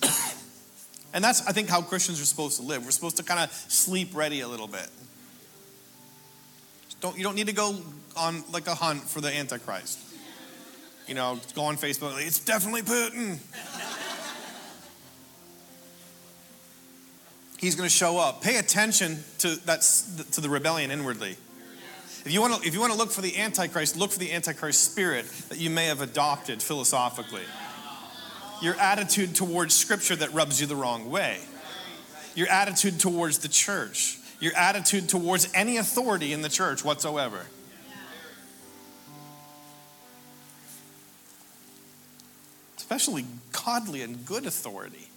and 1.12 1.24
that's, 1.24 1.44
I 1.48 1.52
think, 1.52 1.68
how 1.68 1.82
Christians 1.82 2.22
are 2.22 2.26
supposed 2.26 2.58
to 2.58 2.62
live. 2.62 2.84
We're 2.84 2.92
supposed 2.92 3.16
to 3.16 3.24
kind 3.24 3.40
of 3.40 3.50
sleep 3.52 4.14
ready 4.14 4.40
a 4.42 4.48
little 4.48 4.68
bit. 4.68 4.88
Don't, 7.00 7.18
you 7.18 7.24
don't 7.24 7.34
need 7.34 7.48
to 7.48 7.52
go 7.52 7.76
on 8.16 8.44
like 8.52 8.68
a 8.68 8.74
hunt 8.76 9.02
for 9.02 9.20
the 9.20 9.34
Antichrist. 9.34 9.98
You 11.08 11.14
know, 11.14 11.40
go 11.56 11.64
on 11.64 11.76
Facebook, 11.76 12.12
like, 12.12 12.26
it's 12.26 12.38
definitely 12.38 12.82
Putin. 12.82 13.38
He's 17.58 17.74
going 17.74 17.88
to 17.88 17.94
show 17.94 18.18
up. 18.18 18.42
Pay 18.42 18.58
attention 18.58 19.24
to, 19.38 19.56
that, 19.66 19.80
to 20.32 20.40
the 20.40 20.48
rebellion 20.48 20.92
inwardly. 20.92 21.36
If 22.24 22.32
you, 22.32 22.40
want 22.40 22.60
to, 22.60 22.68
if 22.68 22.74
you 22.74 22.80
want 22.80 22.92
to 22.92 22.98
look 22.98 23.10
for 23.10 23.20
the 23.20 23.38
Antichrist, 23.38 23.96
look 23.96 24.10
for 24.10 24.18
the 24.18 24.32
Antichrist 24.32 24.84
spirit 24.84 25.26
that 25.48 25.58
you 25.58 25.70
may 25.70 25.86
have 25.86 26.00
adopted 26.00 26.62
philosophically. 26.62 27.44
Your 28.60 28.74
attitude 28.74 29.34
towards 29.34 29.74
Scripture 29.74 30.16
that 30.16 30.32
rubs 30.34 30.60
you 30.60 30.66
the 30.66 30.76
wrong 30.76 31.10
way. 31.10 31.38
Your 32.34 32.48
attitude 32.48 33.00
towards 33.00 33.38
the 33.38 33.48
church. 33.48 34.18
Your 34.40 34.54
attitude 34.54 35.08
towards 35.08 35.48
any 35.54 35.76
authority 35.76 36.32
in 36.32 36.42
the 36.42 36.48
church 36.48 36.84
whatsoever. 36.84 37.46
Especially 42.76 43.26
godly 43.52 44.02
and 44.02 44.24
good 44.24 44.46
authority. 44.46 45.07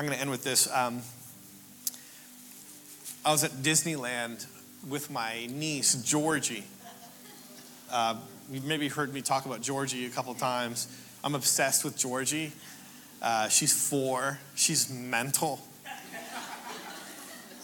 I'm 0.00 0.06
going 0.06 0.16
to 0.16 0.22
end 0.22 0.30
with 0.30 0.44
this. 0.44 0.66
Um, 0.72 1.02
I 3.22 3.32
was 3.32 3.44
at 3.44 3.50
Disneyland 3.50 4.46
with 4.88 5.10
my 5.10 5.44
niece, 5.50 5.94
Georgie. 5.96 6.64
Uh, 7.92 8.14
you've 8.50 8.64
maybe 8.64 8.88
heard 8.88 9.12
me 9.12 9.20
talk 9.20 9.44
about 9.44 9.60
Georgie 9.60 10.06
a 10.06 10.08
couple 10.08 10.32
times. 10.32 10.88
I'm 11.22 11.34
obsessed 11.34 11.84
with 11.84 11.98
Georgie. 11.98 12.52
Uh, 13.20 13.50
she's 13.50 13.90
four, 13.90 14.38
she's 14.54 14.88
mental. 14.88 15.60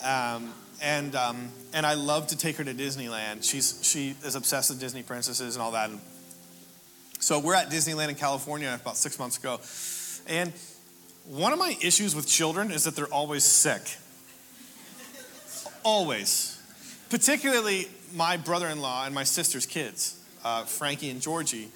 Um, 0.05 0.53
and, 0.82 1.16
um, 1.16 1.49
and 1.72 1.87
I 1.87 1.95
love 1.95 2.26
to 2.26 2.37
take 2.37 2.57
her 2.57 2.64
to 2.64 2.74
Disneyland. 2.74 3.51
She's, 3.51 3.80
she 3.82 4.14
is 4.22 4.34
obsessed 4.34 4.68
with 4.68 4.78
Disney 4.78 5.03
princesses 5.03 5.57
and 5.57 5.62
all 5.62 5.72
that. 5.72 5.89
So 7.18 7.41
we're 7.41 7.55
at 7.55 7.70
Disneyland 7.70 8.11
in 8.11 8.14
California 8.14 8.78
about 8.78 8.99
six 8.99 9.18
months 9.18 9.39
ago. 9.39 9.59
And 10.28 10.53
one 11.28 11.52
of 11.52 11.58
my 11.58 11.76
issues 11.80 12.14
with 12.14 12.26
children 12.28 12.70
is 12.70 12.84
that 12.84 12.94
they're 12.94 13.06
always 13.06 13.44
sick. 13.44 13.82
always. 15.82 16.60
Particularly 17.10 17.88
my 18.14 18.36
brother 18.36 18.68
in 18.68 18.80
law 18.80 19.04
and 19.06 19.14
my 19.14 19.24
sister's 19.24 19.66
kids, 19.66 20.18
uh, 20.44 20.64
Frankie 20.64 21.10
and 21.10 21.20
Georgie, 21.20 21.68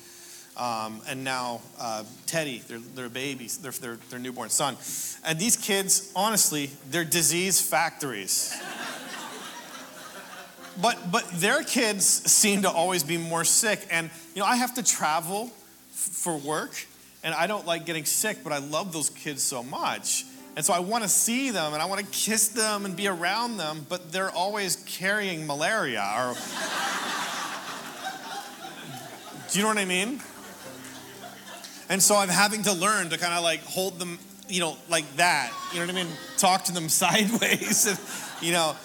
um, 0.57 1.01
and 1.09 1.25
now 1.25 1.61
uh, 1.81 2.05
Teddy, 2.27 2.59
their, 2.69 2.79
their 2.79 3.09
babies, 3.09 3.59
their, 3.59 3.73
their, 3.73 3.97
their 4.11 4.19
newborn 4.19 4.51
son. 4.51 4.77
And 5.25 5.39
these 5.39 5.57
kids, 5.57 6.13
honestly, 6.15 6.71
they're 6.91 7.05
disease 7.05 7.61
factories. 7.61 8.57
but, 10.81 11.11
but 11.11 11.29
their 11.35 11.63
kids 11.63 12.05
seem 12.05 12.63
to 12.63 12.71
always 12.71 13.03
be 13.03 13.17
more 13.17 13.45
sick. 13.45 13.87
And, 13.91 14.11
you 14.35 14.41
know, 14.41 14.47
I 14.47 14.57
have 14.57 14.75
to 14.75 14.83
travel 14.83 15.45
f- 15.45 15.53
for 15.93 16.37
work 16.37 16.87
and 17.23 17.35
I 17.35 17.47
don't 17.47 17.67
like 17.67 17.87
getting 17.87 18.05
sick, 18.05 18.39
but 18.43 18.53
I 18.53 18.59
love 18.59 18.93
those 18.93 19.11
kids 19.11 19.43
so 19.43 19.63
much. 19.63 20.25
And 20.57 20.65
so 20.65 20.73
I 20.73 20.81
want 20.81 21.05
to 21.05 21.09
see 21.09 21.51
them 21.51 21.73
and 21.73 21.83
I 21.83 21.87
want 21.87 22.01
to 22.01 22.07
kiss 22.07 22.49
them 22.49 22.85
and 22.85 22.97
be 22.97 23.07
around 23.09 23.57
them, 23.57 23.87
but 23.89 24.11
they're 24.13 24.31
always 24.31 24.77
carrying 24.87 25.47
malaria 25.47 26.03
or 26.17 26.35
Do 29.51 29.59
you 29.59 29.63
know 29.63 29.69
what 29.69 29.79
I 29.79 29.85
mean? 29.85 30.21
And 31.89 32.01
so 32.01 32.15
I'm 32.15 32.29
having 32.29 32.63
to 32.63 32.73
learn 32.73 33.11
to 33.11 33.19
kind 33.19 33.35
of 33.35 33.43
like 33.43 33.65
hold 33.65 33.99
them, 33.99 34.21
you 34.49 34.61
know, 34.61 34.77
like 34.89 35.17
that. 35.17 35.53
You 35.73 35.81
know 35.81 35.87
what 35.87 35.97
I 35.97 36.05
mean? 36.05 36.13
Talk 36.39 36.65
to 36.65 36.73
them 36.73 36.89
sideways 36.91 37.87
and, 37.87 37.99
you 38.41 38.53
know, 38.53 38.77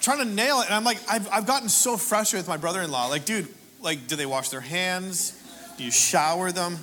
trying 0.00 0.18
to 0.18 0.24
nail 0.24 0.60
it. 0.60 0.66
And 0.66 0.74
I'm 0.74 0.84
like, 0.84 0.98
I've, 1.10 1.28
I've 1.30 1.46
gotten 1.46 1.68
so 1.68 1.98
frustrated 1.98 2.44
with 2.44 2.48
my 2.48 2.56
brother 2.56 2.80
in 2.80 2.90
law. 2.90 3.08
Like, 3.08 3.26
dude, 3.26 3.48
like, 3.82 4.06
do 4.06 4.16
they 4.16 4.24
wash 4.24 4.48
their 4.48 4.62
hands? 4.62 5.38
Do 5.76 5.84
you 5.84 5.90
shower 5.90 6.52
them? 6.52 6.78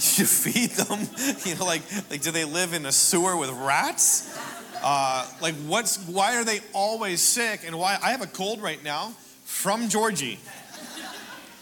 you 0.18 0.24
feed 0.24 0.70
them? 0.70 1.08
You 1.46 1.54
know, 1.56 1.64
like, 1.64 1.82
like 2.10 2.22
do 2.22 2.30
they 2.30 2.44
live 2.44 2.72
in 2.72 2.86
a 2.86 2.92
sewer 2.92 3.36
with 3.36 3.50
rats? 3.50 4.38
Uh, 4.82 5.26
like, 5.40 5.54
what's, 5.66 5.98
why 6.06 6.36
are 6.36 6.44
they 6.44 6.60
always 6.72 7.20
sick? 7.20 7.62
And 7.66 7.78
why? 7.78 7.98
I 8.02 8.10
have 8.10 8.22
a 8.22 8.26
cold 8.26 8.62
right 8.62 8.82
now 8.82 9.12
from 9.44 9.88
Georgie. 9.88 10.38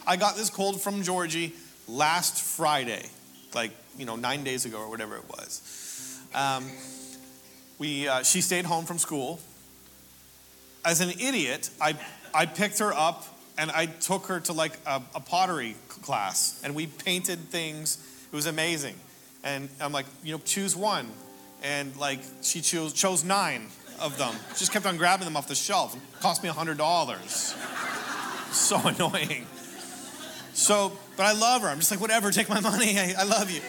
I 0.07 0.17
got 0.17 0.37
this 0.37 0.51
cold 0.51 0.81
from 0.81 1.03
Georgie 1.03 1.53
last 1.89 2.41
Friday, 2.41 3.05
like, 3.55 3.73
you 3.97 4.05
know, 4.05 4.17
nine 4.17 4.45
days 4.45 4.65
ago 4.65 4.79
or 4.79 4.89
whatever 4.89 5.17
it 5.17 5.29
was. 5.29 6.21
Um, 6.35 6.71
we, 7.79 8.09
uh, 8.09 8.23
she 8.23 8.41
stayed 8.41 8.65
home 8.65 8.85
from 8.85 8.99
school. 8.99 9.41
As 10.85 11.01
an 11.01 11.11
idiot, 11.11 11.71
I, 11.81 11.95
I 12.33 12.47
picked 12.47 12.79
her 12.79 12.93
up 12.93 13.27
and 13.59 13.71
I 13.73 13.87
took 13.87 14.27
her 14.27 14.41
to 14.41 14.53
like 14.53 14.73
a, 14.87 15.03
a 15.15 15.21
pottery 15.21 15.75
class, 15.89 16.61
and 16.65 16.75
we 16.75 16.87
painted 16.87 17.39
things. 17.51 17.99
It 18.31 18.37
was 18.37 18.47
amazing. 18.47 18.95
And 19.45 19.69
I'm 19.81 19.93
like, 19.93 20.07
you 20.23 20.33
know, 20.33 20.41
choose 20.45 20.77
one. 20.77 21.09
And 21.63 21.97
like, 21.97 22.21
she 22.43 22.61
chose, 22.61 22.93
chose 22.93 23.25
nine 23.25 23.67
of 24.01 24.19
them. 24.19 24.35
She 24.53 24.61
just 24.61 24.73
kept 24.73 24.87
on 24.87 24.97
grabbing 24.97 25.25
them 25.25 25.37
off 25.37 25.49
the 25.49 25.55
shelf. 25.55 25.95
It 25.95 26.21
cost 26.21 26.43
me 26.43 26.51
$100. 26.51 27.19
so 28.53 28.79
annoying. 28.85 29.47
So, 30.53 30.93
but 31.17 31.27
I 31.27 31.33
love 31.33 31.63
her. 31.63 31.69
I'm 31.69 31.79
just 31.79 31.91
like, 31.91 32.01
whatever, 32.01 32.31
take 32.31 32.49
my 32.49 32.61
money. 32.61 32.99
I, 32.99 33.15
I 33.19 33.25
love 33.25 33.51
you. 33.51 33.61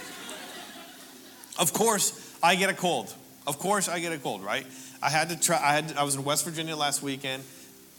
Of 1.59 1.73
course, 1.73 2.37
I 2.41 2.55
get 2.55 2.69
a 2.69 2.73
cold. 2.73 3.13
Of 3.45 3.59
course, 3.59 3.89
I 3.89 3.99
get 3.99 4.11
a 4.11 4.17
cold, 4.17 4.43
right? 4.43 4.65
I 5.01 5.09
had 5.09 5.29
to 5.29 5.39
try, 5.39 5.57
I, 5.57 5.73
had, 5.73 5.93
I 5.97 6.03
was 6.03 6.15
in 6.15 6.23
West 6.23 6.45
Virginia 6.45 6.75
last 6.75 7.01
weekend. 7.01 7.43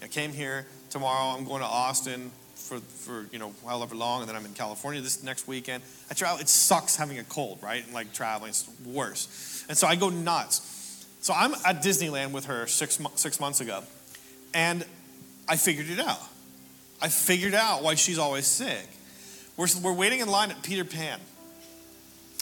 I 0.02 0.08
came 0.08 0.32
here. 0.32 0.66
Tomorrow, 0.90 1.36
I'm 1.36 1.44
going 1.44 1.60
to 1.60 1.66
Austin 1.66 2.30
for, 2.70 2.78
for 2.78 3.26
you 3.32 3.40
know, 3.40 3.52
however 3.66 3.96
long, 3.96 4.20
and 4.20 4.28
then 4.28 4.36
I'm 4.36 4.44
in 4.46 4.54
California 4.54 5.00
this 5.00 5.24
next 5.24 5.48
weekend. 5.48 5.82
I 6.08 6.14
travel, 6.14 6.38
it 6.38 6.48
sucks 6.48 6.94
having 6.94 7.18
a 7.18 7.24
cold, 7.24 7.58
right? 7.62 7.84
And 7.84 7.92
like 7.92 8.12
traveling, 8.12 8.50
it's 8.50 8.70
worse. 8.86 9.64
And 9.68 9.76
so 9.76 9.88
I 9.88 9.96
go 9.96 10.08
nuts. 10.08 11.04
So 11.20 11.34
I'm 11.34 11.52
at 11.66 11.82
Disneyland 11.82 12.30
with 12.30 12.46
her 12.46 12.68
six, 12.68 13.00
six 13.16 13.40
months 13.40 13.60
ago, 13.60 13.82
and 14.54 14.84
I 15.48 15.56
figured 15.56 15.90
it 15.90 15.98
out. 15.98 16.20
I 17.02 17.08
figured 17.08 17.54
out 17.54 17.82
why 17.82 17.96
she's 17.96 18.18
always 18.18 18.46
sick. 18.46 18.86
We're, 19.56 19.66
we're 19.82 19.92
waiting 19.92 20.20
in 20.20 20.28
line 20.28 20.52
at 20.52 20.62
Peter 20.62 20.84
Pan. 20.84 21.18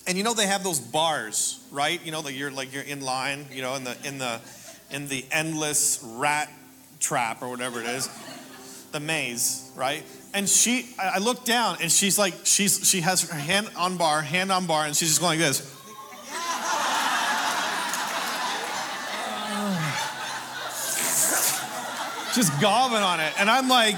And 0.06 0.18
you 0.18 0.24
know 0.24 0.34
they 0.34 0.46
have 0.46 0.62
those 0.62 0.78
bars, 0.78 1.58
right? 1.70 2.04
You 2.04 2.12
know 2.12 2.22
that 2.22 2.32
you're 2.34 2.50
like 2.50 2.72
you're 2.72 2.82
in 2.82 3.00
line, 3.00 3.46
you 3.52 3.62
know, 3.62 3.74
in 3.74 3.84
the 3.84 3.96
in 4.04 4.18
the 4.18 4.40
in 4.90 5.08
the 5.08 5.24
endless 5.30 6.02
rat 6.02 6.50
trap 6.98 7.42
or 7.42 7.50
whatever 7.50 7.80
it 7.80 7.86
is, 7.86 8.08
the 8.92 9.00
maze, 9.00 9.70
right? 9.76 10.02
And 10.34 10.48
she, 10.48 10.86
I 10.98 11.18
look 11.18 11.44
down 11.44 11.78
and 11.80 11.90
she's 11.90 12.16
like, 12.18 12.34
she's 12.44 12.88
she 12.88 13.00
has 13.00 13.28
her 13.28 13.36
hand 13.36 13.68
on 13.76 13.96
bar, 13.96 14.22
hand 14.22 14.52
on 14.52 14.66
bar, 14.66 14.84
and 14.84 14.96
she's 14.96 15.08
just 15.08 15.20
going 15.20 15.40
like 15.40 15.48
this. 15.48 15.60
just 22.34 22.60
gobbing 22.60 22.98
on 22.98 23.20
it, 23.20 23.32
and 23.38 23.50
I'm 23.50 23.68
like, 23.68 23.96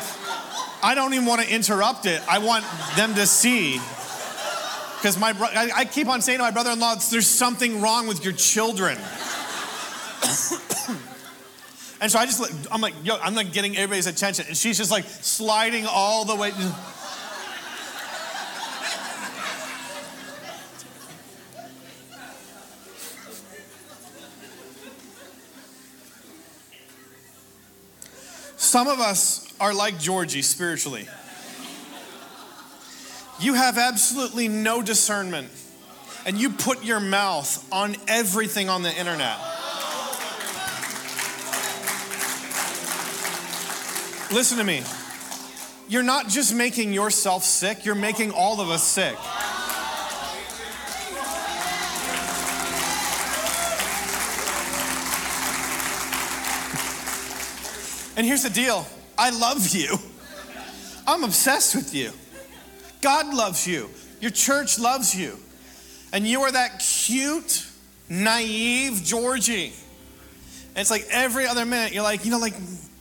I 0.83 0.95
don't 0.95 1.13
even 1.15 1.27
want 1.27 1.43
to 1.43 1.53
interrupt 1.53 2.07
it. 2.07 2.23
I 2.29 2.39
want 2.39 2.65
them 2.97 3.15
to 3.17 3.27
see 3.27 3.81
because 5.01 5.19
my 5.19 5.33
bro- 5.33 5.49
I, 5.49 5.71
I 5.75 5.85
keep 5.87 6.09
on 6.09 6.21
saying 6.21 6.39
to 6.39 6.45
my 6.45 6.51
brother-in-law, 6.51 6.97
there's 7.11 7.27
something 7.27 7.81
wrong 7.81 8.07
with 8.07 8.23
your 8.23 8.35
children. 8.35 8.99
and 12.01 12.11
so 12.11 12.19
I 12.19 12.27
just, 12.27 12.43
I'm 12.73 12.81
like, 12.81 12.95
yo, 13.05 13.17
I'm 13.17 13.35
like 13.35 13.53
getting 13.53 13.77
everybody's 13.77 14.07
attention, 14.07 14.47
and 14.49 14.57
she's 14.57 14.79
just 14.79 14.91
like 14.91 15.05
sliding 15.05 15.87
all 15.87 16.25
the 16.25 16.35
way. 16.35 16.53
Some 28.57 28.87
of 28.87 29.01
us 29.01 29.53
are 29.59 29.75
like 29.75 29.99
Georgie 29.99 30.43
spiritually. 30.43 31.09
You 33.41 33.55
have 33.55 33.79
absolutely 33.79 34.49
no 34.49 34.81
discernment, 34.81 35.49
and 36.25 36.39
you 36.39 36.51
put 36.51 36.85
your 36.85 37.01
mouth 37.01 37.67
on 37.73 37.97
everything 38.07 38.69
on 38.69 38.83
the 38.83 38.97
internet. 38.97 39.50
Listen 44.33 44.59
to 44.59 44.65
me. 44.65 44.83
You're 45.89 46.05
not 46.05 46.29
just 46.29 46.55
making 46.55 46.93
yourself 46.93 47.43
sick, 47.43 47.85
you're 47.85 47.97
making 47.97 48.31
all 48.31 48.61
of 48.61 48.71
us 48.71 48.85
sick. 48.85 49.17
And 58.17 58.25
here's 58.25 58.45
the 58.45 58.51
deal 58.51 58.87
I 59.19 59.31
love 59.31 59.69
you, 59.75 59.99
I'm 61.09 61.25
obsessed 61.25 61.75
with 61.75 61.93
you. 61.93 62.13
God 63.01 63.35
loves 63.35 63.67
you. 63.67 63.89
Your 64.21 64.31
church 64.31 64.79
loves 64.79 65.15
you. 65.15 65.39
And 66.13 66.27
you 66.27 66.43
are 66.43 66.53
that 66.53 66.79
cute, 66.79 67.67
naive 68.09 69.03
Georgie. 69.03 69.73
And 70.69 70.79
it's 70.79 70.91
like 70.91 71.07
every 71.11 71.47
other 71.47 71.65
minute, 71.65 71.93
you're 71.93 72.03
like, 72.03 72.25
you 72.25 72.31
know, 72.31 72.39
like, 72.39 72.55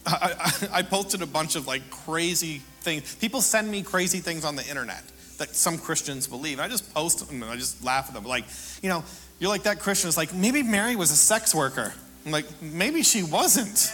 I, 0.09 0.35
I, 0.39 0.67
I 0.79 0.81
posted 0.81 1.21
a 1.21 1.27
bunch 1.27 1.55
of 1.55 1.67
like 1.67 1.89
crazy 1.89 2.61
things. 2.81 3.15
People 3.15 3.41
send 3.41 3.69
me 3.69 3.83
crazy 3.83 4.19
things 4.19 4.45
on 4.45 4.55
the 4.55 4.67
internet 4.67 5.03
that 5.37 5.55
some 5.55 5.77
Christians 5.77 6.27
believe. 6.27 6.59
I 6.59 6.67
just 6.67 6.93
post 6.93 7.27
them 7.27 7.41
and 7.41 7.51
I 7.51 7.55
just 7.55 7.83
laugh 7.83 8.07
at 8.09 8.13
them. 8.13 8.25
Like, 8.25 8.45
you 8.81 8.89
know, 8.89 9.03
you're 9.39 9.49
like 9.49 9.63
that 9.63 9.79
Christian. 9.79 10.07
It's 10.07 10.17
like, 10.17 10.33
maybe 10.33 10.63
Mary 10.63 10.95
was 10.95 11.11
a 11.11 11.15
sex 11.15 11.55
worker. 11.55 11.93
I'm 12.25 12.31
like, 12.31 12.45
maybe 12.61 13.03
she 13.03 13.23
wasn't. 13.23 13.91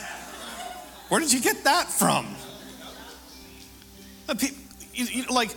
Where 1.10 1.22
did 1.22 1.32
you 1.32 1.40
get 1.40 1.64
that 1.66 1.88
from? 1.90 2.26
Like, 5.30 5.56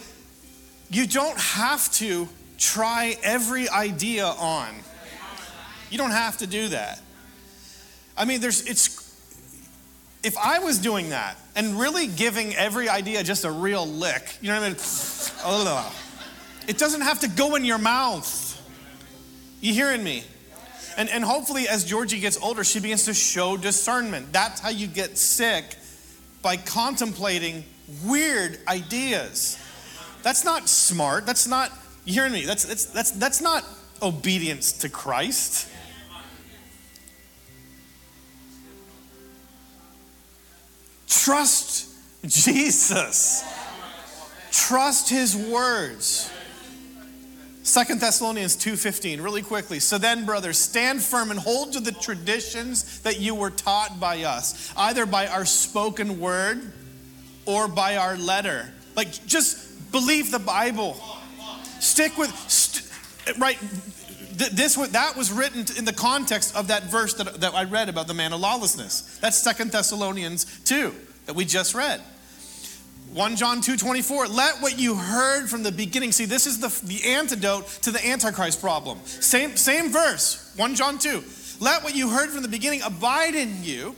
you 0.90 1.06
don't 1.06 1.38
have 1.38 1.90
to 1.94 2.28
try 2.58 3.16
every 3.22 3.68
idea 3.68 4.26
on. 4.26 4.68
You 5.90 5.96
don't 5.96 6.10
have 6.10 6.38
to 6.38 6.46
do 6.46 6.68
that. 6.68 7.00
I 8.16 8.24
mean, 8.24 8.40
there's, 8.40 8.66
it's, 8.66 8.97
if 10.22 10.36
I 10.36 10.58
was 10.58 10.78
doing 10.78 11.10
that 11.10 11.36
and 11.54 11.78
really 11.78 12.06
giving 12.06 12.54
every 12.56 12.88
idea 12.88 13.22
just 13.22 13.44
a 13.44 13.50
real 13.50 13.86
lick, 13.86 14.38
you 14.40 14.48
know 14.48 14.60
what 14.60 14.64
I 14.64 14.68
mean? 14.68 14.76
It 16.68 16.76
doesn't 16.78 17.00
have 17.00 17.20
to 17.20 17.28
go 17.28 17.54
in 17.54 17.64
your 17.64 17.78
mouth. 17.78 18.44
You 19.60 19.72
hearing 19.72 20.04
me? 20.04 20.24
And, 20.96 21.08
and 21.08 21.24
hopefully, 21.24 21.68
as 21.68 21.84
Georgie 21.84 22.20
gets 22.20 22.36
older, 22.42 22.64
she 22.64 22.80
begins 22.80 23.04
to 23.04 23.14
show 23.14 23.56
discernment. 23.56 24.32
That's 24.32 24.60
how 24.60 24.70
you 24.70 24.86
get 24.88 25.16
sick 25.16 25.76
by 26.42 26.56
contemplating 26.56 27.64
weird 28.04 28.58
ideas. 28.66 29.58
That's 30.22 30.44
not 30.44 30.68
smart. 30.68 31.24
That's 31.24 31.46
not, 31.46 31.70
you 32.04 32.14
hearing 32.14 32.32
me? 32.32 32.44
That's, 32.44 32.64
that's, 32.64 32.86
that's, 32.86 33.12
that's 33.12 33.40
not 33.40 33.64
obedience 34.02 34.72
to 34.72 34.88
Christ. 34.88 35.68
Trust 41.08 41.88
Jesus. 42.26 43.44
Trust 44.50 45.08
his 45.08 45.36
words. 45.36 46.30
Second 47.62 48.00
Thessalonians 48.00 48.56
2:15 48.56 49.20
really 49.20 49.42
quickly. 49.42 49.78
So 49.78 49.98
then 49.98 50.24
brothers 50.24 50.58
stand 50.58 51.02
firm 51.02 51.30
and 51.30 51.38
hold 51.38 51.74
to 51.74 51.80
the 51.80 51.92
traditions 51.92 53.00
that 53.00 53.20
you 53.20 53.34
were 53.34 53.50
taught 53.50 54.00
by 54.00 54.22
us, 54.22 54.72
either 54.76 55.04
by 55.04 55.26
our 55.26 55.44
spoken 55.44 56.18
word 56.18 56.72
or 57.44 57.68
by 57.68 57.96
our 57.96 58.16
letter. 58.16 58.72
Like 58.96 59.26
just 59.26 59.68
Believe 59.92 60.30
the 60.30 60.38
Bible. 60.38 60.96
Stick 61.80 62.18
with, 62.18 62.30
st- 62.50 63.38
right? 63.38 63.58
This 64.38 64.76
that 64.76 65.16
was 65.16 65.32
written 65.32 65.66
in 65.76 65.84
the 65.84 65.92
context 65.92 66.54
of 66.54 66.68
that 66.68 66.84
verse 66.84 67.14
that, 67.14 67.40
that 67.40 67.54
I 67.54 67.64
read 67.64 67.88
about 67.88 68.06
the 68.06 68.14
man 68.14 68.32
of 68.32 68.40
lawlessness. 68.40 69.18
That's 69.20 69.36
Second 69.36 69.72
Thessalonians 69.72 70.60
2 70.64 70.94
that 71.26 71.34
we 71.34 71.44
just 71.44 71.74
read. 71.74 72.00
1 73.12 73.36
John 73.36 73.60
2 73.60 73.76
24, 73.76 74.28
let 74.28 74.60
what 74.62 74.78
you 74.78 74.94
heard 74.94 75.48
from 75.48 75.62
the 75.62 75.72
beginning. 75.72 76.12
See, 76.12 76.26
this 76.26 76.46
is 76.46 76.60
the, 76.60 76.68
the 76.86 77.12
antidote 77.14 77.66
to 77.82 77.90
the 77.90 78.06
Antichrist 78.06 78.60
problem. 78.60 78.98
Same, 79.04 79.56
same 79.56 79.90
verse, 79.90 80.52
1 80.56 80.74
John 80.74 80.98
2. 80.98 81.24
Let 81.60 81.82
what 81.82 81.96
you 81.96 82.10
heard 82.10 82.30
from 82.30 82.42
the 82.42 82.48
beginning 82.48 82.82
abide 82.82 83.34
in 83.34 83.64
you 83.64 83.96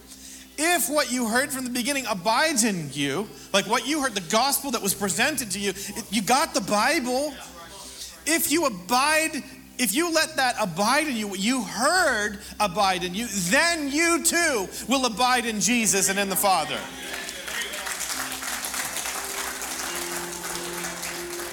if 0.63 0.91
what 0.91 1.11
you 1.11 1.27
heard 1.27 1.51
from 1.51 1.65
the 1.65 1.71
beginning 1.71 2.05
abides 2.07 2.65
in 2.65 2.91
you, 2.93 3.27
like 3.55 3.67
what 3.67 3.87
you 3.87 4.03
heard, 4.03 4.15
the 4.15 4.21
gospel 4.31 4.71
that 4.73 4.83
was 4.83 4.93
presented 4.93 5.51
to 5.53 5.59
you, 5.59 5.73
you 6.11 6.21
got 6.21 6.53
the 6.53 6.61
Bible. 6.61 7.33
If 8.27 8.53
you 8.53 8.67
abide, 8.67 9.43
if 9.81 9.95
you 9.95 10.13
let 10.13 10.37
that 10.37 10.57
abide 10.61 11.09
in 11.09 11.17
you, 11.17 11.27
what 11.27 11.41
you 11.41 11.63
heard 11.63 12.39
abide 12.61 13.03
in 13.03 13.15
you, 13.15 13.27
then 13.49 13.91
you 13.91 14.23
too 14.23 14.69
will 14.87 15.07
abide 15.07 15.47
in 15.47 15.59
Jesus 15.59 16.11
and 16.11 16.19
in 16.19 16.29
the 16.29 16.37
Father. 16.37 16.79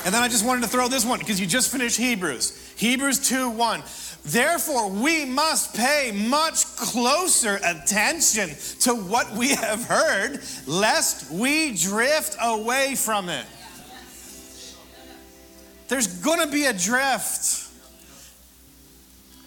And 0.05 0.13
then 0.13 0.21
I 0.21 0.27
just 0.27 0.45
wanted 0.45 0.61
to 0.63 0.67
throw 0.67 0.89
this 0.89 1.05
one 1.05 1.19
because 1.19 1.39
you 1.39 1.47
just 1.47 1.71
finished 1.71 1.97
Hebrews. 1.97 2.75
Hebrews 2.75 3.27
2 3.29 3.49
1. 3.49 3.83
Therefore, 4.25 4.89
we 4.89 5.23
must 5.23 5.73
pay 5.73 6.11
much 6.11 6.65
closer 6.75 7.61
attention 7.63 8.49
to 8.81 8.93
what 8.93 9.31
we 9.31 9.49
have 9.49 9.85
heard, 9.85 10.41
lest 10.65 11.31
we 11.31 11.75
drift 11.75 12.35
away 12.41 12.95
from 12.95 13.29
it. 13.29 13.45
There's 15.87 16.07
going 16.07 16.41
to 16.41 16.51
be 16.51 16.65
a 16.65 16.73
drift. 16.73 17.66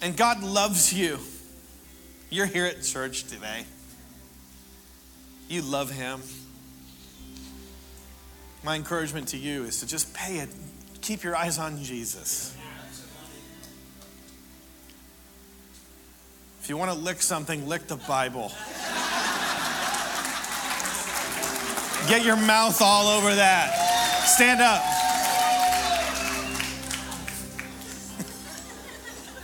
And 0.01 0.17
God 0.17 0.41
loves 0.41 0.91
you. 0.91 1.19
You're 2.29 2.47
here 2.47 2.65
at 2.65 2.81
church 2.81 3.25
today. 3.25 3.65
You 5.47 5.61
love 5.61 5.91
Him. 5.91 6.21
My 8.63 8.75
encouragement 8.75 9.29
to 9.29 9.37
you 9.37 9.63
is 9.63 9.79
to 9.79 9.87
just 9.87 10.13
pay 10.13 10.37
it, 10.37 10.49
keep 11.01 11.23
your 11.23 11.35
eyes 11.35 11.59
on 11.59 11.83
Jesus. 11.83 12.55
If 16.61 16.69
you 16.69 16.77
want 16.77 16.91
to 16.91 16.97
lick 16.97 17.21
something, 17.21 17.67
lick 17.67 17.87
the 17.87 17.95
Bible. 17.95 18.51
Get 22.07 22.23
your 22.23 22.35
mouth 22.35 22.81
all 22.81 23.07
over 23.07 23.33
that. 23.33 24.25
Stand 24.25 24.61
up. 24.61 25.00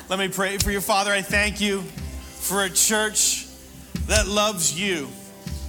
Let 0.10 0.20
me 0.20 0.30
pray 0.30 0.58
for 0.58 0.72
you, 0.72 0.80
Father. 0.80 1.12
I 1.12 1.22
thank 1.22 1.60
you 1.60 1.82
for 1.82 2.64
a 2.64 2.70
church 2.70 3.46
that 4.06 4.26
loves 4.26 4.80
you 4.80 5.10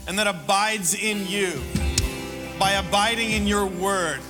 and 0.06 0.16
that 0.20 0.28
abides 0.28 0.94
in 0.94 1.26
you 1.26 1.60
by 2.56 2.72
abiding 2.72 3.32
in 3.32 3.48
your 3.48 3.66
word. 3.66 4.20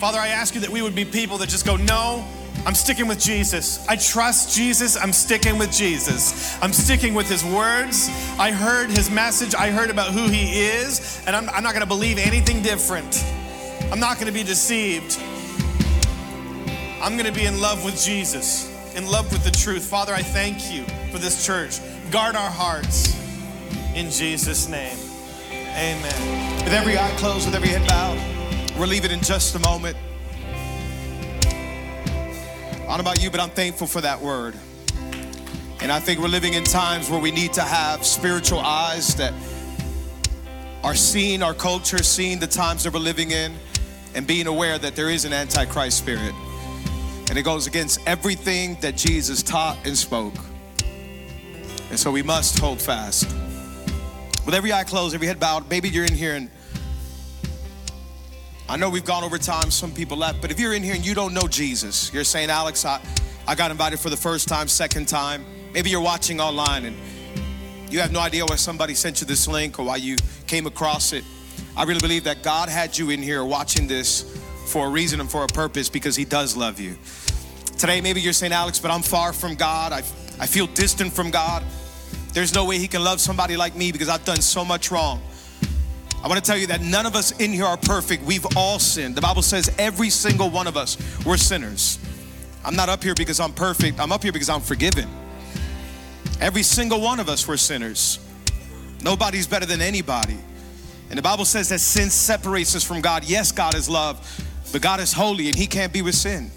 Father, 0.00 0.18
I 0.18 0.28
ask 0.28 0.56
you 0.56 0.62
that 0.62 0.70
we 0.70 0.82
would 0.82 0.96
be 0.96 1.04
people 1.04 1.38
that 1.38 1.48
just 1.48 1.64
go, 1.64 1.76
No, 1.76 2.26
I'm 2.66 2.74
sticking 2.74 3.06
with 3.06 3.20
Jesus. 3.20 3.86
I 3.86 3.94
trust 3.94 4.56
Jesus. 4.56 4.96
I'm 4.96 5.12
sticking 5.12 5.58
with 5.58 5.70
Jesus. 5.70 6.60
I'm 6.60 6.72
sticking 6.72 7.14
with 7.14 7.28
his 7.28 7.44
words. 7.44 8.08
I 8.36 8.50
heard 8.50 8.90
his 8.90 9.10
message. 9.12 9.54
I 9.54 9.70
heard 9.70 9.90
about 9.90 10.10
who 10.10 10.26
he 10.26 10.60
is, 10.60 11.22
and 11.24 11.36
I'm, 11.36 11.48
I'm 11.50 11.62
not 11.62 11.72
going 11.72 11.82
to 11.82 11.86
believe 11.86 12.18
anything 12.18 12.62
different. 12.62 13.24
I'm 13.92 14.00
not 14.00 14.16
going 14.16 14.26
to 14.26 14.32
be 14.32 14.42
deceived. 14.42 15.20
I'm 17.02 17.14
going 17.14 17.26
to 17.26 17.32
be 17.32 17.46
in 17.46 17.60
love 17.60 17.84
with 17.84 18.00
Jesus, 18.00 18.70
in 18.94 19.06
love 19.06 19.32
with 19.32 19.42
the 19.42 19.50
truth. 19.50 19.84
Father, 19.84 20.14
I 20.14 20.22
thank 20.22 20.72
you 20.72 20.84
for 21.10 21.18
this 21.18 21.44
church. 21.44 21.80
Guard 22.12 22.36
our 22.36 22.48
hearts 22.48 23.20
in 23.96 24.08
Jesus' 24.08 24.68
name. 24.68 24.96
Amen. 25.50 26.62
With 26.62 26.72
every 26.72 26.96
eye 26.96 27.12
closed, 27.16 27.46
with 27.46 27.56
every 27.56 27.70
head 27.70 27.88
bowed, 27.88 28.20
we're 28.78 28.86
leaving 28.86 29.10
in 29.10 29.20
just 29.20 29.56
a 29.56 29.58
moment. 29.58 29.96
I 31.44 32.84
don't 32.86 32.98
know 32.98 33.00
about 33.00 33.20
you, 33.20 33.32
but 33.32 33.40
I'm 33.40 33.50
thankful 33.50 33.88
for 33.88 34.00
that 34.00 34.20
word. 34.20 34.54
And 35.80 35.90
I 35.90 35.98
think 35.98 36.20
we're 36.20 36.28
living 36.28 36.54
in 36.54 36.62
times 36.62 37.10
where 37.10 37.20
we 37.20 37.32
need 37.32 37.52
to 37.54 37.62
have 37.62 38.06
spiritual 38.06 38.60
eyes 38.60 39.16
that 39.16 39.34
are 40.84 40.94
seeing 40.94 41.42
our 41.42 41.54
culture, 41.54 42.04
seeing 42.04 42.38
the 42.38 42.46
times 42.46 42.84
that 42.84 42.92
we're 42.92 43.00
living 43.00 43.32
in, 43.32 43.56
and 44.14 44.24
being 44.24 44.46
aware 44.46 44.78
that 44.78 44.94
there 44.94 45.10
is 45.10 45.24
an 45.24 45.32
antichrist 45.32 45.98
spirit. 45.98 46.32
And 47.28 47.38
it 47.38 47.42
goes 47.42 47.66
against 47.66 48.00
everything 48.06 48.76
that 48.80 48.96
Jesus 48.96 49.42
taught 49.42 49.78
and 49.84 49.96
spoke. 49.96 50.34
And 51.90 51.98
so 51.98 52.10
we 52.10 52.22
must 52.22 52.58
hold 52.58 52.80
fast. 52.80 53.26
With 54.44 54.54
every 54.54 54.72
eye 54.72 54.84
closed, 54.84 55.14
every 55.14 55.26
head 55.26 55.38
bowed, 55.38 55.68
maybe 55.70 55.88
you're 55.88 56.04
in 56.04 56.14
here 56.14 56.34
and 56.34 56.50
I 58.68 58.76
know 58.76 58.88
we've 58.88 59.04
gone 59.04 59.22
over 59.22 59.36
time, 59.36 59.70
some 59.70 59.92
people 59.92 60.16
left, 60.16 60.40
but 60.40 60.50
if 60.50 60.58
you're 60.58 60.72
in 60.72 60.82
here 60.82 60.94
and 60.94 61.04
you 61.04 61.14
don't 61.14 61.34
know 61.34 61.46
Jesus, 61.46 62.10
you're 62.14 62.24
saying, 62.24 62.48
Alex, 62.48 62.86
I, 62.86 63.02
I 63.46 63.54
got 63.54 63.70
invited 63.70 64.00
for 64.00 64.08
the 64.08 64.16
first 64.16 64.48
time, 64.48 64.66
second 64.66 65.08
time. 65.08 65.44
Maybe 65.74 65.90
you're 65.90 66.00
watching 66.00 66.40
online 66.40 66.86
and 66.86 66.96
you 67.90 68.00
have 68.00 68.12
no 68.12 68.20
idea 68.20 68.46
why 68.46 68.56
somebody 68.56 68.94
sent 68.94 69.20
you 69.20 69.26
this 69.26 69.46
link 69.46 69.78
or 69.78 69.84
why 69.84 69.96
you 69.96 70.16
came 70.46 70.66
across 70.66 71.12
it. 71.12 71.24
I 71.76 71.84
really 71.84 72.00
believe 72.00 72.24
that 72.24 72.42
God 72.42 72.70
had 72.70 72.96
you 72.96 73.10
in 73.10 73.22
here 73.22 73.44
watching 73.44 73.86
this 73.86 74.38
for 74.72 74.86
a 74.86 74.90
reason 74.90 75.20
and 75.20 75.30
for 75.30 75.44
a 75.44 75.48
purpose 75.48 75.88
because 75.90 76.16
He 76.16 76.24
does 76.24 76.56
love 76.56 76.80
you. 76.80 76.96
Today, 77.78 78.00
maybe 78.00 78.20
you're 78.20 78.32
saying, 78.32 78.52
Alex, 78.52 78.78
but 78.78 78.90
I'm 78.90 79.02
far 79.02 79.32
from 79.32 79.54
God. 79.54 79.92
I, 79.92 79.98
I 80.40 80.46
feel 80.46 80.66
distant 80.66 81.12
from 81.12 81.30
God. 81.30 81.62
There's 82.32 82.54
no 82.54 82.64
way 82.64 82.78
He 82.78 82.88
can 82.88 83.04
love 83.04 83.20
somebody 83.20 83.56
like 83.56 83.76
me 83.76 83.92
because 83.92 84.08
I've 84.08 84.24
done 84.24 84.40
so 84.40 84.64
much 84.64 84.90
wrong. 84.90 85.22
I 86.24 86.28
want 86.28 86.42
to 86.42 86.48
tell 86.48 86.56
you 86.56 86.68
that 86.68 86.80
none 86.80 87.04
of 87.04 87.14
us 87.14 87.38
in 87.38 87.52
here 87.52 87.64
are 87.64 87.76
perfect. 87.76 88.24
We've 88.24 88.46
all 88.56 88.78
sinned. 88.78 89.14
The 89.14 89.20
Bible 89.20 89.42
says 89.42 89.70
every 89.78 90.08
single 90.08 90.48
one 90.48 90.66
of 90.66 90.76
us, 90.76 90.96
we're 91.26 91.36
sinners. 91.36 91.98
I'm 92.64 92.76
not 92.76 92.88
up 92.88 93.02
here 93.02 93.14
because 93.14 93.40
I'm 93.40 93.52
perfect. 93.52 94.00
I'm 94.00 94.12
up 94.12 94.22
here 94.22 94.32
because 94.32 94.48
I'm 94.48 94.60
forgiven. 94.60 95.08
Every 96.40 96.62
single 96.62 97.00
one 97.00 97.20
of 97.20 97.28
us, 97.28 97.46
we're 97.46 97.56
sinners. 97.56 98.20
Nobody's 99.02 99.46
better 99.46 99.66
than 99.66 99.82
anybody. 99.82 100.38
And 101.10 101.18
the 101.18 101.22
Bible 101.22 101.44
says 101.44 101.68
that 101.68 101.80
sin 101.80 102.08
separates 102.08 102.74
us 102.74 102.84
from 102.84 103.00
God. 103.00 103.24
Yes, 103.24 103.52
God 103.52 103.74
is 103.74 103.88
love, 103.88 104.18
but 104.72 104.82
God 104.82 105.00
is 105.00 105.12
holy 105.12 105.46
and 105.48 105.56
He 105.56 105.66
can't 105.66 105.92
be 105.92 106.02
with 106.02 106.14
sin. 106.14 106.50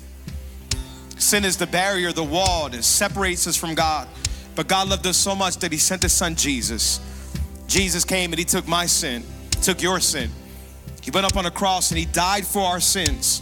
Sin 1.18 1.45
is 1.45 1.57
the 1.57 1.68
barrier, 1.68 2.11
the 2.11 2.24
wall 2.24 2.70
that 2.70 2.84
separates 2.84 3.47
us 3.47 3.55
from 3.55 3.76
God. 3.76 4.07
But 4.55 4.68
God 4.68 4.89
loved 4.89 5.05
us 5.05 5.18
so 5.18 5.36
much 5.36 5.57
that 5.57 5.72
He 5.72 5.78
sent 5.78 6.01
His 6.01 6.13
Son 6.13 6.36
Jesus. 6.36 6.99
Jesus 7.68 8.03
came 8.05 8.32
and 8.32 8.39
He 8.39 8.45
took 8.45 8.68
my 8.68 8.86
sin 8.86 9.24
took 9.66 9.82
your 9.82 9.99
sin. 9.99 10.30
He 11.01 11.09
went 11.09 11.26
up 11.26 11.36
on 11.36 11.47
a 11.47 11.51
cross 11.51 11.89
and 11.89 11.97
he 11.97 12.05
died 12.05 12.45
for 12.45 12.61
our 12.61 12.80
sins. 12.80 13.41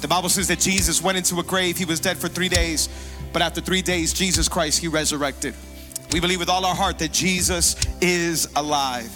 The 0.00 0.08
Bible 0.08 0.28
says 0.28 0.48
that 0.48 0.58
Jesus 0.58 1.00
went 1.00 1.16
into 1.16 1.38
a 1.38 1.42
grave. 1.44 1.76
He 1.76 1.84
was 1.84 2.00
dead 2.00 2.18
for 2.18 2.28
three 2.28 2.48
days, 2.48 2.88
but 3.32 3.42
after 3.42 3.60
three 3.60 3.82
days, 3.82 4.12
Jesus 4.12 4.48
Christ, 4.48 4.80
he 4.80 4.88
resurrected. 4.88 5.54
We 6.12 6.18
believe 6.18 6.40
with 6.40 6.48
all 6.48 6.64
our 6.64 6.74
heart 6.74 6.98
that 6.98 7.12
Jesus 7.12 7.76
is 8.00 8.48
alive. 8.56 9.10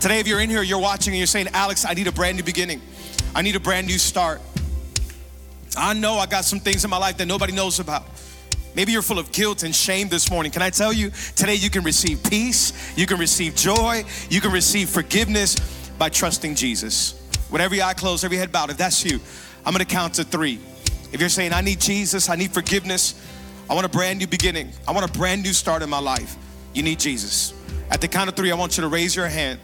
Today, 0.00 0.20
if 0.20 0.28
you're 0.28 0.40
in 0.40 0.48
here, 0.48 0.62
you're 0.62 0.78
watching 0.78 1.12
and 1.12 1.18
you're 1.18 1.26
saying, 1.26 1.48
Alex, 1.52 1.84
I 1.84 1.94
need 1.94 2.06
a 2.06 2.12
brand 2.12 2.36
new 2.36 2.44
beginning. 2.44 2.80
I 3.34 3.42
need 3.42 3.56
a 3.56 3.60
brand 3.60 3.88
new 3.88 3.98
start. 3.98 4.40
I 5.76 5.92
know 5.92 6.14
I 6.14 6.26
got 6.26 6.44
some 6.44 6.60
things 6.60 6.84
in 6.84 6.90
my 6.90 6.98
life 6.98 7.16
that 7.16 7.26
nobody 7.26 7.52
knows 7.52 7.80
about. 7.80 8.04
Maybe 8.76 8.92
you're 8.92 9.02
full 9.02 9.18
of 9.18 9.32
guilt 9.32 9.64
and 9.64 9.74
shame 9.74 10.08
this 10.08 10.30
morning. 10.30 10.52
Can 10.52 10.62
I 10.62 10.70
tell 10.70 10.92
you, 10.92 11.10
today 11.34 11.56
you 11.56 11.68
can 11.68 11.82
receive 11.82 12.22
peace, 12.22 12.96
you 12.96 13.06
can 13.06 13.18
receive 13.18 13.56
joy, 13.56 14.04
you 14.30 14.40
can 14.40 14.52
receive 14.52 14.88
forgiveness 14.88 15.56
by 15.98 16.08
trusting 16.08 16.54
Jesus. 16.54 17.20
With 17.50 17.60
every 17.60 17.82
eye 17.82 17.94
closed, 17.94 18.24
every 18.24 18.36
head 18.36 18.52
bowed, 18.52 18.70
if 18.70 18.76
that's 18.76 19.04
you, 19.04 19.18
I'm 19.66 19.72
gonna 19.72 19.84
count 19.84 20.14
to 20.14 20.24
three. 20.24 20.60
If 21.12 21.18
you're 21.18 21.28
saying, 21.28 21.52
I 21.52 21.60
need 21.60 21.80
Jesus, 21.80 22.28
I 22.28 22.36
need 22.36 22.52
forgiveness, 22.52 23.20
I 23.68 23.74
want 23.74 23.84
a 23.84 23.88
brand 23.88 24.20
new 24.20 24.28
beginning, 24.28 24.70
I 24.86 24.92
want 24.92 25.10
a 25.10 25.12
brand 25.18 25.42
new 25.42 25.52
start 25.52 25.82
in 25.82 25.90
my 25.90 25.98
life, 25.98 26.36
you 26.72 26.84
need 26.84 27.00
Jesus. 27.00 27.52
At 27.90 28.00
the 28.00 28.06
count 28.06 28.28
of 28.28 28.36
three, 28.36 28.52
I 28.52 28.54
want 28.54 28.76
you 28.76 28.82
to 28.82 28.88
raise 28.88 29.16
your 29.16 29.26
hand. 29.26 29.58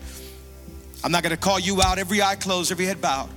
I'm 1.05 1.13
not 1.13 1.23
gonna 1.23 1.37
call 1.37 1.59
you 1.59 1.83
out, 1.83 1.99
every 1.99 2.23
eye 2.23 2.35
closed, 2.35 2.73
every 2.73 2.87
head 2.87 3.01
bowed. 3.01 3.29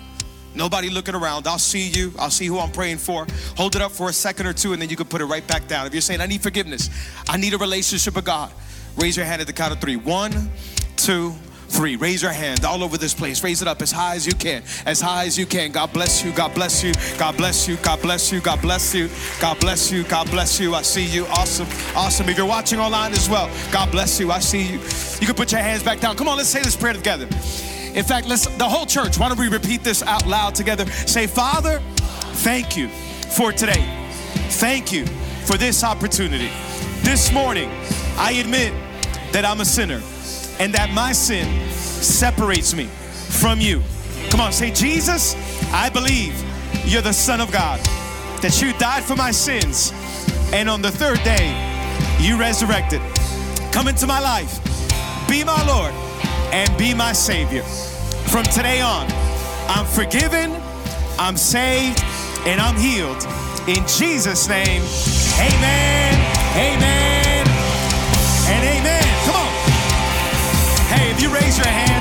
Nobody 0.55 0.89
looking 0.89 1.13
around. 1.13 1.47
I'll 1.47 1.59
see 1.59 1.89
you. 1.89 2.13
I'll 2.17 2.31
see 2.31 2.47
who 2.47 2.57
I'm 2.57 2.71
praying 2.71 2.97
for. 2.97 3.27
Hold 3.57 3.75
it 3.75 3.81
up 3.81 3.91
for 3.91 4.09
a 4.09 4.13
second 4.13 4.47
or 4.47 4.53
two, 4.53 4.71
and 4.71 4.81
then 4.81 4.89
you 4.89 4.95
can 4.95 5.05
put 5.05 5.21
it 5.21 5.25
right 5.25 5.45
back 5.45 5.67
down. 5.67 5.85
If 5.85 5.93
you're 5.93 6.01
saying, 6.01 6.21
I 6.21 6.25
need 6.25 6.41
forgiveness, 6.41 6.89
I 7.27 7.35
need 7.35 7.53
a 7.53 7.57
relationship 7.57 8.15
with 8.15 8.25
God, 8.25 8.51
raise 8.95 9.17
your 9.17 9.25
hand 9.25 9.41
at 9.41 9.47
the 9.47 9.53
count 9.53 9.73
of 9.73 9.81
three. 9.81 9.97
One, 9.97 10.49
two, 10.95 11.31
three. 11.31 11.56
Raise 11.79 12.21
your 12.21 12.31
hand 12.31 12.65
all 12.65 12.83
over 12.83 12.97
this 12.97 13.13
place. 13.13 13.43
Raise 13.43 13.61
it 13.61 13.67
up 13.67 13.81
as 13.81 13.91
high 13.91 14.15
as 14.15 14.25
you 14.25 14.33
can. 14.33 14.63
As 14.85 14.99
high 14.99 15.25
as 15.25 15.37
you 15.37 15.45
can. 15.45 15.71
God 15.71 15.93
bless 15.93 16.23
you. 16.23 16.31
God 16.31 16.53
bless 16.53 16.83
you. 16.83 16.93
God 17.17 17.37
bless 17.37 17.67
you. 17.67 17.77
God 17.77 18.01
bless 18.01 18.31
you. 18.31 18.39
God 18.41 18.61
bless 18.61 18.93
you. 18.93 19.09
God 19.39 19.59
bless 19.59 19.91
you. 19.91 20.03
God 20.03 20.29
bless 20.31 20.59
you. 20.59 20.73
I 20.73 20.81
see 20.81 21.05
you. 21.05 21.25
Awesome. 21.27 21.67
Awesome. 21.95 22.29
If 22.29 22.37
you're 22.37 22.47
watching 22.47 22.79
online 22.79 23.11
as 23.13 23.29
well, 23.29 23.49
God 23.71 23.91
bless 23.91 24.19
you. 24.19 24.31
I 24.31 24.39
see 24.39 24.63
you. 24.63 24.79
You 25.19 25.27
can 25.27 25.35
put 25.35 25.51
your 25.51 25.61
hands 25.61 25.83
back 25.83 25.99
down. 25.99 26.15
Come 26.15 26.27
on, 26.27 26.37
let's 26.37 26.49
say 26.49 26.61
this 26.61 26.75
prayer 26.75 26.93
together. 26.93 27.25
In 27.25 28.03
fact, 28.03 28.27
let's 28.27 28.45
the 28.57 28.69
whole 28.69 28.85
church, 28.85 29.17
why 29.17 29.27
don't 29.27 29.39
we 29.39 29.49
repeat 29.49 29.83
this 29.83 30.03
out 30.03 30.27
loud 30.27 30.55
together? 30.55 30.85
Say, 30.85 31.27
Father, 31.27 31.79
thank 32.43 32.77
you 32.77 32.89
for 32.89 33.51
today. 33.51 33.85
Thank 34.49 34.91
you 34.91 35.05
for 35.45 35.57
this 35.57 35.83
opportunity. 35.83 36.49
This 37.01 37.31
morning, 37.31 37.69
I 38.17 38.33
admit 38.33 38.73
that 39.31 39.45
I'm 39.45 39.61
a 39.61 39.65
sinner 39.65 40.01
and 40.59 40.73
that 40.73 40.91
my 40.91 41.11
sin 41.11 41.69
separates 41.71 42.73
me 42.73 42.85
from 42.85 43.59
you. 43.59 43.81
Come 44.29 44.41
on, 44.41 44.51
say, 44.51 44.71
Jesus, 44.71 45.35
I 45.71 45.89
believe 45.89 46.35
you're 46.85 47.01
the 47.01 47.13
Son 47.13 47.41
of 47.41 47.51
God, 47.51 47.79
that 48.41 48.61
you 48.61 48.73
died 48.73 49.03
for 49.03 49.15
my 49.15 49.31
sins, 49.31 49.91
and 50.53 50.69
on 50.69 50.81
the 50.81 50.91
third 50.91 51.21
day, 51.23 51.53
you 52.19 52.37
resurrected. 52.37 53.01
Come 53.71 53.87
into 53.87 54.07
my 54.07 54.19
life, 54.19 54.59
be 55.29 55.43
my 55.43 55.65
Lord, 55.67 55.93
and 56.53 56.75
be 56.77 56.93
my 56.93 57.13
Savior. 57.13 57.63
From 58.31 58.43
today 58.43 58.81
on, 58.81 59.07
I'm 59.69 59.85
forgiven, 59.85 60.55
I'm 61.19 61.37
saved, 61.37 62.03
and 62.45 62.59
I'm 62.59 62.75
healed. 62.75 63.23
In 63.67 63.85
Jesus' 63.87 64.47
name, 64.47 64.81
amen, 65.39 66.13
amen, 66.55 67.47
and 68.47 68.79
amen. 68.79 68.96
You 71.27 71.33
raise 71.33 71.57
your 71.57 71.67
hand, 71.67 71.96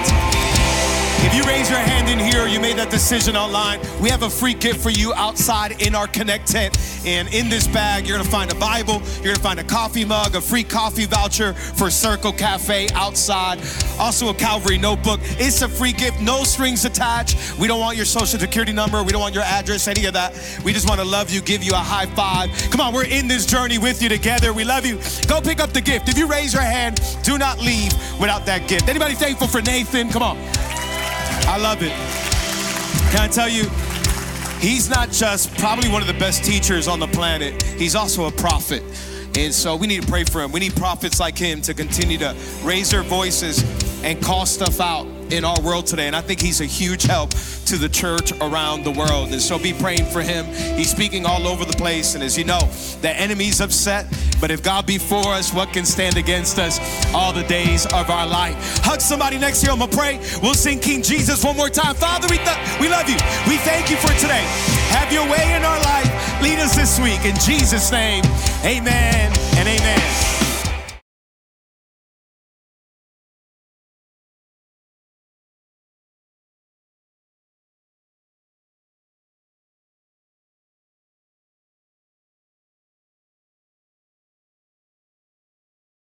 if 1.27 1.35
you 1.35 1.43
raise 1.43 1.69
your 1.69 1.81
hand 1.81 2.09
in 2.09 2.21
here, 2.21 2.47
you 2.47 2.61
made 2.61 2.77
that 2.77 2.89
decision 2.89 3.37
online, 3.37 3.81
we 4.01 4.09
have 4.09 4.23
a 4.23 4.31
free 4.31 4.55
gift 4.55 4.81
for 4.81 4.91
you 4.91 5.13
outside 5.15 5.83
in 5.83 5.93
our 5.93 6.07
Connect 6.07 6.47
tent. 6.47 6.79
And 7.05 7.33
in 7.35 7.49
this 7.49 7.67
bag, 7.67 8.07
you're 8.07 8.17
gonna 8.17 8.31
find 8.31 8.53
a 8.53 8.55
Bible, 8.55 9.03
you're 9.17 9.35
gonna 9.35 9.43
find 9.43 9.59
a 9.59 9.65
coffee 9.65 10.05
mug, 10.05 10.37
a 10.37 10.41
free 10.41 10.63
coffee 10.63 11.05
voucher 11.05 11.55
for 11.55 11.91
Circle 11.91 12.33
Cafe 12.33 12.87
outside, 12.95 13.59
also 13.99 14.29
a 14.29 14.35
Calvary 14.35 14.79
notebook. 14.79 15.19
It's 15.41 15.63
a 15.63 15.69
free 15.69 15.93
gift, 15.93 16.21
no 16.21 16.45
strings 16.45 16.85
attached. 16.85 17.59
We 17.59 17.67
don't 17.67 17.81
want 17.81 17.97
your 17.97 18.07
social 18.07 18.39
security 18.39 18.73
number, 18.73 19.03
we 19.03 19.11
don't 19.11 19.21
want 19.21 19.35
your 19.35 19.45
address, 19.45 19.89
any 19.89 20.07
of 20.07 20.13
that. 20.13 20.33
We 20.65 20.73
just 20.73 20.89
wanna 20.89 21.05
love 21.05 21.31
you, 21.31 21.41
give 21.41 21.65
you 21.65 21.73
a 21.73 21.77
high 21.77 22.07
five. 22.07 22.51
Come 22.71 22.81
on, 22.81 22.95
we're 22.95 23.05
in 23.05 23.27
this 23.27 23.47
journey 23.47 23.79
with 23.79 24.01
you 24.01 24.09
together. 24.09 24.53
We 24.53 24.63
love 24.63 24.87
you. 24.87 25.01
Go 25.27 25.41
pick 25.41 25.59
up 25.59 25.73
the 25.73 25.81
gift. 25.81 26.09
If 26.09 26.19
you 26.19 26.29
raise 26.29 26.55
your 26.55 26.63
hand, 26.63 27.01
do 27.25 27.37
not 27.37 27.59
leave 27.59 27.93
without 28.21 28.47
that 28.47 28.69
gift. 28.69 28.89
Anybody 28.89 29.15
thankful 29.15 29.49
for 29.49 29.61
Nathan? 29.61 30.09
Come 30.11 30.23
on. 30.23 30.76
I 31.49 31.59
love 31.59 31.83
it. 31.83 31.93
Can 33.13 33.21
I 33.21 33.29
tell 33.29 33.49
you, 33.49 33.65
he's 34.59 34.91
not 34.91 35.11
just 35.11 35.57
probably 35.59 35.89
one 35.89 36.03
of 36.03 36.09
the 36.09 36.19
best 36.19 36.45
teachers 36.45 36.89
on 36.89 37.01
the 37.01 37.07
planet, 37.09 37.63
he's 37.63 37.95
also 37.95 38.27
a 38.27 38.33
prophet. 38.33 38.83
And 39.37 39.53
so 39.53 39.77
we 39.77 39.87
need 39.87 40.03
to 40.03 40.09
pray 40.09 40.25
for 40.25 40.43
him. 40.43 40.51
We 40.51 40.61
need 40.61 40.75
prophets 40.77 41.21
like 41.21 41.37
him 41.37 41.61
to 41.63 41.75
continue 41.75 42.19
to 42.19 42.35
raise 42.63 42.91
their 42.91 43.03
voices 43.03 43.63
and 44.03 44.23
call 44.23 44.47
stuff 44.47 44.81
out 44.81 45.07
in 45.33 45.45
our 45.45 45.61
world 45.61 45.87
today. 45.87 46.07
And 46.07 46.17
I 46.17 46.21
think 46.21 46.41
he's 46.41 46.61
a 46.61 46.65
huge 46.65 47.03
help 47.03 47.31
to 47.67 47.77
the 47.77 47.89
church 47.89 48.33
around 48.41 48.85
the 48.85 48.91
world. 48.91 49.33
And 49.33 49.41
so 49.41 49.59
be 49.59 49.73
praying 49.73 50.07
for 50.07 50.23
him. 50.23 50.47
He's 50.77 50.91
speaking 50.91 51.27
all 51.27 51.47
over 51.47 51.65
the 51.65 51.77
place. 51.77 52.15
And 52.15 52.23
as 52.23 52.37
you 52.37 52.45
know, 52.45 52.61
the 53.01 53.11
enemy's 53.11 53.61
upset. 53.61 54.07
But 54.41 54.51
if 54.51 54.63
God 54.63 54.87
be 54.87 54.99
for 54.99 55.29
us, 55.29 55.53
what 55.53 55.73
can 55.73 55.85
stand 55.85 56.17
against 56.17 56.59
us 56.59 56.79
all 57.15 57.33
the 57.33 57.45
days 57.45 57.87
of 57.87 58.11
our 58.11 58.27
life? 58.27 58.57
Hug 58.85 59.01
somebody 59.01 59.39
next 59.39 59.61
to 59.61 59.67
you. 59.67 59.73
I'm 59.73 59.79
going 59.79 59.91
to 59.91 59.97
pray. 59.97 60.19
We'll 60.43 60.55
sing 60.55 60.79
King 60.79 61.03
Jesus 61.03 61.45
one 61.45 61.57
more 61.57 61.71
time. 61.71 61.95
Father, 61.95 62.29
we, 62.31 62.39
th- 62.39 62.81
we 62.81 62.89
love 62.89 63.09
you. 63.09 63.17
We 63.49 63.57
thank 63.59 63.91
you 63.91 63.97
for 63.97 64.13
today. 64.21 64.45
Have 64.91 65.13
your 65.13 65.25
way 65.25 65.55
in 65.57 65.65
our 65.65 65.81
life. 65.81 66.43
Lead 66.43 66.59
us 66.59 66.77
this 66.77 67.01
week. 67.01 67.25
In 67.25 67.35
Jesus' 67.41 67.91
name, 67.91 68.25
amen 68.65 69.33
and 69.57 69.69
amen. 69.69 70.46